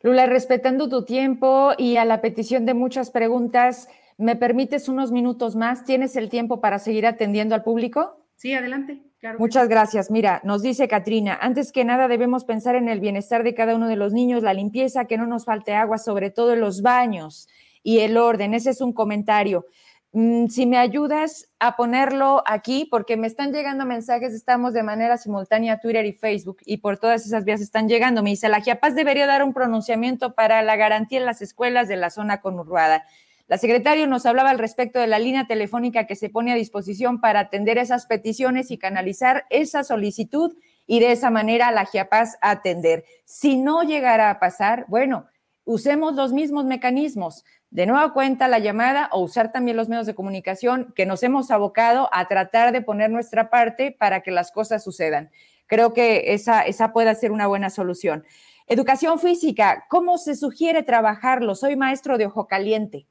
Lula, 0.00 0.24
respetando 0.24 0.88
tu 0.88 1.04
tiempo 1.04 1.72
y 1.76 1.98
a 1.98 2.06
la 2.06 2.22
petición 2.22 2.64
de 2.64 2.72
muchas 2.72 3.10
preguntas, 3.10 3.88
¿me 4.18 4.36
permites 4.36 4.88
unos 4.88 5.12
minutos 5.12 5.56
más? 5.56 5.84
¿Tienes 5.84 6.16
el 6.16 6.28
tiempo 6.28 6.60
para 6.60 6.78
seguir 6.78 7.06
atendiendo 7.06 7.54
al 7.54 7.62
público? 7.62 8.24
Sí, 8.36 8.52
adelante. 8.52 9.02
Muchas 9.38 9.68
gracias. 9.68 10.10
Mira, 10.10 10.40
nos 10.44 10.60
dice 10.60 10.86
Katrina, 10.86 11.38
antes 11.40 11.72
que 11.72 11.84
nada 11.84 12.08
debemos 12.08 12.44
pensar 12.44 12.74
en 12.74 12.88
el 12.88 13.00
bienestar 13.00 13.42
de 13.42 13.54
cada 13.54 13.74
uno 13.74 13.88
de 13.88 13.96
los 13.96 14.12
niños, 14.12 14.42
la 14.42 14.52
limpieza, 14.52 15.06
que 15.06 15.16
no 15.16 15.26
nos 15.26 15.46
falte 15.46 15.72
agua, 15.72 15.98
sobre 15.98 16.30
todo 16.30 16.52
en 16.52 16.60
los 16.60 16.82
baños 16.82 17.48
y 17.82 18.00
el 18.00 18.18
orden. 18.18 18.52
Ese 18.52 18.70
es 18.70 18.80
un 18.80 18.92
comentario. 18.92 19.66
Mm, 20.12 20.46
si 20.46 20.66
me 20.66 20.76
ayudas 20.76 21.48
a 21.58 21.74
ponerlo 21.74 22.42
aquí, 22.46 22.86
porque 22.90 23.16
me 23.16 23.26
están 23.26 23.52
llegando 23.52 23.84
mensajes, 23.84 24.32
estamos 24.32 24.72
de 24.72 24.82
manera 24.82 25.16
simultánea 25.16 25.80
Twitter 25.80 26.04
y 26.04 26.12
Facebook, 26.12 26.58
y 26.64 26.76
por 26.76 26.98
todas 26.98 27.26
esas 27.26 27.44
vías 27.44 27.60
están 27.60 27.88
llegando. 27.88 28.22
Me 28.22 28.30
dice, 28.30 28.48
la 28.48 28.60
GIAPAS 28.60 28.94
debería 28.94 29.26
dar 29.26 29.42
un 29.42 29.52
pronunciamiento 29.52 30.34
para 30.34 30.62
la 30.62 30.76
garantía 30.76 31.18
en 31.18 31.26
las 31.26 31.42
escuelas 31.42 31.88
de 31.88 31.96
la 31.96 32.10
zona 32.10 32.40
conurbada. 32.40 33.04
La 33.46 33.58
secretaria 33.58 34.06
nos 34.06 34.24
hablaba 34.24 34.48
al 34.48 34.58
respecto 34.58 34.98
de 34.98 35.06
la 35.06 35.18
línea 35.18 35.46
telefónica 35.46 36.06
que 36.06 36.16
se 36.16 36.30
pone 36.30 36.52
a 36.52 36.56
disposición 36.56 37.20
para 37.20 37.40
atender 37.40 37.76
esas 37.76 38.06
peticiones 38.06 38.70
y 38.70 38.78
canalizar 38.78 39.44
esa 39.50 39.84
solicitud 39.84 40.56
y 40.86 41.00
de 41.00 41.12
esa 41.12 41.30
manera 41.30 41.70
la 41.70 41.84
GIAPAS 41.84 42.38
atender. 42.40 43.04
Si 43.24 43.56
no 43.58 43.82
llegara 43.82 44.30
a 44.30 44.40
pasar, 44.40 44.86
bueno, 44.88 45.26
usemos 45.64 46.14
los 46.14 46.32
mismos 46.32 46.64
mecanismos 46.64 47.44
de 47.70 47.84
nueva 47.86 48.14
cuenta 48.14 48.48
la 48.48 48.60
llamada 48.60 49.10
o 49.12 49.20
usar 49.20 49.52
también 49.52 49.76
los 49.76 49.90
medios 49.90 50.06
de 50.06 50.14
comunicación 50.14 50.94
que 50.96 51.04
nos 51.04 51.22
hemos 51.22 51.50
abocado 51.50 52.08
a 52.12 52.26
tratar 52.28 52.72
de 52.72 52.80
poner 52.80 53.10
nuestra 53.10 53.50
parte 53.50 53.90
para 53.92 54.22
que 54.22 54.30
las 54.30 54.52
cosas 54.52 54.82
sucedan. 54.82 55.30
Creo 55.66 55.92
que 55.92 56.32
esa, 56.32 56.62
esa 56.62 56.92
puede 56.92 57.14
ser 57.14 57.30
una 57.30 57.46
buena 57.46 57.68
solución. 57.68 58.24
Educación 58.68 59.18
física, 59.18 59.84
¿cómo 59.90 60.16
se 60.16 60.34
sugiere 60.34 60.82
trabajarlo? 60.82 61.54
Soy 61.54 61.76
maestro 61.76 62.16
de 62.16 62.26
ojo 62.26 62.46
caliente. 62.46 63.06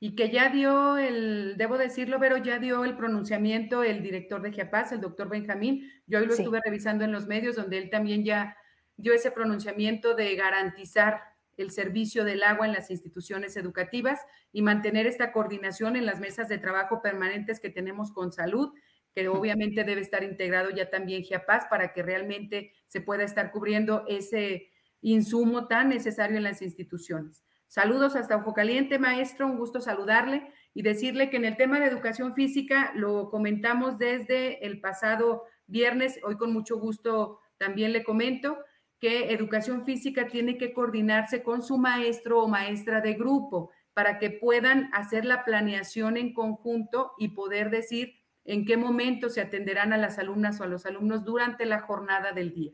Y 0.00 0.14
que 0.14 0.30
ya 0.30 0.48
dio 0.48 0.96
el, 0.96 1.56
debo 1.56 1.76
decirlo, 1.76 2.18
pero 2.20 2.36
ya 2.36 2.58
dio 2.58 2.84
el 2.84 2.96
pronunciamiento 2.96 3.82
el 3.82 4.02
director 4.02 4.40
de 4.42 4.52
GIAPAS, 4.52 4.92
el 4.92 5.00
doctor 5.00 5.28
Benjamín. 5.28 5.90
Yo 6.06 6.20
hoy 6.20 6.26
lo 6.26 6.34
estuve 6.34 6.60
revisando 6.64 7.04
en 7.04 7.10
los 7.10 7.26
medios, 7.26 7.56
donde 7.56 7.78
él 7.78 7.90
también 7.90 8.24
ya 8.24 8.56
dio 8.96 9.12
ese 9.12 9.30
pronunciamiento 9.30 10.14
de 10.14 10.36
garantizar 10.36 11.22
el 11.56 11.70
servicio 11.72 12.24
del 12.24 12.42
agua 12.42 12.66
en 12.66 12.72
las 12.72 12.90
instituciones 12.90 13.56
educativas 13.56 14.20
y 14.52 14.62
mantener 14.62 15.06
esta 15.06 15.32
coordinación 15.32 15.96
en 15.96 16.06
las 16.06 16.20
mesas 16.20 16.48
de 16.48 16.58
trabajo 16.58 17.02
permanentes 17.02 17.60
que 17.60 17.70
tenemos 17.70 18.12
con 18.12 18.32
salud, 18.32 18.72
que 19.14 19.28
obviamente 19.28 19.84
debe 19.84 20.00
estar 20.00 20.22
integrado 20.22 20.70
ya 20.70 20.90
también 20.90 21.24
GIAPAS 21.24 21.66
para 21.68 21.92
que 21.92 22.02
realmente 22.02 22.72
se 22.86 23.00
pueda 23.00 23.24
estar 23.24 23.50
cubriendo 23.50 24.04
ese 24.06 24.70
insumo 25.00 25.66
tan 25.66 25.88
necesario 25.88 26.36
en 26.36 26.44
las 26.44 26.62
instituciones. 26.62 27.42
Saludos 27.68 28.16
hasta 28.16 28.36
Ojo 28.36 28.54
Caliente, 28.54 28.98
maestro, 28.98 29.46
un 29.46 29.58
gusto 29.58 29.82
saludarle 29.82 30.50
y 30.72 30.80
decirle 30.80 31.28
que 31.28 31.36
en 31.36 31.44
el 31.44 31.58
tema 31.58 31.78
de 31.78 31.86
educación 31.86 32.34
física 32.34 32.92
lo 32.94 33.28
comentamos 33.28 33.98
desde 33.98 34.64
el 34.64 34.80
pasado 34.80 35.44
viernes, 35.66 36.18
hoy 36.24 36.38
con 36.38 36.50
mucho 36.50 36.78
gusto 36.78 37.40
también 37.58 37.92
le 37.92 38.04
comento, 38.04 38.56
que 38.98 39.34
educación 39.34 39.84
física 39.84 40.28
tiene 40.28 40.56
que 40.56 40.72
coordinarse 40.72 41.42
con 41.42 41.62
su 41.62 41.76
maestro 41.76 42.42
o 42.42 42.48
maestra 42.48 43.02
de 43.02 43.12
grupo 43.12 43.70
para 43.92 44.18
que 44.18 44.30
puedan 44.30 44.88
hacer 44.94 45.26
la 45.26 45.44
planeación 45.44 46.16
en 46.16 46.32
conjunto 46.32 47.12
y 47.18 47.28
poder 47.28 47.68
decir 47.68 48.14
en 48.44 48.64
qué 48.64 48.78
momento 48.78 49.28
se 49.28 49.42
atenderán 49.42 49.92
a 49.92 49.98
las 49.98 50.18
alumnas 50.18 50.58
o 50.58 50.64
a 50.64 50.68
los 50.68 50.86
alumnos 50.86 51.22
durante 51.22 51.66
la 51.66 51.80
jornada 51.80 52.32
del 52.32 52.54
día. 52.54 52.72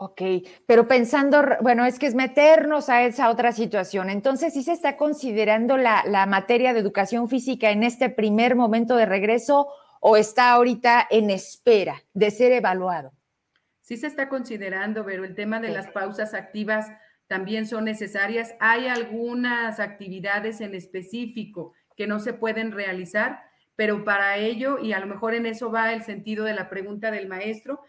Ok, 0.00 0.22
pero 0.66 0.86
pensando, 0.86 1.42
bueno, 1.60 1.84
es 1.84 1.98
que 1.98 2.06
es 2.06 2.14
meternos 2.14 2.88
a 2.88 3.02
esa 3.02 3.30
otra 3.30 3.50
situación. 3.50 4.10
Entonces, 4.10 4.54
¿sí 4.54 4.62
se 4.62 4.72
está 4.72 4.96
considerando 4.96 5.76
la, 5.76 6.04
la 6.06 6.24
materia 6.26 6.72
de 6.72 6.78
educación 6.78 7.28
física 7.28 7.70
en 7.70 7.82
este 7.82 8.08
primer 8.08 8.54
momento 8.54 8.94
de 8.94 9.06
regreso 9.06 9.68
o 10.00 10.16
está 10.16 10.52
ahorita 10.52 11.06
en 11.10 11.30
espera 11.30 12.04
de 12.14 12.30
ser 12.30 12.52
evaluado? 12.52 13.12
sí 13.88 13.96
se 13.96 14.06
está 14.06 14.28
considerando, 14.28 15.06
pero 15.06 15.24
el 15.24 15.34
tema 15.34 15.60
de 15.60 15.70
las 15.70 15.88
pausas 15.88 16.34
activas 16.34 16.92
también 17.26 17.66
son 17.66 17.86
necesarias. 17.86 18.54
Hay 18.60 18.86
algunas 18.86 19.80
actividades 19.80 20.60
en 20.60 20.74
específico 20.74 21.72
que 21.96 22.06
no 22.06 22.20
se 22.20 22.34
pueden 22.34 22.70
realizar, 22.70 23.40
pero 23.78 24.02
para 24.02 24.38
ello, 24.38 24.80
y 24.80 24.92
a 24.92 24.98
lo 24.98 25.06
mejor 25.06 25.34
en 25.34 25.46
eso 25.46 25.70
va 25.70 25.92
el 25.92 26.02
sentido 26.02 26.44
de 26.44 26.52
la 26.52 26.68
pregunta 26.68 27.12
del 27.12 27.28
maestro, 27.28 27.80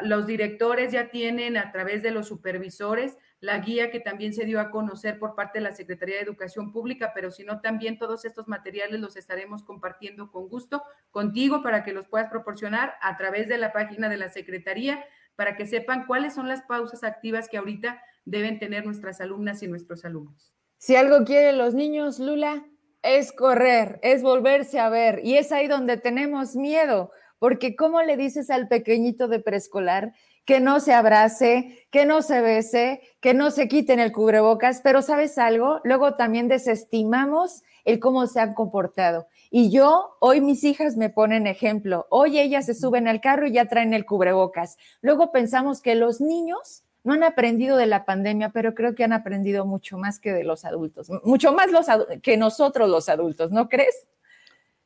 los 0.00 0.26
directores 0.26 0.90
ya 0.90 1.10
tienen 1.10 1.58
a 1.58 1.70
través 1.70 2.02
de 2.02 2.12
los 2.12 2.26
supervisores 2.26 3.18
la 3.38 3.58
guía 3.58 3.90
que 3.90 4.00
también 4.00 4.32
se 4.32 4.46
dio 4.46 4.58
a 4.58 4.70
conocer 4.70 5.18
por 5.18 5.34
parte 5.34 5.58
de 5.58 5.64
la 5.64 5.72
Secretaría 5.72 6.14
de 6.14 6.22
Educación 6.22 6.72
Pública, 6.72 7.12
pero 7.14 7.30
si 7.30 7.44
no, 7.44 7.60
también 7.60 7.98
todos 7.98 8.24
estos 8.24 8.48
materiales 8.48 9.00
los 9.00 9.16
estaremos 9.16 9.62
compartiendo 9.62 10.32
con 10.32 10.48
gusto 10.48 10.82
contigo 11.10 11.62
para 11.62 11.84
que 11.84 11.92
los 11.92 12.08
puedas 12.08 12.30
proporcionar 12.30 12.94
a 13.02 13.18
través 13.18 13.48
de 13.48 13.58
la 13.58 13.70
página 13.74 14.08
de 14.08 14.16
la 14.16 14.30
Secretaría 14.30 15.04
para 15.36 15.56
que 15.56 15.66
sepan 15.66 16.06
cuáles 16.06 16.34
son 16.34 16.48
las 16.48 16.62
pausas 16.62 17.04
activas 17.04 17.50
que 17.50 17.58
ahorita 17.58 18.00
deben 18.24 18.58
tener 18.58 18.86
nuestras 18.86 19.20
alumnas 19.20 19.62
y 19.62 19.68
nuestros 19.68 20.06
alumnos. 20.06 20.54
Si 20.78 20.96
algo 20.96 21.26
quieren 21.26 21.58
los 21.58 21.74
niños, 21.74 22.18
Lula, 22.18 22.64
es 23.02 23.32
correr, 23.32 23.98
es 24.02 24.22
volverse 24.22 24.78
a 24.78 24.88
ver. 24.88 25.20
Y 25.24 25.36
es 25.36 25.52
ahí 25.52 25.66
donde 25.66 25.96
tenemos 25.96 26.56
miedo, 26.56 27.10
porque 27.38 27.76
¿cómo 27.76 28.02
le 28.02 28.16
dices 28.16 28.50
al 28.50 28.68
pequeñito 28.68 29.28
de 29.28 29.40
preescolar 29.40 30.12
que 30.44 30.60
no 30.60 30.80
se 30.80 30.94
abrace, 30.94 31.86
que 31.90 32.06
no 32.06 32.22
se 32.22 32.40
bese, 32.40 33.02
que 33.20 33.34
no 33.34 33.50
se 33.50 33.68
quiten 33.68 34.00
el 34.00 34.12
cubrebocas? 34.12 34.80
Pero 34.82 35.02
sabes 35.02 35.38
algo, 35.38 35.80
luego 35.84 36.16
también 36.16 36.48
desestimamos 36.48 37.62
el 37.84 38.00
cómo 38.00 38.26
se 38.26 38.40
han 38.40 38.54
comportado. 38.54 39.28
Y 39.50 39.70
yo, 39.70 40.16
hoy 40.20 40.40
mis 40.40 40.64
hijas 40.64 40.96
me 40.96 41.10
ponen 41.10 41.46
ejemplo. 41.46 42.06
Hoy 42.10 42.38
ellas 42.38 42.66
se 42.66 42.74
suben 42.74 43.08
al 43.08 43.20
carro 43.20 43.46
y 43.46 43.52
ya 43.52 43.66
traen 43.66 43.94
el 43.94 44.04
cubrebocas. 44.04 44.76
Luego 45.00 45.32
pensamos 45.32 45.80
que 45.80 45.94
los 45.94 46.20
niños 46.20 46.84
no 47.08 47.14
han 47.14 47.22
aprendido 47.22 47.78
de 47.78 47.86
la 47.86 48.04
pandemia, 48.04 48.50
pero 48.50 48.74
creo 48.74 48.94
que 48.94 49.02
han 49.02 49.14
aprendido 49.14 49.64
mucho 49.64 49.96
más 49.96 50.20
que 50.20 50.34
de 50.34 50.44
los 50.44 50.66
adultos, 50.66 51.08
mucho 51.24 51.54
más 51.54 51.72
los 51.72 51.86
que 52.22 52.36
nosotros 52.36 52.90
los 52.90 53.08
adultos, 53.08 53.50
¿no 53.50 53.70
crees? 53.70 54.06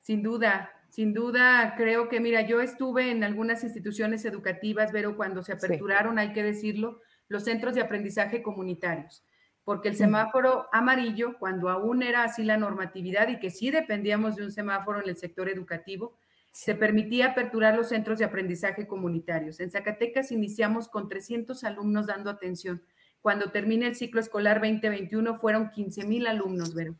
Sin 0.02 0.22
duda, 0.22 0.70
sin 0.88 1.14
duda, 1.14 1.74
creo 1.76 2.08
que, 2.08 2.20
mira, 2.20 2.42
yo 2.42 2.60
estuve 2.60 3.10
en 3.10 3.24
algunas 3.24 3.64
instituciones 3.64 4.24
educativas, 4.24 4.90
pero 4.92 5.16
cuando 5.16 5.42
se 5.42 5.52
aperturaron, 5.52 6.20
hay 6.20 6.32
que 6.32 6.44
decirlo, 6.44 7.00
los 7.26 7.42
centros 7.42 7.74
de 7.74 7.80
aprendizaje 7.80 8.40
comunitarios 8.40 9.24
porque 9.64 9.88
el 9.88 9.96
semáforo 9.96 10.66
amarillo, 10.72 11.38
cuando 11.38 11.68
aún 11.68 12.02
era 12.02 12.24
así 12.24 12.42
la 12.42 12.56
normatividad 12.56 13.28
y 13.28 13.38
que 13.38 13.50
sí 13.50 13.70
dependíamos 13.70 14.34
de 14.34 14.42
un 14.42 14.50
semáforo 14.50 15.00
en 15.00 15.08
el 15.08 15.16
sector 15.16 15.48
educativo, 15.48 16.18
se 16.52 16.74
permitía 16.74 17.28
aperturar 17.28 17.74
los 17.74 17.88
centros 17.88 18.18
de 18.18 18.26
aprendizaje 18.26 18.86
comunitarios. 18.86 19.58
En 19.58 19.70
Zacatecas 19.70 20.30
iniciamos 20.30 20.86
con 20.86 21.08
300 21.08 21.64
alumnos 21.64 22.06
dando 22.06 22.30
atención. 22.30 22.82
Cuando 23.22 23.50
termine 23.50 23.86
el 23.86 23.96
ciclo 23.96 24.20
escolar 24.20 24.60
2021 24.60 25.36
fueron 25.36 25.70
15 25.70 26.06
mil 26.06 26.26
alumnos, 26.26 26.74
Vero. 26.74 26.96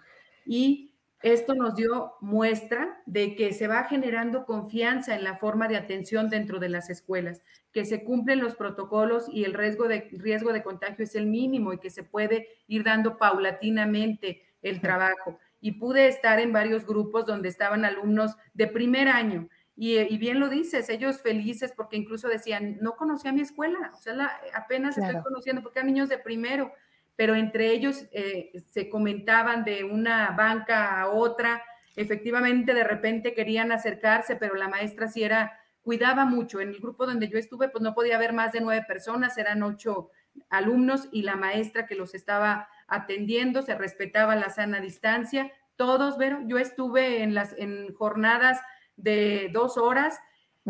Y 0.47 0.93
esto 1.23 1.55
nos 1.55 1.77
dio 1.77 2.15
muestra 2.21 3.01
de 3.07 3.37
que 3.37 3.53
se 3.53 3.69
va 3.69 3.85
generando 3.85 4.45
confianza 4.45 5.15
en 5.15 5.23
la 5.23 5.37
forma 5.37 5.69
de 5.69 5.77
atención 5.77 6.31
dentro 6.31 6.59
de 6.59 6.69
las 6.69 6.91
escuelas, 6.91 7.43
que 7.73 7.85
se 7.85 8.03
cumplen 8.03 8.41
los 8.41 8.57
protocolos 8.57 9.29
y 9.29 9.45
el 9.45 9.55
riesgo 9.55 9.87
de, 9.87 10.09
riesgo 10.13 10.53
de 10.53 10.65
contagio 10.65 11.05
es 11.05 11.15
el 11.15 11.27
mínimo 11.27 11.73
y 11.73 11.79
que 11.79 11.91
se 11.91 12.03
puede 12.03 12.49
ir 12.67 12.83
dando 12.83 13.19
paulatinamente 13.19 14.43
el 14.63 14.81
trabajo. 14.81 15.39
Y 15.63 15.73
pude 15.73 16.09
estar 16.09 16.39
en 16.41 16.53
varios 16.53 16.85
grupos 16.85 17.25
donde 17.25 17.49
estaban 17.49 17.87
alumnos 17.87 18.37
de 18.53 18.67
primer 18.67 19.09
año. 19.09 19.49
Y, 19.75 20.19
bien 20.19 20.39
lo 20.39 20.51
dices, 20.51 20.91
ellos 20.91 21.23
felices 21.23 21.73
porque 21.75 21.97
incluso 21.97 22.29
decían, 22.29 22.77
no 22.83 22.93
conocía 22.93 23.33
mi 23.33 23.41
escuela, 23.41 23.91
o 23.95 24.01
sea, 24.03 24.15
apenas 24.55 24.99
estoy 24.99 25.23
conociendo 25.23 25.63
porque 25.63 25.79
eran 25.79 25.87
niños 25.87 26.11
de 26.11 26.19
primero 26.19 26.73
pero 27.17 27.35
entre 27.35 27.71
ellos 27.73 28.07
eh, 28.13 28.51
se 28.71 28.89
comentaban 28.89 29.65
de 29.65 29.85
una 29.85 30.31
banca 30.31 31.01
a 31.01 31.09
otra. 31.09 31.63
Efectivamente, 31.95 32.75
de 32.75 32.85
repente 32.85 33.35
querían 33.35 33.71
acercarse, 33.71 34.37
pero 34.37 34.55
la 34.55 34.69
maestra 34.69 35.09
sí 35.09 35.23
era, 35.23 35.61
cuidaba 35.83 36.25
mucho. 36.25 36.61
En 36.61 36.71
el 36.71 36.81
grupo 36.81 37.07
donde 37.07 37.29
yo 37.29 37.39
estuve, 37.39 37.69
pues 37.69 37.83
no 37.83 37.95
podía 37.95 38.17
haber 38.17 38.33
más 38.33 38.53
de 38.53 38.61
nueve 38.61 38.85
personas, 38.89 39.37
eran 39.37 39.63
ocho 39.63 40.11
alumnos 40.49 41.09
y 41.13 41.23
la 41.23 41.37
maestra 41.37 41.87
que 41.87 41.95
los 41.95 42.15
estaba 42.15 42.69
atendiendo, 42.93 43.63
se 43.63 43.75
respetaba 43.75 44.37
la 44.37 44.51
sana 44.51 44.81
distancia. 44.81 45.51
Todos, 45.77 46.17
pero 46.19 46.41
yo 46.47 46.59
estuve 46.59 47.23
en 47.23 47.35
las 47.35 47.55
en 47.59 47.93
jornadas 47.95 48.61
de 48.97 49.51
dos 49.53 49.79
horas 49.79 50.19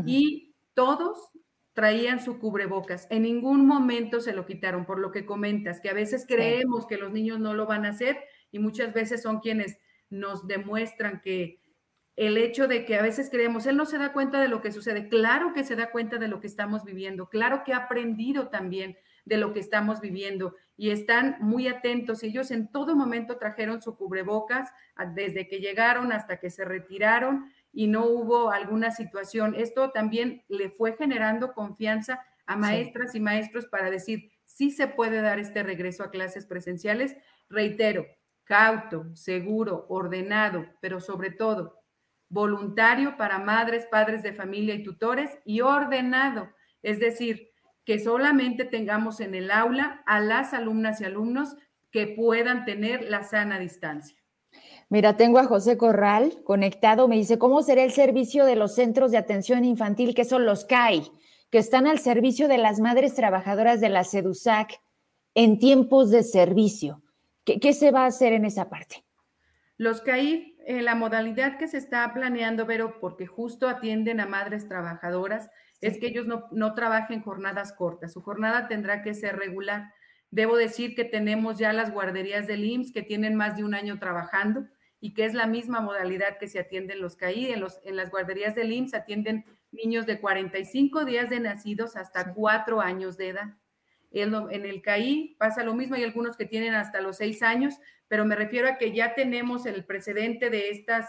y 0.07 0.55
todos 0.75 1.33
traían 1.73 2.23
su 2.23 2.39
cubrebocas. 2.39 3.07
En 3.11 3.23
ningún 3.23 3.67
momento 3.67 4.21
se 4.21 4.33
lo 4.33 4.47
quitaron, 4.47 4.85
por 4.85 4.99
lo 4.99 5.11
que 5.11 5.27
comentas, 5.27 5.81
que 5.81 5.91
a 5.91 5.95
veces 5.95 6.25
creemos 6.27 6.87
que 6.87 6.99
los 6.99 7.13
niños 7.13 7.41
no 7.41 7.55
lo 7.55 7.67
van 7.67 7.87
a 7.87 7.91
hacer 7.91 8.19
y 8.51 8.59
muchas 8.59 8.93
veces 8.93 9.23
son 9.23 9.41
quienes 9.41 9.79
nos 10.11 10.47
demuestran 10.47 11.21
que 11.23 11.61
el 12.17 12.37
hecho 12.37 12.69
de 12.69 12.85
que 12.85 12.97
a 12.97 13.03
veces 13.03 13.31
creemos, 13.31 13.67
él 13.67 13.77
no 13.77 13.87
se 13.87 13.97
da 13.97 14.13
cuenta 14.13 14.41
de 14.41 14.49
lo 14.49 14.61
que 14.61 14.71
sucede. 14.71 15.09
Claro 15.09 15.55
que 15.55 15.65
se 15.65 15.77
da 15.77 15.91
cuenta 15.91 16.19
de 16.19 16.29
lo 16.29 16.41
que 16.41 16.47
estamos 16.47 16.85
viviendo, 16.85 17.29
claro 17.29 17.63
que 17.65 17.73
ha 17.73 17.79
aprendido 17.79 18.49
también 18.49 18.99
de 19.25 19.37
lo 19.37 19.53
que 19.53 19.61
estamos 19.61 20.01
viviendo 20.01 20.55
y 20.77 20.91
están 20.91 21.37
muy 21.41 21.69
atentos. 21.69 22.23
Ellos 22.23 22.51
en 22.51 22.71
todo 22.71 22.97
momento 22.97 23.39
trajeron 23.39 23.81
su 23.81 23.97
cubrebocas 23.97 24.71
desde 25.15 25.49
que 25.49 25.61
llegaron 25.61 26.13
hasta 26.13 26.39
que 26.39 26.51
se 26.51 26.65
retiraron 26.65 27.51
y 27.73 27.87
no 27.87 28.07
hubo 28.07 28.51
alguna 28.51 28.91
situación. 28.91 29.55
Esto 29.55 29.91
también 29.91 30.45
le 30.49 30.71
fue 30.71 30.97
generando 30.97 31.53
confianza 31.53 32.25
a 32.47 32.57
maestras 32.57 33.15
y 33.15 33.21
maestros 33.21 33.67
para 33.67 33.91
decir, 33.91 34.31
sí 34.45 34.71
se 34.71 34.89
puede 34.89 35.23
dar 35.23 35.39
este 35.39 35.63
regreso 35.63 36.03
a 36.03 36.11
clases 36.11 36.47
presenciales. 36.47 37.17
Reitero, 37.49 38.07
cauto, 38.45 39.15
seguro, 39.15 39.87
ordenado, 39.89 40.67
pero 40.81 41.01
sobre 41.01 41.31
todo 41.31 41.83
voluntario 42.33 43.19
para 43.19 43.39
madres, 43.39 43.87
padres 43.91 44.23
de 44.23 44.33
familia 44.33 44.75
y 44.75 44.83
tutores 44.83 45.39
y 45.45 45.61
ordenado, 45.61 46.51
es 46.83 46.99
decir, 46.99 47.52
que 47.85 47.99
solamente 47.99 48.65
tengamos 48.65 49.21
en 49.21 49.35
el 49.35 49.51
aula 49.51 50.03
a 50.07 50.21
las 50.21 50.55
alumnas 50.55 51.01
y 51.01 51.05
alumnos 51.05 51.57
que 51.91 52.07
puedan 52.07 52.65
tener 52.65 53.03
la 53.11 53.23
sana 53.23 53.59
distancia. 53.59 54.17
Mira, 54.89 55.17
tengo 55.17 55.39
a 55.39 55.45
José 55.45 55.77
Corral 55.77 56.43
conectado. 56.45 57.09
Me 57.09 57.17
dice, 57.17 57.39
¿cómo 57.39 57.63
será 57.63 57.83
el 57.83 57.93
servicio 57.93 58.45
de 58.45 58.57
los 58.57 58.75
centros 58.75 59.11
de 59.11 59.19
atención 59.19 59.65
infantil, 59.65 60.15
que 60.15 60.25
son 60.25 60.45
los 60.45 60.65
CAI, 60.65 61.11
que 61.51 61.59
están 61.59 61.87
al 61.87 61.99
servicio 61.99 62.49
de 62.49 62.59
las 62.59 62.81
madres 62.81 63.15
trabajadoras 63.15 63.81
de 63.81 63.89
la 63.89 64.05
SEDUSAC 64.05 64.81
en 65.35 65.59
tiempos 65.59 66.11
de 66.11 66.23
servicio? 66.23 67.03
¿Qué, 67.45 67.73
se 67.73 67.91
va 67.91 68.05
a 68.05 68.07
hacer 68.07 68.33
en 68.33 68.45
esa 68.45 68.69
parte? 68.69 69.05
Los 69.77 70.01
CAI, 70.01 70.57
eh, 70.67 70.83
la 70.83 70.95
modalidad 70.95 71.59
que 71.59 71.67
se 71.67 71.79
está 71.79 72.13
planeando, 72.15 72.67
pero 72.67 73.01
porque 73.01 73.27
justo 73.27 73.69
atienden 73.69 74.21
a 74.21 74.27
madres 74.27 74.69
trabajadoras, 74.69 75.51
es 75.83 75.99
que 75.99 76.07
ellos 76.07 76.27
no, 76.27 76.47
no 76.53 76.75
trabajen 76.75 77.21
jornadas 77.21 77.73
cortas. 77.73 78.13
Su 78.13 78.23
jornada 78.23 78.69
tendrá 78.69 79.03
que 79.03 79.15
ser 79.15 79.37
regular. 79.37 79.93
Debo 80.31 80.57
decir 80.57 80.95
que 80.95 81.05
tenemos 81.05 81.59
ya 81.59 81.73
las 81.73 81.93
guarderías 81.93 82.47
del 82.47 82.65
IMSS 82.65 82.93
que 82.93 83.03
tienen 83.03 83.35
más 83.35 83.57
de 83.57 83.65
un 83.65 83.75
año 83.75 83.99
trabajando 83.99 84.65
y 85.01 85.13
que 85.13 85.25
es 85.25 85.35
la 85.35 85.47
misma 85.47 85.81
modalidad 85.81 86.39
que 86.39 86.47
se 86.47 86.61
atienden 86.61 87.01
los 87.01 87.17
CAI. 87.17 87.51
En, 87.51 87.61
los, 87.61 87.81
en 87.85 87.97
las 87.97 88.11
guarderías 88.11 88.55
del 88.55 88.73
IMSS 88.73 88.95
atienden 88.95 89.45
niños 89.73 90.07
de 90.07 90.21
45 90.21 91.05
días 91.05 91.29
de 91.29 91.41
nacidos 91.41 91.97
hasta 91.97 92.33
4 92.33 92.81
años 92.81 93.17
de 93.17 93.31
edad. 93.31 93.57
En, 94.13 94.65
el 94.65 94.83
CAI 94.83 95.35
pasa 95.37 95.65
lo 95.65 95.75
mismo, 95.75 95.97
hay 95.97 96.05
algunos 96.05 96.37
que 96.37 96.45
tienen 96.45 96.75
hasta 96.75 97.01
los 97.01 97.17
6 97.17 97.43
años, 97.43 97.75
pero 98.07 98.25
me 98.25 98.37
refiero 98.37 98.69
a 98.69 98.79
que 98.79 98.93
ya 98.93 99.15
tenemos 99.15 99.67
el 99.67 99.85
precedente 99.85 100.49
de 100.49 100.71
estas, 100.71 101.09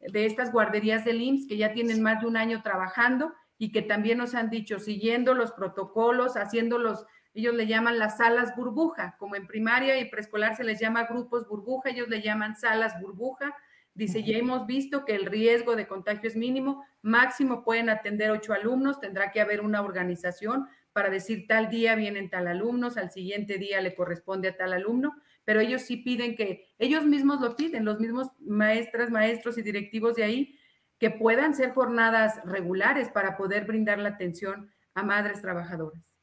de 0.00 0.24
estas 0.24 0.52
guarderías 0.52 1.04
del 1.04 1.20
IMSS 1.20 1.48
que 1.48 1.58
ya 1.58 1.74
tienen 1.74 2.02
más 2.02 2.22
de 2.22 2.28
un 2.28 2.38
año 2.38 2.62
trabajando 2.62 3.34
y 3.58 3.72
que 3.72 3.82
también 3.82 4.18
nos 4.18 4.34
han 4.34 4.50
dicho, 4.50 4.78
siguiendo 4.78 5.34
los 5.34 5.52
protocolos, 5.52 6.36
haciendo 6.36 6.78
los, 6.78 7.06
ellos 7.34 7.54
le 7.54 7.66
llaman 7.66 7.98
las 7.98 8.18
salas 8.18 8.54
burbuja, 8.56 9.16
como 9.18 9.36
en 9.36 9.46
primaria 9.46 9.98
y 9.98 10.10
preescolar 10.10 10.56
se 10.56 10.64
les 10.64 10.80
llama 10.80 11.04
grupos 11.04 11.46
burbuja, 11.46 11.90
ellos 11.90 12.08
le 12.08 12.22
llaman 12.22 12.56
salas 12.56 13.00
burbuja. 13.00 13.54
Dice, 13.94 14.22
ya 14.22 14.36
hemos 14.36 14.66
visto 14.66 15.06
que 15.06 15.14
el 15.14 15.24
riesgo 15.24 15.74
de 15.74 15.86
contagio 15.86 16.28
es 16.28 16.36
mínimo, 16.36 16.84
máximo 17.00 17.64
pueden 17.64 17.88
atender 17.88 18.30
ocho 18.30 18.52
alumnos, 18.52 19.00
tendrá 19.00 19.32
que 19.32 19.40
haber 19.40 19.62
una 19.62 19.80
organización 19.80 20.68
para 20.92 21.10
decir 21.10 21.46
tal 21.46 21.68
día 21.68 21.94
vienen 21.94 22.30
tal 22.30 22.46
alumnos, 22.46 22.96
al 22.96 23.10
siguiente 23.10 23.58
día 23.58 23.82
le 23.82 23.94
corresponde 23.94 24.48
a 24.48 24.56
tal 24.56 24.72
alumno, 24.72 25.14
pero 25.44 25.60
ellos 25.60 25.82
sí 25.82 25.98
piden 25.98 26.36
que, 26.36 26.74
ellos 26.78 27.04
mismos 27.04 27.40
lo 27.40 27.54
piden, 27.54 27.84
los 27.84 28.00
mismos 28.00 28.28
maestras, 28.40 29.10
maestros 29.10 29.58
y 29.58 29.62
directivos 29.62 30.14
de 30.14 30.24
ahí, 30.24 30.55
que 30.98 31.10
puedan 31.10 31.54
ser 31.54 31.72
jornadas 31.72 32.40
regulares 32.44 33.08
para 33.08 33.36
poder 33.36 33.64
brindar 33.64 33.98
la 33.98 34.10
atención 34.10 34.70
a 34.94 35.02
madres 35.02 35.40
trabajadoras. 35.42 36.16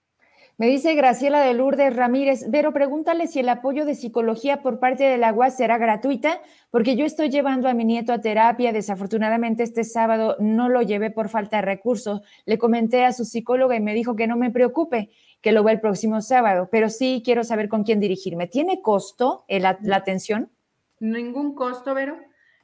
Me 0.55 0.67
dice 0.67 0.93
Graciela 0.93 1.41
de 1.41 1.55
Lourdes 1.55 1.95
Ramírez, 1.95 2.45
pero 2.51 2.73
pregúntale 2.73 3.25
si 3.25 3.39
el 3.39 3.49
apoyo 3.49 3.85
de 3.85 3.95
psicología 3.95 4.61
por 4.61 4.79
parte 4.79 5.03
del 5.03 5.23
agua 5.23 5.49
será 5.49 5.79
gratuita, 5.79 6.41
porque 6.69 6.95
yo 6.95 7.05
estoy 7.05 7.29
llevando 7.29 7.67
a 7.67 7.73
mi 7.73 7.85
nieto 7.85 8.13
a 8.13 8.21
terapia. 8.21 8.71
Desafortunadamente 8.71 9.63
este 9.63 9.83
sábado 9.83 10.35
no 10.39 10.69
lo 10.69 10.83
llevé 10.83 11.09
por 11.09 11.29
falta 11.29 11.57
de 11.57 11.63
recursos. 11.63 12.21
Le 12.45 12.59
comenté 12.59 13.03
a 13.03 13.13
su 13.13 13.25
psicóloga 13.25 13.75
y 13.75 13.81
me 13.81 13.95
dijo 13.95 14.15
que 14.15 14.27
no 14.27 14.37
me 14.37 14.51
preocupe, 14.51 15.09
que 15.41 15.53
lo 15.53 15.63
ve 15.63 15.71
el 15.71 15.81
próximo 15.81 16.21
sábado, 16.21 16.69
pero 16.71 16.89
sí 16.89 17.23
quiero 17.25 17.43
saber 17.43 17.67
con 17.67 17.83
quién 17.83 17.99
dirigirme. 17.99 18.45
¿Tiene 18.45 18.79
costo 18.83 19.45
la, 19.49 19.79
atención? 19.95 20.51
Ningún 20.99 21.55
costo, 21.55 21.95
Vero. 21.95 22.15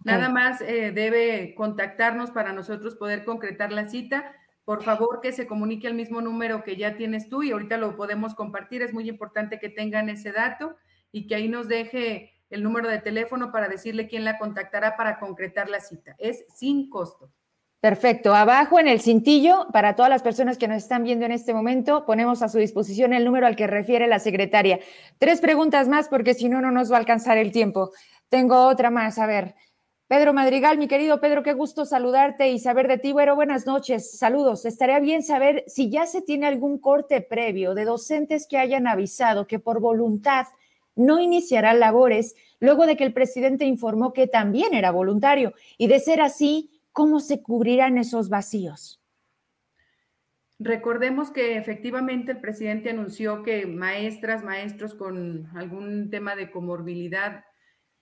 Nada 0.03 0.29
más 0.29 0.61
eh, 0.61 0.91
debe 0.91 1.53
contactarnos 1.55 2.31
para 2.31 2.53
nosotros 2.53 2.95
poder 2.95 3.25
concretar 3.25 3.71
la 3.71 3.89
cita 3.89 4.33
por 4.69 4.83
favor 4.83 5.19
que 5.19 5.31
se 5.31 5.47
comunique 5.47 5.87
al 5.87 5.95
mismo 5.95 6.21
número 6.21 6.63
que 6.63 6.75
ya 6.75 6.95
tienes 6.95 7.27
tú 7.27 7.41
y 7.41 7.49
ahorita 7.49 7.77
lo 7.77 7.95
podemos 7.95 8.35
compartir. 8.35 8.83
Es 8.83 8.93
muy 8.93 9.09
importante 9.09 9.57
que 9.57 9.67
tengan 9.67 10.09
ese 10.09 10.31
dato 10.31 10.75
y 11.11 11.25
que 11.25 11.33
ahí 11.33 11.47
nos 11.47 11.67
deje 11.67 12.33
el 12.51 12.61
número 12.61 12.87
de 12.87 12.99
teléfono 12.99 13.51
para 13.51 13.67
decirle 13.67 14.07
quién 14.07 14.23
la 14.23 14.37
contactará 14.37 14.95
para 14.95 15.17
concretar 15.17 15.71
la 15.71 15.79
cita. 15.79 16.15
Es 16.19 16.45
sin 16.53 16.87
costo. 16.87 17.31
Perfecto. 17.81 18.35
Abajo 18.35 18.79
en 18.79 18.87
el 18.87 19.01
cintillo, 19.01 19.65
para 19.73 19.95
todas 19.95 20.11
las 20.11 20.21
personas 20.21 20.59
que 20.59 20.67
nos 20.67 20.83
están 20.83 21.03
viendo 21.03 21.25
en 21.25 21.31
este 21.31 21.51
momento, 21.51 22.05
ponemos 22.05 22.43
a 22.43 22.47
su 22.47 22.59
disposición 22.59 23.13
el 23.13 23.25
número 23.25 23.47
al 23.47 23.55
que 23.55 23.65
refiere 23.65 24.05
la 24.05 24.19
secretaria. 24.19 24.79
Tres 25.17 25.41
preguntas 25.41 25.87
más 25.87 26.09
porque 26.09 26.35
si 26.35 26.47
no, 26.47 26.61
no 26.61 26.69
nos 26.69 26.91
va 26.91 26.97
a 26.97 26.99
alcanzar 26.99 27.39
el 27.39 27.51
tiempo. 27.51 27.89
Tengo 28.29 28.67
otra 28.67 28.91
más. 28.91 29.17
A 29.17 29.25
ver, 29.25 29.55
Pedro 30.09 30.33
Madrigal, 30.33 30.79
mi 30.79 30.87
querido 30.87 31.21
Pedro, 31.21 31.43
qué 31.43 31.53
gusto 31.53 31.85
saludarte 31.85 32.49
y 32.49 32.57
saber 32.57 32.87
de 32.87 32.97
ti. 32.97 33.13
Bueno, 33.13 33.35
buenas 33.35 33.67
noches, 33.67 34.17
saludos. 34.17 34.65
Estaría 34.65 34.99
bien 34.99 35.21
saber 35.21 35.63
si 35.67 35.91
ya 35.91 36.07
se 36.07 36.23
tiene 36.23 36.47
algún 36.47 36.79
corte 36.79 37.21
previo 37.21 37.75
de 37.75 37.85
docentes 37.85 38.47
que 38.47 38.57
hayan 38.57 38.87
avisado 38.87 39.45
que 39.45 39.59
por 39.59 39.79
voluntad 39.79 40.47
no 40.95 41.19
iniciarán 41.19 41.79
labores 41.79 42.35
luego 42.59 42.87
de 42.87 42.97
que 42.97 43.03
el 43.03 43.13
presidente 43.13 43.65
informó 43.65 44.11
que 44.11 44.25
también 44.25 44.73
era 44.73 44.89
voluntario. 44.89 45.53
Y 45.77 45.85
de 45.85 45.99
ser 45.99 46.21
así, 46.21 46.81
¿cómo 46.91 47.19
se 47.19 47.43
cubrirán 47.43 47.99
esos 47.99 48.29
vacíos? 48.29 48.99
Recordemos 50.57 51.29
que 51.29 51.55
efectivamente 51.55 52.31
el 52.31 52.41
presidente 52.41 52.89
anunció 52.89 53.43
que 53.43 53.67
maestras, 53.67 54.43
maestros 54.43 54.95
con 54.95 55.55
algún 55.55 56.09
tema 56.09 56.35
de 56.35 56.49
comorbilidad 56.49 57.43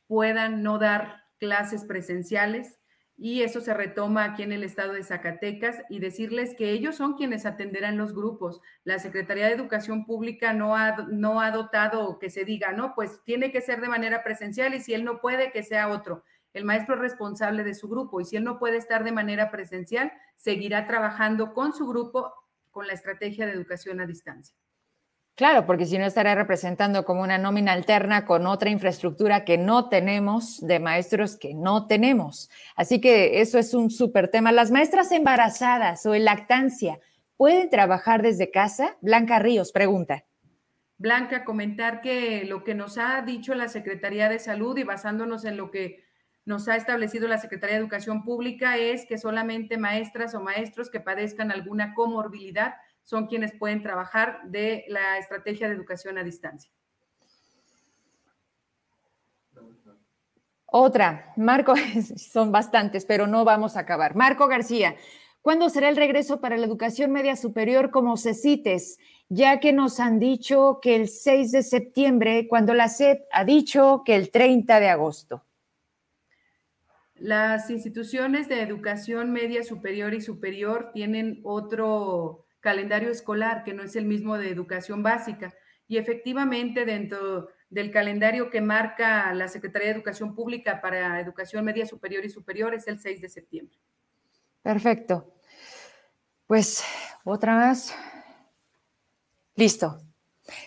puedan 0.08 0.64
no 0.64 0.80
dar 0.80 1.27
clases 1.40 1.86
presenciales. 1.86 2.78
y 3.20 3.42
eso 3.42 3.62
se 3.62 3.74
retoma 3.74 4.26
aquí 4.26 4.44
en 4.44 4.52
el 4.52 4.64
estado 4.64 4.94
de 4.94 5.04
Zacatecas 5.04 5.82
y 5.90 5.98
decirles 6.00 6.54
que 6.56 6.70
ellos 6.70 6.96
son 6.96 7.16
quienes 7.16 7.48
atenderán 7.48 7.98
los 7.98 8.14
grupos. 8.14 8.62
La 8.84 9.00
Secretaría 9.00 9.48
de 9.48 9.54
Educación 9.54 10.06
Pública 10.06 10.54
no 10.54 10.76
ha, 10.76 11.08
no 11.10 11.42
ha 11.42 11.50
dotado 11.50 12.20
que 12.20 12.30
se 12.30 12.46
diga, 12.46 12.74
no, 12.74 12.94
pues 12.94 13.20
tiene 13.26 13.52
que 13.52 13.62
ser 13.62 13.82
de 13.82 13.90
manera 13.90 14.24
presencial 14.24 14.76
y 14.76 14.82
si 14.82 14.94
él 14.94 15.04
no 15.04 15.20
puede, 15.20 15.52
que 15.52 15.64
sea 15.64 15.90
otro. 15.90 16.24
El 16.54 16.66
maestro 16.66 16.96
es 16.96 17.02
responsable 17.02 17.64
de 17.64 17.74
su 17.74 17.90
grupo 17.90 18.22
y 18.22 18.26
si 18.26 18.36
él 18.36 18.44
no 18.44 18.60
puede 18.60 18.78
estar 18.78 19.04
de 19.04 19.12
manera 19.12 19.50
presencial, 19.50 20.12
seguirá 20.36 20.86
trabajando 20.86 21.54
con 21.54 21.74
su 21.74 21.88
grupo 21.88 22.32
con 22.72 22.86
la 22.86 22.94
estrategia 22.94 23.48
de 23.48 23.54
educación 23.54 24.00
a 24.00 24.06
distancia. 24.06 24.56
Claro, 25.38 25.68
porque 25.68 25.86
si 25.86 26.00
no 26.00 26.06
estará 26.08 26.34
representando 26.34 27.06
como 27.06 27.22
una 27.22 27.38
nómina 27.38 27.72
alterna 27.72 28.26
con 28.26 28.48
otra 28.48 28.72
infraestructura 28.72 29.46
que 29.46 29.60
no 29.60 29.88
tenemos, 29.88 30.60
de 30.66 30.80
maestros 30.80 31.38
que 31.38 31.54
no 31.54 31.86
tenemos. 31.86 32.50
Así 32.76 33.00
que 33.00 33.40
eso 33.40 33.60
es 33.60 33.76
un 33.76 33.92
súper 33.92 34.30
tema. 34.30 34.52
Las 34.52 34.72
maestras 34.72 35.12
embarazadas 35.12 36.04
o 36.08 36.16
en 36.16 36.26
lactancia, 36.26 37.00
¿pueden 37.36 37.70
trabajar 37.70 38.24
desde 38.24 38.50
casa? 38.50 38.98
Blanca 39.00 39.38
Ríos 39.38 39.72
pregunta. 39.72 40.26
Blanca, 40.98 41.46
comentar 41.46 42.02
que 42.02 42.44
lo 42.46 42.64
que 42.64 42.74
nos 42.74 42.98
ha 42.98 43.22
dicho 43.22 43.54
la 43.54 43.68
Secretaría 43.68 44.30
de 44.30 44.40
Salud 44.40 44.76
y 44.76 44.84
basándonos 44.86 45.46
en 45.46 45.56
lo 45.56 45.70
que 45.70 46.04
nos 46.46 46.68
ha 46.68 46.76
establecido 46.76 47.28
la 47.28 47.38
Secretaría 47.38 47.76
de 47.76 47.82
Educación 47.82 48.24
Pública 48.24 48.78
es 48.78 49.06
que 49.06 49.20
solamente 49.20 49.78
maestras 49.78 50.34
o 50.34 50.42
maestros 50.42 50.90
que 50.90 51.00
padezcan 51.00 51.52
alguna 51.52 51.94
comorbilidad 51.94 52.74
son 53.08 53.28
quienes 53.28 53.54
pueden 53.54 53.82
trabajar 53.82 54.42
de 54.48 54.84
la 54.90 55.18
estrategia 55.18 55.70
de 55.70 55.76
educación 55.76 56.18
a 56.18 56.26
distancia. 56.26 56.70
Otra, 60.66 61.32
Marco, 61.38 61.74
son 62.18 62.52
bastantes, 62.52 63.06
pero 63.06 63.26
no 63.26 63.46
vamos 63.46 63.78
a 63.78 63.80
acabar. 63.80 64.18
Marco 64.18 64.50
García, 64.50 64.98
¿cuándo 65.42 65.70
será 65.70 65.88
el 65.88 65.96
regreso 65.96 66.42
para 66.42 66.58
la 66.58 66.66
educación 66.66 67.14
media 67.14 67.38
superior 67.38 67.92
como 67.92 68.18
CECITES? 68.18 69.00
Ya 69.30 69.62
que 69.62 69.72
nos 69.72 70.02
han 70.02 70.20
dicho 70.20 70.80
que 70.82 70.98
el 70.98 71.08
6 71.08 71.54
de 71.54 71.64
septiembre, 71.64 72.50
cuando 72.50 72.74
la 72.74 72.90
SEP 72.90 73.22
ha 73.32 73.46
dicho 73.46 74.04
que 74.06 74.18
el 74.18 74.32
30 74.32 74.82
de 74.82 74.90
agosto. 74.90 75.46
Las 77.16 77.70
instituciones 77.70 78.50
de 78.50 78.62
educación 78.62 79.32
media 79.32 79.64
superior 79.64 80.14
y 80.14 80.20
superior 80.20 80.92
tienen 80.94 81.40
otro 81.44 82.47
calendario 82.60 83.10
escolar, 83.10 83.64
que 83.64 83.74
no 83.74 83.84
es 83.84 83.96
el 83.96 84.06
mismo 84.06 84.38
de 84.38 84.50
educación 84.50 85.04
básica. 85.04 85.54
Y 85.88 85.98
efectivamente, 85.98 86.86
dentro 86.86 87.50
del 87.70 87.92
calendario 87.92 88.50
que 88.50 88.62
marca 88.62 89.34
la 89.34 89.48
Secretaría 89.48 89.90
de 89.90 89.96
Educación 89.96 90.36
Pública 90.36 90.82
para 90.82 91.20
Educación 91.20 91.66
Media 91.66 91.86
Superior 91.86 92.24
y 92.26 92.30
Superior 92.30 92.74
es 92.74 92.88
el 92.88 93.00
6 93.00 93.22
de 93.22 93.30
septiembre. 93.30 93.78
Perfecto. 94.62 95.34
Pues 96.46 96.84
otra 97.24 97.56
más. 97.56 97.94
Listo. 99.56 100.00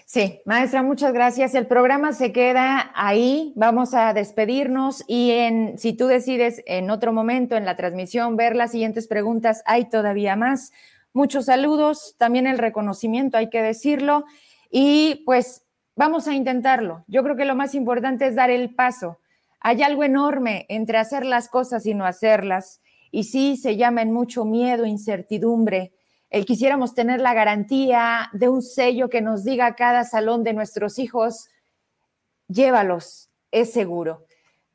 Sí, 0.05 0.43
maestra, 0.45 0.83
muchas 0.83 1.13
gracias. 1.13 1.55
El 1.55 1.67
programa 1.67 2.13
se 2.13 2.33
queda 2.33 2.91
ahí. 2.95 3.53
Vamos 3.57 3.95
a 3.95 4.13
despedirnos 4.13 5.05
y 5.07 5.31
en, 5.31 5.79
si 5.79 5.95
tú 5.95 6.07
decides 6.07 6.63
en 6.67 6.91
otro 6.91 7.13
momento 7.13 7.57
en 7.57 7.65
la 7.65 7.77
transmisión 7.77 8.37
ver 8.37 8.57
las 8.57 8.73
siguientes 8.73 9.07
preguntas, 9.07 9.63
hay 9.65 9.89
todavía 9.89 10.37
más. 10.37 10.73
Muchos 11.13 11.47
saludos, 11.47 12.15
también 12.19 12.47
el 12.47 12.59
reconocimiento, 12.59 13.37
hay 13.37 13.51
que 13.51 13.63
decirlo. 13.63 14.25
Y 14.71 15.23
pues 15.27 15.67
vamos 15.97 16.29
a 16.29 16.35
intentarlo. 16.35 17.05
Yo 17.09 17.23
creo 17.23 17.37
que 17.37 17.45
lo 17.45 17.57
más 17.57 17.75
importante 17.75 18.27
es 18.27 18.37
dar 18.37 18.51
el 18.51 18.75
paso. 18.75 19.19
Hay 19.61 19.83
algo 19.83 20.05
enorme 20.05 20.67
entre 20.69 20.99
hacer 20.99 21.27
las 21.27 21.49
cosas 21.49 21.85
y 21.87 21.95
no 21.95 22.07
hacerlas. 22.07 22.81
Y 23.11 23.25
sí, 23.25 23.57
se 23.57 23.77
llama 23.77 24.03
en 24.03 24.13
mucho 24.13 24.45
miedo, 24.45 24.87
incertidumbre. 24.87 25.93
El 26.31 26.47
quisiéramos 26.47 26.95
tener 26.95 27.21
la 27.21 27.35
garantía 27.35 28.31
de 28.33 28.49
un 28.49 28.63
sello 28.63 29.11
que 29.11 29.21
nos 29.21 29.43
diga 29.43 29.67
a 29.67 29.75
cada 29.75 30.05
salón 30.05 30.45
de 30.45 30.53
nuestros 30.53 31.01
hijos, 31.01 31.49
llévalos, 32.47 33.31
es 33.51 33.73
seguro. 33.73 34.27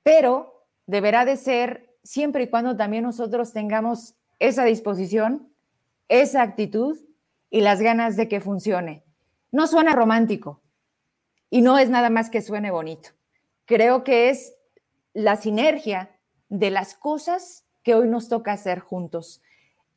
Pero 0.04 0.68
deberá 0.86 1.24
de 1.24 1.38
ser 1.38 1.96
siempre 2.04 2.44
y 2.44 2.48
cuando 2.48 2.76
también 2.76 3.04
nosotros 3.04 3.54
tengamos 3.54 4.16
esa 4.38 4.66
disposición 4.66 5.55
esa 6.08 6.42
actitud 6.42 6.98
y 7.50 7.62
las 7.62 7.82
ganas 7.82 8.16
de 8.16 8.28
que 8.28 8.40
funcione. 8.40 9.04
No 9.52 9.68
suena 9.68 9.94
romántico 9.94 10.62
y 11.50 11.62
no 11.62 11.78
es 11.78 11.90
nada 11.90 12.10
más 12.10 12.30
que 12.30 12.42
suene 12.42 12.72
bonito. 12.72 13.10
Creo 13.66 14.04
que 14.04 14.30
es 14.30 14.54
la 15.14 15.38
sinergia 15.38 16.20
de 16.50 16.70
las 16.70 16.96
cosas 16.96 17.66
que 17.84 17.96
hoy 17.96 18.08
nos 18.08 18.30
toca 18.30 18.52
hacer 18.52 18.80
juntos. 18.80 19.42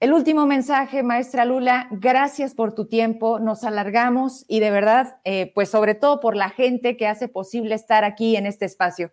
El 0.00 0.12
último 0.12 0.46
mensaje, 0.46 1.02
maestra 1.02 1.44
Lula, 1.44 1.88
gracias 1.90 2.54
por 2.54 2.72
tu 2.72 2.86
tiempo, 2.86 3.40
nos 3.40 3.64
alargamos 3.64 4.44
y 4.46 4.60
de 4.60 4.70
verdad, 4.70 5.18
eh, 5.24 5.50
pues 5.56 5.70
sobre 5.70 5.96
todo 5.96 6.20
por 6.20 6.36
la 6.36 6.50
gente 6.50 6.96
que 6.96 7.08
hace 7.08 7.26
posible 7.26 7.74
estar 7.74 8.04
aquí 8.04 8.36
en 8.36 8.46
este 8.46 8.64
espacio. 8.64 9.10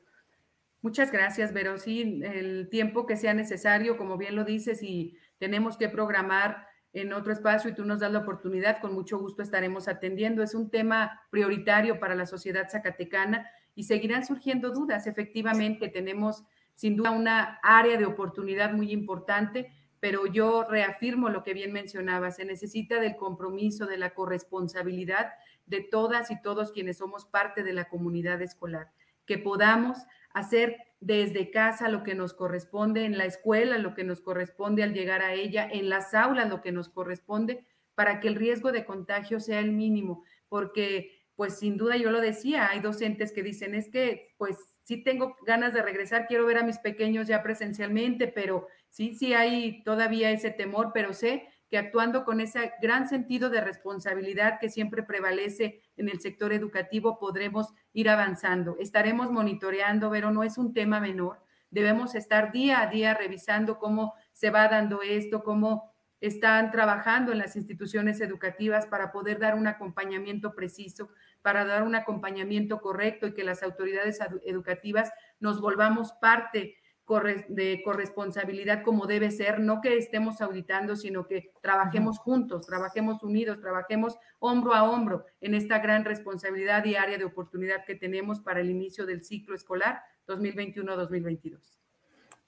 Muchas 0.84 1.12
gracias, 1.12 1.52
Vero. 1.54 1.80
Sí, 1.80 2.22
el 2.24 2.70
tiempo 2.70 3.08
que 3.08 3.18
sea 3.18 3.34
necesario, 3.34 3.98
como 3.98 4.18
bien 4.18 4.36
lo 4.36 4.44
dices, 4.44 4.84
y 4.84 5.18
tenemos 5.40 5.78
que 5.78 5.90
programar 5.90 6.68
en 6.96 7.12
otro 7.12 7.34
espacio 7.34 7.70
y 7.70 7.74
tú 7.74 7.84
nos 7.84 8.00
das 8.00 8.12
la 8.12 8.20
oportunidad, 8.20 8.80
con 8.80 8.94
mucho 8.94 9.20
gusto 9.20 9.42
estaremos 9.42 9.90
atendiendo. 9.90 10.42
Es 10.42 10.56
un 10.56 10.70
tema 10.70 11.22
prioritario 11.30 12.00
para 12.00 12.16
la 12.16 12.26
sociedad 12.26 12.70
zacatecana 12.70 13.50
y 13.76 13.84
seguirán 13.84 14.26
surgiendo 14.26 14.72
dudas. 14.72 15.06
Efectivamente, 15.06 15.90
tenemos 15.90 16.46
sin 16.74 16.96
duda 16.96 17.12
una 17.12 17.60
área 17.64 17.98
de 17.98 18.06
oportunidad 18.06 18.72
muy 18.72 18.94
importante, 18.94 19.74
pero 20.00 20.26
yo 20.26 20.64
reafirmo 20.70 21.28
lo 21.28 21.44
que 21.44 21.54
bien 21.54 21.74
mencionaba, 21.74 22.32
se 22.32 22.46
necesita 22.46 23.02
del 23.02 23.18
compromiso, 23.18 23.88
de 23.88 23.98
la 23.98 24.14
corresponsabilidad 24.14 25.34
de 25.66 25.82
todas 25.82 26.32
y 26.32 26.42
todos 26.42 26.72
quienes 26.72 27.00
somos 27.00 27.26
parte 27.26 27.64
de 27.64 27.74
la 27.74 27.90
comunidad 27.90 28.42
escolar, 28.42 28.92
que 29.26 29.38
podamos 29.38 29.98
hacer 30.34 30.78
desde 31.00 31.52
casa 31.52 31.90
lo 31.90 32.04
que 32.04 32.16
nos 32.16 32.34
corresponde, 32.34 33.06
en 33.06 33.18
la 33.18 33.26
escuela 33.26 33.78
lo 33.78 33.94
que 33.94 34.04
nos 34.04 34.22
corresponde 34.22 34.84
al 34.84 34.94
llegar 34.94 35.22
a 35.22 35.34
ella, 35.34 35.68
en 35.72 35.90
las 35.90 36.14
aulas 36.14 36.50
lo 36.50 36.62
que 36.62 36.72
nos 36.72 36.90
corresponde, 36.90 37.66
para 37.96 38.20
que 38.20 38.28
el 38.28 38.36
riesgo 38.36 38.72
de 38.72 38.86
contagio 38.86 39.40
sea 39.40 39.60
el 39.60 39.72
mínimo, 39.72 40.24
porque 40.50 41.26
pues 41.36 41.60
sin 41.60 41.78
duda 41.78 41.98
yo 41.98 42.12
lo 42.12 42.22
decía, 42.22 42.70
hay 42.70 42.80
docentes 42.80 43.34
que 43.34 43.44
dicen, 43.44 43.76
es 43.76 43.90
que 43.90 44.34
pues 44.38 44.58
sí 44.84 45.04
tengo 45.04 45.36
ganas 45.46 45.74
de 45.74 45.82
regresar, 45.82 46.28
quiero 46.28 46.46
ver 46.46 46.58
a 46.58 46.64
mis 46.64 46.80
pequeños 46.80 47.28
ya 47.28 47.44
presencialmente, 47.44 48.28
pero 48.28 48.68
sí, 48.90 49.16
sí 49.16 49.34
hay 49.34 49.84
todavía 49.84 50.32
ese 50.32 50.52
temor, 50.52 50.92
pero 50.94 51.14
sé 51.14 51.50
que 51.70 51.78
actuando 51.78 52.24
con 52.24 52.40
ese 52.40 52.72
gran 52.82 53.10
sentido 53.10 53.50
de 53.50 53.62
responsabilidad 53.62 54.60
que 54.60 54.70
siempre 54.70 55.04
prevalece 55.04 55.82
en 55.98 56.10
el 56.10 56.22
sector 56.22 56.54
educativo 56.54 57.18
podremos 57.20 57.74
ir 57.96 58.10
avanzando. 58.10 58.76
Estaremos 58.78 59.32
monitoreando, 59.32 60.12
pero 60.12 60.30
no 60.30 60.44
es 60.44 60.58
un 60.58 60.74
tema 60.74 61.00
menor. 61.00 61.42
Debemos 61.72 62.14
estar 62.14 62.52
día 62.52 62.82
a 62.82 62.88
día 62.88 63.14
revisando 63.14 63.80
cómo 63.80 64.14
se 64.34 64.50
va 64.50 64.68
dando 64.68 65.02
esto, 65.02 65.44
cómo 65.44 65.96
están 66.20 66.72
trabajando 66.72 67.32
en 67.32 67.38
las 67.38 67.56
instituciones 67.56 68.20
educativas 68.20 68.86
para 68.86 69.14
poder 69.14 69.40
dar 69.40 69.56
un 69.56 69.68
acompañamiento 69.68 70.54
preciso, 70.54 71.10
para 71.42 71.64
dar 71.64 71.84
un 71.84 71.96
acompañamiento 71.96 72.82
correcto 72.82 73.28
y 73.28 73.34
que 73.34 73.46
las 73.46 73.64
autoridades 73.64 74.20
educativas 74.46 75.12
nos 75.40 75.62
volvamos 75.62 76.12
parte 76.14 76.76
de 77.48 77.82
corresponsabilidad 77.84 78.84
como 78.84 79.06
debe 79.06 79.30
ser, 79.30 79.60
no 79.60 79.80
que 79.82 79.98
estemos 79.98 80.42
auditando, 80.42 80.96
sino 80.96 81.28
que 81.28 81.52
trabajemos 81.62 82.18
juntos, 82.18 82.66
trabajemos 82.66 83.22
unidos, 83.22 83.62
trabajemos 83.62 84.18
hombro 84.40 84.74
a 84.74 84.90
hombro 84.90 85.26
en 85.40 85.54
esta 85.54 85.80
gran 85.80 86.04
responsabilidad 86.04 86.84
y 86.86 86.96
área 86.96 87.18
de 87.18 87.26
oportunidad 87.26 87.86
que 87.86 87.96
tenemos 87.96 88.40
para 88.40 88.60
el 88.60 88.72
inicio 88.72 89.06
del 89.06 89.24
ciclo 89.24 89.56
escolar 89.56 90.02
2021-2022. 90.28 91.78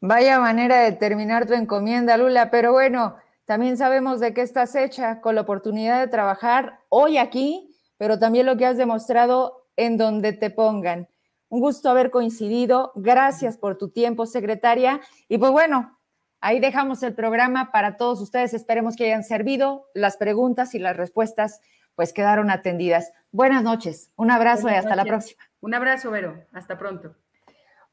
Vaya 0.01 0.39
manera 0.39 0.81
de 0.81 0.91
terminar 0.91 1.45
tu 1.45 1.53
encomienda, 1.53 2.17
Lula, 2.17 2.49
pero 2.49 2.71
bueno, 2.71 3.15
también 3.45 3.77
sabemos 3.77 4.19
de 4.19 4.33
qué 4.33 4.41
estás 4.41 4.75
hecha 4.75 5.21
con 5.21 5.35
la 5.35 5.41
oportunidad 5.41 5.99
de 5.99 6.07
trabajar 6.07 6.79
hoy 6.89 7.17
aquí, 7.17 7.75
pero 7.97 8.19
también 8.19 8.45
lo 8.45 8.57
que 8.57 8.65
has 8.65 8.77
demostrado 8.77 9.67
en 9.75 9.97
donde 9.97 10.33
te 10.33 10.49
pongan. 10.49 11.07
Un 11.49 11.59
gusto 11.61 11.89
haber 11.89 12.11
coincidido. 12.11 12.91
Gracias 12.95 13.57
por 13.57 13.77
tu 13.77 13.89
tiempo, 13.89 14.25
secretaria. 14.25 15.01
Y 15.27 15.37
pues 15.37 15.51
bueno, 15.51 15.97
ahí 16.41 16.59
dejamos 16.59 17.03
el 17.03 17.13
programa 17.13 17.71
para 17.71 17.97
todos 17.97 18.21
ustedes. 18.21 18.53
Esperemos 18.53 18.95
que 18.95 19.05
hayan 19.05 19.23
servido. 19.23 19.87
Las 19.93 20.17
preguntas 20.17 20.75
y 20.75 20.79
las 20.79 20.97
respuestas 20.97 21.61
pues 21.95 22.13
quedaron 22.13 22.51
atendidas. 22.51 23.11
Buenas 23.31 23.63
noches. 23.63 24.11
Un 24.15 24.29
abrazo 24.29 24.69
y 24.69 24.73
hasta 24.73 24.95
la 24.95 25.03
próxima. 25.03 25.41
Un 25.61 25.73
abrazo, 25.73 26.11
Vero. 26.11 26.43
Hasta 26.53 26.77
pronto. 26.77 27.15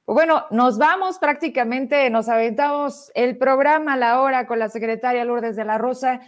Pues 0.05 0.14
bueno, 0.14 0.44
nos 0.50 0.76
vamos 0.76 1.18
prácticamente, 1.18 2.11
nos 2.11 2.28
aventamos 2.28 3.11
el 3.14 3.38
programa 3.38 3.94
a 3.94 3.96
la 3.96 4.20
hora 4.20 4.46
con 4.46 4.59
la 4.59 4.68
secretaria 4.68 5.24
Lourdes 5.24 5.57
de 5.57 5.64
la 5.64 5.78
Rosa. 5.78 6.20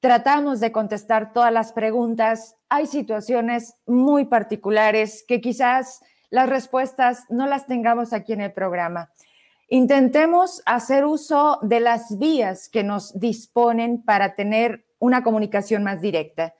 Tratamos 0.00 0.60
de 0.60 0.72
contestar 0.72 1.34
todas 1.34 1.52
las 1.52 1.72
preguntas. 1.72 2.56
Hay 2.70 2.86
situaciones 2.86 3.74
muy 3.84 4.24
particulares 4.24 5.24
que 5.28 5.42
quizás 5.42 6.00
las 6.30 6.48
respuestas 6.48 7.24
no 7.28 7.46
las 7.46 7.66
tengamos 7.66 8.12
aquí 8.12 8.32
en 8.32 8.40
el 8.40 8.52
programa. 8.52 9.10
Intentemos 9.68 10.62
hacer 10.64 11.04
uso 11.04 11.58
de 11.62 11.80
las 11.80 12.18
vías 12.18 12.68
que 12.68 12.84
nos 12.84 13.18
disponen 13.18 14.02
para 14.02 14.34
tener 14.34 14.86
una 14.98 15.22
comunicación 15.22 15.82
más 15.82 16.00
directa. 16.00 16.54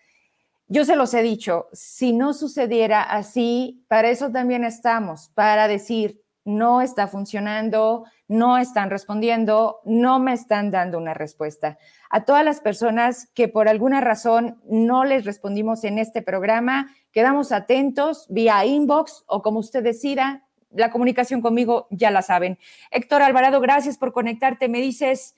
Yo 0.68 0.84
se 0.84 0.96
los 0.96 1.14
he 1.14 1.22
dicho, 1.22 1.68
si 1.72 2.12
no 2.12 2.34
sucediera 2.34 3.02
así, 3.02 3.84
para 3.86 4.10
eso 4.10 4.32
también 4.32 4.64
estamos, 4.64 5.30
para 5.34 5.68
decir, 5.68 6.20
no 6.46 6.80
está 6.80 7.08
funcionando, 7.08 8.04
no 8.28 8.56
están 8.56 8.88
respondiendo, 8.88 9.80
no 9.84 10.18
me 10.18 10.32
están 10.32 10.70
dando 10.70 10.96
una 10.96 11.12
respuesta. 11.12 11.76
A 12.08 12.24
todas 12.24 12.44
las 12.44 12.60
personas 12.60 13.28
que 13.34 13.48
por 13.48 13.68
alguna 13.68 14.00
razón 14.00 14.62
no 14.64 15.04
les 15.04 15.24
respondimos 15.24 15.84
en 15.84 15.98
este 15.98 16.22
programa, 16.22 16.88
quedamos 17.12 17.52
atentos 17.52 18.26
vía 18.30 18.64
inbox 18.64 19.24
o 19.26 19.42
como 19.42 19.58
usted 19.58 19.82
decida, 19.82 20.44
la 20.70 20.90
comunicación 20.90 21.42
conmigo 21.42 21.88
ya 21.90 22.10
la 22.10 22.22
saben. 22.22 22.58
Héctor 22.90 23.22
Alvarado, 23.22 23.60
gracias 23.60 23.98
por 23.98 24.12
conectarte. 24.12 24.68
Me 24.68 24.80
dices, 24.80 25.34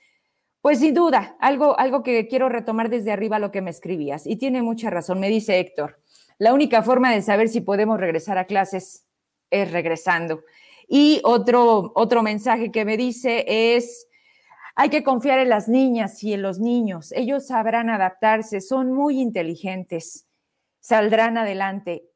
pues 0.61 0.81
sin 0.81 0.93
duda, 0.95 1.37
algo, 1.41 1.79
algo 1.79 2.03
que 2.03 2.29
quiero 2.29 2.49
retomar 2.49 2.91
desde 2.91 3.13
arriba 3.13 3.39
lo 3.39 3.51
que 3.51 3.63
me 3.63 3.71
escribías. 3.71 4.27
Y 4.27 4.37
tiene 4.37 4.63
mucha 4.63 4.91
razón, 4.91 5.21
me 5.21 5.29
dice 5.29 5.59
Héctor. 5.59 6.01
La 6.39 6.53
única 6.53 6.83
forma 6.83 7.13
de 7.13 7.23
saber 7.23 7.49
si 7.49 7.61
podemos 7.61 7.99
regresar 7.99 8.37
a 8.39 8.45
clases 8.45 9.07
es 9.51 9.73
regresando. 9.73 10.43
Y 10.89 11.21
otro, 11.23 11.93
otro 11.95 12.23
mensaje 12.23 12.73
que 12.73 12.87
me 12.87 12.97
dice 12.97 13.45
es, 13.47 14.09
hay 14.75 14.89
que 14.89 15.05
confiar 15.05 15.39
en 15.39 15.51
las 15.51 15.69
niñas 15.69 16.23
y 16.25 16.33
en 16.33 16.41
los 16.41 16.59
niños. 16.59 17.13
Ellos 17.13 17.47
sabrán 17.47 17.91
adaptarse, 17.91 18.63
son 18.63 18.93
muy 18.93 19.21
inteligentes, 19.21 20.27
saldrán 20.81 21.37
adelante. 21.37 22.09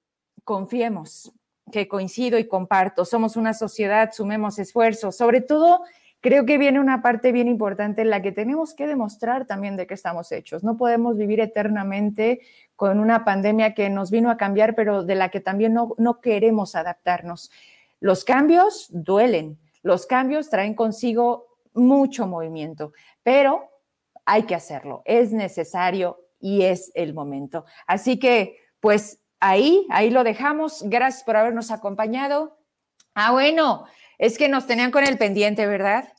Confiemos, 0.45 1.33
que 1.70 1.87
coincido 1.87 2.39
y 2.39 2.49
comparto. 2.49 3.05
Somos 3.05 3.37
una 3.37 3.53
sociedad, 3.53 4.11
sumemos 4.12 4.59
esfuerzos. 4.59 5.16
Sobre 5.16 5.43
todo, 5.43 5.83
creo 6.20 6.47
que 6.47 6.57
viene 6.57 6.81
una 6.81 7.03
parte 7.03 7.33
bien 7.33 7.49
importante 7.49 8.03
en 8.03 8.11
la 8.11 8.23
que 8.23 8.33
tenemos 8.33 8.75
que 8.75 8.87
demostrar 8.87 9.47
también 9.47 9.77
de 9.77 9.87
qué 9.87 9.95
estamos 9.95 10.33
hechos. 10.33 10.64
No 10.64 10.77
podemos 10.77 11.18
vivir 11.18 11.41
eternamente 11.41 12.41
con 12.77 13.01
una 13.01 13.25
pandemia 13.25 13.75
que 13.75 13.91
nos 13.91 14.11
vino 14.11 14.31
a 14.31 14.37
cambiar, 14.37 14.75
pero 14.75 15.05
de 15.05 15.16
la 15.16 15.31
que 15.31 15.41
también 15.41 15.75
no, 15.75 15.95
no 15.99 16.20
queremos 16.20 16.75
adaptarnos. 16.75 17.51
Los 18.03 18.25
cambios 18.25 18.89
duelen, 18.91 19.61
los 19.85 20.07
cambios 20.07 20.51
traen 20.51 20.75
consigo 20.75 21.47
mucho 21.73 22.27
movimiento, 22.27 22.93
pero 23.23 23.71
hay 24.27 24.43
que 24.43 24.57
hacerlo, 24.57 25.03
es 25.05 25.33
necesario 25.33 26.19
y 26.41 26.63
es 26.63 26.91
el 26.97 27.15
momento. 27.15 27.65
Así 27.87 28.19
que, 28.19 28.57
pues 28.81 29.23
ahí, 29.39 29.87
ahí 29.89 30.11
lo 30.11 30.25
dejamos. 30.25 30.83
Gracias 30.85 31.23
por 31.23 31.37
habernos 31.37 31.71
acompañado. 31.71 32.59
Ah, 33.15 33.31
bueno, 33.31 33.85
es 34.19 34.37
que 34.37 34.49
nos 34.49 34.67
tenían 34.67 34.91
con 34.91 35.05
el 35.05 35.17
pendiente, 35.17 35.65
¿verdad? 35.69 36.13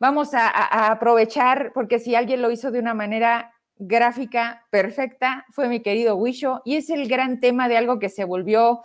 Vamos 0.00 0.34
a, 0.34 0.90
aprovechar, 0.90 1.70
porque 1.72 2.00
si 2.00 2.16
alguien 2.16 2.42
lo 2.42 2.50
hizo 2.50 2.72
de 2.72 2.80
una 2.80 2.92
manera 2.92 3.54
gráfica 3.76 4.66
perfecta, 4.70 5.46
fue 5.50 5.68
mi 5.68 5.80
querido 5.80 6.16
Wisho, 6.16 6.60
y 6.64 6.74
es 6.74 6.90
el 6.90 7.06
gran 7.06 7.38
tema 7.38 7.68
de 7.68 7.76
algo 7.76 8.00
que 8.00 8.08
se 8.08 8.24
volvió, 8.24 8.82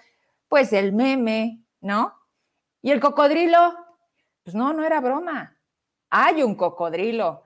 pues, 0.48 0.74
el 0.74 0.94
meme, 0.94 1.64
¿no? 1.82 2.14
Y 2.86 2.92
el 2.92 3.00
cocodrilo, 3.00 3.76
pues 4.44 4.56
no, 4.56 4.72
no 4.72 4.86
era 4.86 5.02
broma. 5.02 5.58
Hay 6.12 6.44
un 6.44 6.54
cocodrilo, 6.54 7.42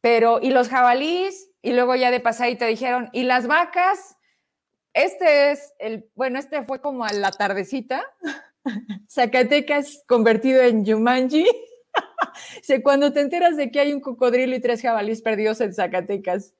pero, 0.00 0.40
y 0.40 0.48
los 0.48 0.70
jabalís, 0.70 1.50
y 1.60 1.74
luego 1.74 1.94
ya 1.94 2.10
de 2.10 2.20
pasadito 2.20 2.64
dijeron, 2.64 3.10
¿y 3.12 3.24
las 3.24 3.46
vacas? 3.46 4.16
Este 4.94 5.50
es 5.50 5.74
el, 5.78 6.08
bueno, 6.14 6.38
este 6.38 6.62
fue 6.62 6.80
como 6.80 7.04
a 7.04 7.12
la 7.12 7.30
tardecita. 7.30 8.02
Zacatecas 9.10 10.04
convertido 10.08 10.62
en 10.62 10.86
Jumanji. 10.86 11.44
cuando 12.82 13.12
te 13.12 13.20
enteras 13.20 13.58
de 13.58 13.70
que 13.70 13.80
hay 13.80 13.92
un 13.92 14.00
cocodrilo 14.00 14.56
y 14.56 14.60
tres 14.60 14.80
jabalíes 14.80 15.20
perdidos 15.20 15.60
en 15.60 15.74
Zacatecas. 15.74 16.54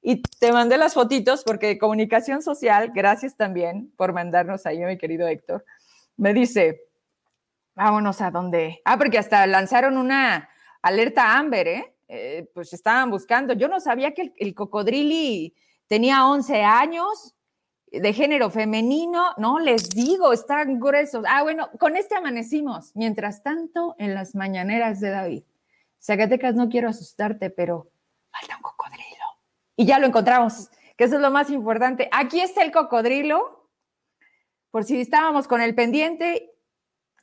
Y 0.00 0.22
te 0.22 0.52
mandé 0.52 0.78
las 0.78 0.94
fotitos 0.94 1.42
porque 1.42 1.78
Comunicación 1.78 2.42
Social, 2.42 2.92
gracias 2.94 3.36
también 3.36 3.92
por 3.96 4.12
mandarnos 4.12 4.66
ahí, 4.66 4.84
mi 4.84 4.98
querido 4.98 5.26
Héctor, 5.26 5.64
me 6.16 6.32
dice, 6.32 6.85
vámonos 7.76 8.20
a 8.20 8.30
dónde. 8.32 8.80
Ah, 8.84 8.98
porque 8.98 9.18
hasta 9.18 9.46
lanzaron 9.46 9.96
una 9.96 10.48
alerta 10.82 11.38
Amber, 11.38 11.68
¿eh? 11.68 11.94
¿eh? 12.08 12.50
pues 12.52 12.72
estaban 12.72 13.10
buscando. 13.10 13.52
Yo 13.52 13.68
no 13.68 13.78
sabía 13.78 14.12
que 14.14 14.22
el, 14.22 14.34
el 14.36 14.54
cocodrili 14.54 15.54
tenía 15.86 16.26
11 16.26 16.64
años 16.64 17.36
de 17.92 18.12
género 18.12 18.50
femenino, 18.50 19.26
no, 19.38 19.58
les 19.58 19.90
digo, 19.90 20.32
están 20.32 20.80
gruesos. 20.80 21.24
Ah, 21.28 21.42
bueno, 21.42 21.70
con 21.78 21.96
este 21.96 22.16
amanecimos. 22.16 22.90
Mientras 22.94 23.42
tanto, 23.42 23.94
en 23.98 24.14
las 24.14 24.34
mañaneras 24.34 25.00
de 25.00 25.10
David. 25.10 25.42
Zacatecas, 26.00 26.54
no 26.54 26.68
quiero 26.68 26.88
asustarte, 26.88 27.50
pero 27.50 27.88
falta 28.30 28.56
un 28.56 28.62
cocodrilo. 28.62 29.24
Y 29.76 29.86
ya 29.86 29.98
lo 29.98 30.06
encontramos, 30.06 30.70
que 30.96 31.04
eso 31.04 31.16
es 31.16 31.20
lo 31.20 31.30
más 31.30 31.50
importante. 31.50 32.08
Aquí 32.12 32.40
está 32.40 32.62
el 32.62 32.72
cocodrilo, 32.72 33.68
por 34.70 34.84
si 34.84 35.00
estábamos 35.00 35.48
con 35.48 35.60
el 35.60 35.74
pendiente, 35.74 36.55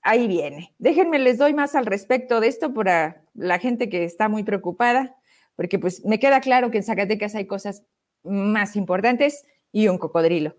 ahí 0.03 0.27
viene. 0.27 0.73
Déjenme, 0.77 1.17
les 1.17 1.37
doy 1.37 1.53
más 1.53 1.75
al 1.75 1.85
respecto 1.85 2.39
de 2.39 2.47
esto 2.47 2.73
para 2.73 3.23
la 3.33 3.57
gente 3.59 3.89
que 3.89 4.03
está 4.03 4.29
muy 4.29 4.43
preocupada, 4.43 5.15
porque 5.55 5.79
pues 5.79 6.05
me 6.05 6.19
queda 6.19 6.41
claro 6.41 6.69
que 6.69 6.77
en 6.77 6.83
Zacatecas 6.83 7.35
hay 7.35 7.47
cosas 7.47 7.83
más 8.23 8.75
importantes 8.75 9.45
y 9.71 9.87
un 9.87 9.97
cocodrilo. 9.97 10.55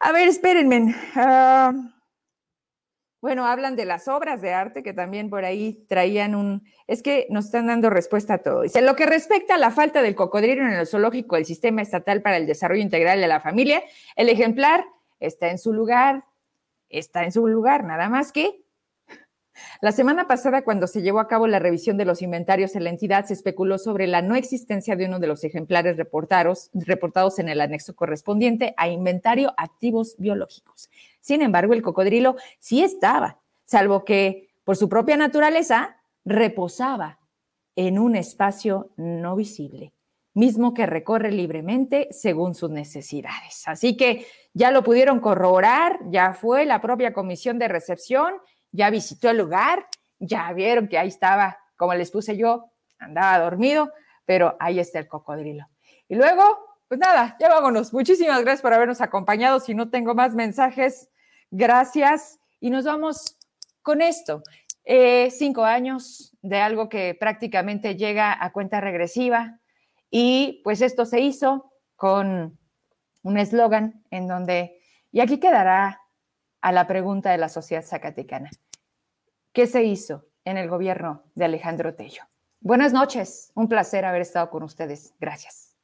A 0.00 0.12
ver, 0.12 0.28
espérenme. 0.28 0.94
Ah, 1.14 1.72
bueno, 3.20 3.46
hablan 3.46 3.74
de 3.74 3.86
las 3.86 4.06
obras 4.06 4.42
de 4.42 4.52
arte 4.52 4.82
que 4.82 4.92
también 4.92 5.30
por 5.30 5.46
ahí 5.46 5.84
traían 5.88 6.34
un... 6.34 6.62
Es 6.86 7.02
que 7.02 7.26
nos 7.30 7.46
están 7.46 7.68
dando 7.68 7.88
respuesta 7.88 8.34
a 8.34 8.38
todo. 8.38 8.62
Dice, 8.62 8.82
lo 8.82 8.96
que 8.96 9.06
respecta 9.06 9.54
a 9.54 9.58
la 9.58 9.70
falta 9.70 10.02
del 10.02 10.14
cocodrilo 10.14 10.62
en 10.62 10.74
el 10.74 10.86
zoológico 10.86 11.36
del 11.36 11.46
Sistema 11.46 11.80
Estatal 11.80 12.20
para 12.20 12.36
el 12.36 12.46
Desarrollo 12.46 12.82
Integral 12.82 13.20
de 13.20 13.28
la 13.28 13.40
Familia, 13.40 13.82
el 14.16 14.28
ejemplar 14.28 14.84
está 15.20 15.50
en 15.50 15.58
su 15.58 15.72
lugar, 15.72 16.24
está 16.98 17.24
en 17.24 17.32
su 17.32 17.46
lugar, 17.46 17.84
nada 17.84 18.08
más 18.08 18.32
que 18.32 18.62
la 19.80 19.92
semana 19.92 20.26
pasada, 20.26 20.62
cuando 20.62 20.86
se 20.86 21.02
llevó 21.02 21.20
a 21.20 21.28
cabo 21.28 21.46
la 21.46 21.58
revisión 21.58 21.96
de 21.96 22.04
los 22.04 22.22
inventarios 22.22 22.76
en 22.76 22.84
la 22.84 22.90
entidad, 22.90 23.24
se 23.24 23.34
especuló 23.34 23.78
sobre 23.78 24.06
la 24.06 24.22
no 24.22 24.34
existencia 24.34 24.96
de 24.96 25.06
uno 25.06 25.18
de 25.18 25.26
los 25.26 25.44
ejemplares 25.44 25.96
reportados, 25.96 26.70
reportados 26.74 27.38
en 27.38 27.48
el 27.48 27.60
anexo 27.60 27.96
correspondiente 27.96 28.74
a 28.76 28.88
inventario 28.88 29.54
activos 29.56 30.16
biológicos. 30.18 30.90
Sin 31.20 31.40
embargo, 31.40 31.72
el 31.72 31.82
cocodrilo 31.82 32.36
sí 32.58 32.82
estaba, 32.82 33.38
salvo 33.64 34.04
que 34.04 34.48
por 34.64 34.76
su 34.76 34.88
propia 34.88 35.16
naturaleza 35.16 35.96
reposaba 36.24 37.18
en 37.76 37.98
un 37.98 38.16
espacio 38.16 38.90
no 38.96 39.34
visible, 39.36 39.93
mismo 40.34 40.74
que 40.74 40.86
recorre 40.86 41.30
libremente 41.30 42.08
según 42.10 42.54
sus 42.54 42.70
necesidades. 42.70 43.62
Así 43.66 43.96
que 43.96 44.26
ya 44.52 44.70
lo 44.70 44.82
pudieron 44.82 45.20
corroborar, 45.20 45.98
ya 46.10 46.34
fue 46.34 46.66
la 46.66 46.80
propia 46.80 47.12
comisión 47.12 47.58
de 47.58 47.68
recepción 47.68 48.34
ya 48.74 48.90
visitó 48.90 49.30
el 49.30 49.38
lugar, 49.38 49.86
ya 50.18 50.52
vieron 50.52 50.88
que 50.88 50.98
ahí 50.98 51.06
estaba, 51.06 51.56
como 51.76 51.94
les 51.94 52.10
puse 52.10 52.36
yo, 52.36 52.72
andaba 52.98 53.38
dormido, 53.38 53.92
pero 54.24 54.56
ahí 54.58 54.80
está 54.80 54.98
el 54.98 55.06
cocodrilo. 55.06 55.64
Y 56.08 56.16
luego, 56.16 56.42
pues 56.88 56.98
nada, 56.98 57.36
ya 57.38 57.48
vámonos. 57.48 57.92
Muchísimas 57.92 58.40
gracias 58.42 58.62
por 58.62 58.74
habernos 58.74 59.00
acompañado. 59.00 59.60
Si 59.60 59.74
no 59.74 59.90
tengo 59.90 60.14
más 60.14 60.34
mensajes, 60.34 61.08
gracias. 61.52 62.40
Y 62.58 62.70
nos 62.70 62.84
vamos 62.84 63.38
con 63.80 64.02
esto. 64.02 64.42
Eh, 64.84 65.30
cinco 65.30 65.64
años 65.64 66.36
de 66.42 66.58
algo 66.58 66.88
que 66.88 67.16
prácticamente 67.18 67.94
llega 67.94 68.36
a 68.44 68.52
cuenta 68.52 68.80
regresiva. 68.80 69.60
Y 70.10 70.60
pues 70.64 70.80
esto 70.80 71.04
se 71.06 71.20
hizo 71.20 71.72
con 71.96 72.58
un 73.22 73.38
eslogan 73.38 74.04
en 74.10 74.28
donde, 74.28 74.78
y 75.10 75.20
aquí 75.20 75.38
quedará 75.38 76.00
a 76.60 76.72
la 76.72 76.86
pregunta 76.86 77.30
de 77.30 77.38
la 77.38 77.48
sociedad 77.48 77.84
zacatecana. 77.84 78.50
¿Qué 79.52 79.66
se 79.66 79.84
hizo 79.84 80.26
en 80.44 80.56
el 80.56 80.68
gobierno 80.68 81.24
de 81.34 81.44
Alejandro 81.44 81.94
Tello? 81.94 82.22
Buenas 82.60 82.92
noches, 82.92 83.52
un 83.54 83.68
placer 83.68 84.04
haber 84.04 84.22
estado 84.22 84.50
con 84.50 84.62
ustedes. 84.62 85.14
Gracias. 85.20 85.76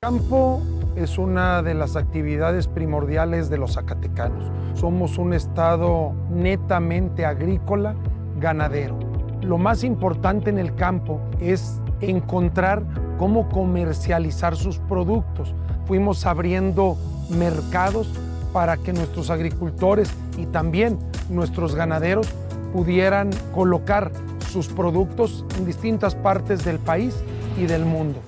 campo 0.00 0.60
es 0.96 1.18
una 1.18 1.62
de 1.62 1.74
las 1.74 1.94
actividades 1.94 2.68
primordiales 2.68 3.48
de 3.48 3.58
los 3.58 3.74
zacatecanos. 3.74 4.50
Somos 4.78 5.18
un 5.18 5.32
estado 5.32 6.12
netamente 6.30 7.24
agrícola, 7.24 7.94
ganadero. 8.38 8.98
Lo 9.42 9.58
más 9.58 9.84
importante 9.84 10.50
en 10.50 10.58
el 10.58 10.74
campo 10.74 11.20
es 11.38 11.80
encontrar 12.00 12.82
cómo 13.18 13.48
comercializar 13.48 14.56
sus 14.56 14.78
productos. 14.78 15.54
Fuimos 15.86 16.26
abriendo 16.26 16.96
mercados 17.30 18.08
para 18.52 18.76
que 18.76 18.92
nuestros 18.92 19.30
agricultores 19.30 20.10
y 20.36 20.46
también 20.46 20.98
nuestros 21.28 21.74
ganaderos 21.74 22.28
pudieran 22.72 23.30
colocar 23.54 24.10
sus 24.50 24.68
productos 24.68 25.44
en 25.58 25.66
distintas 25.66 26.14
partes 26.14 26.64
del 26.64 26.78
país 26.78 27.14
y 27.58 27.66
del 27.66 27.84
mundo. 27.84 28.20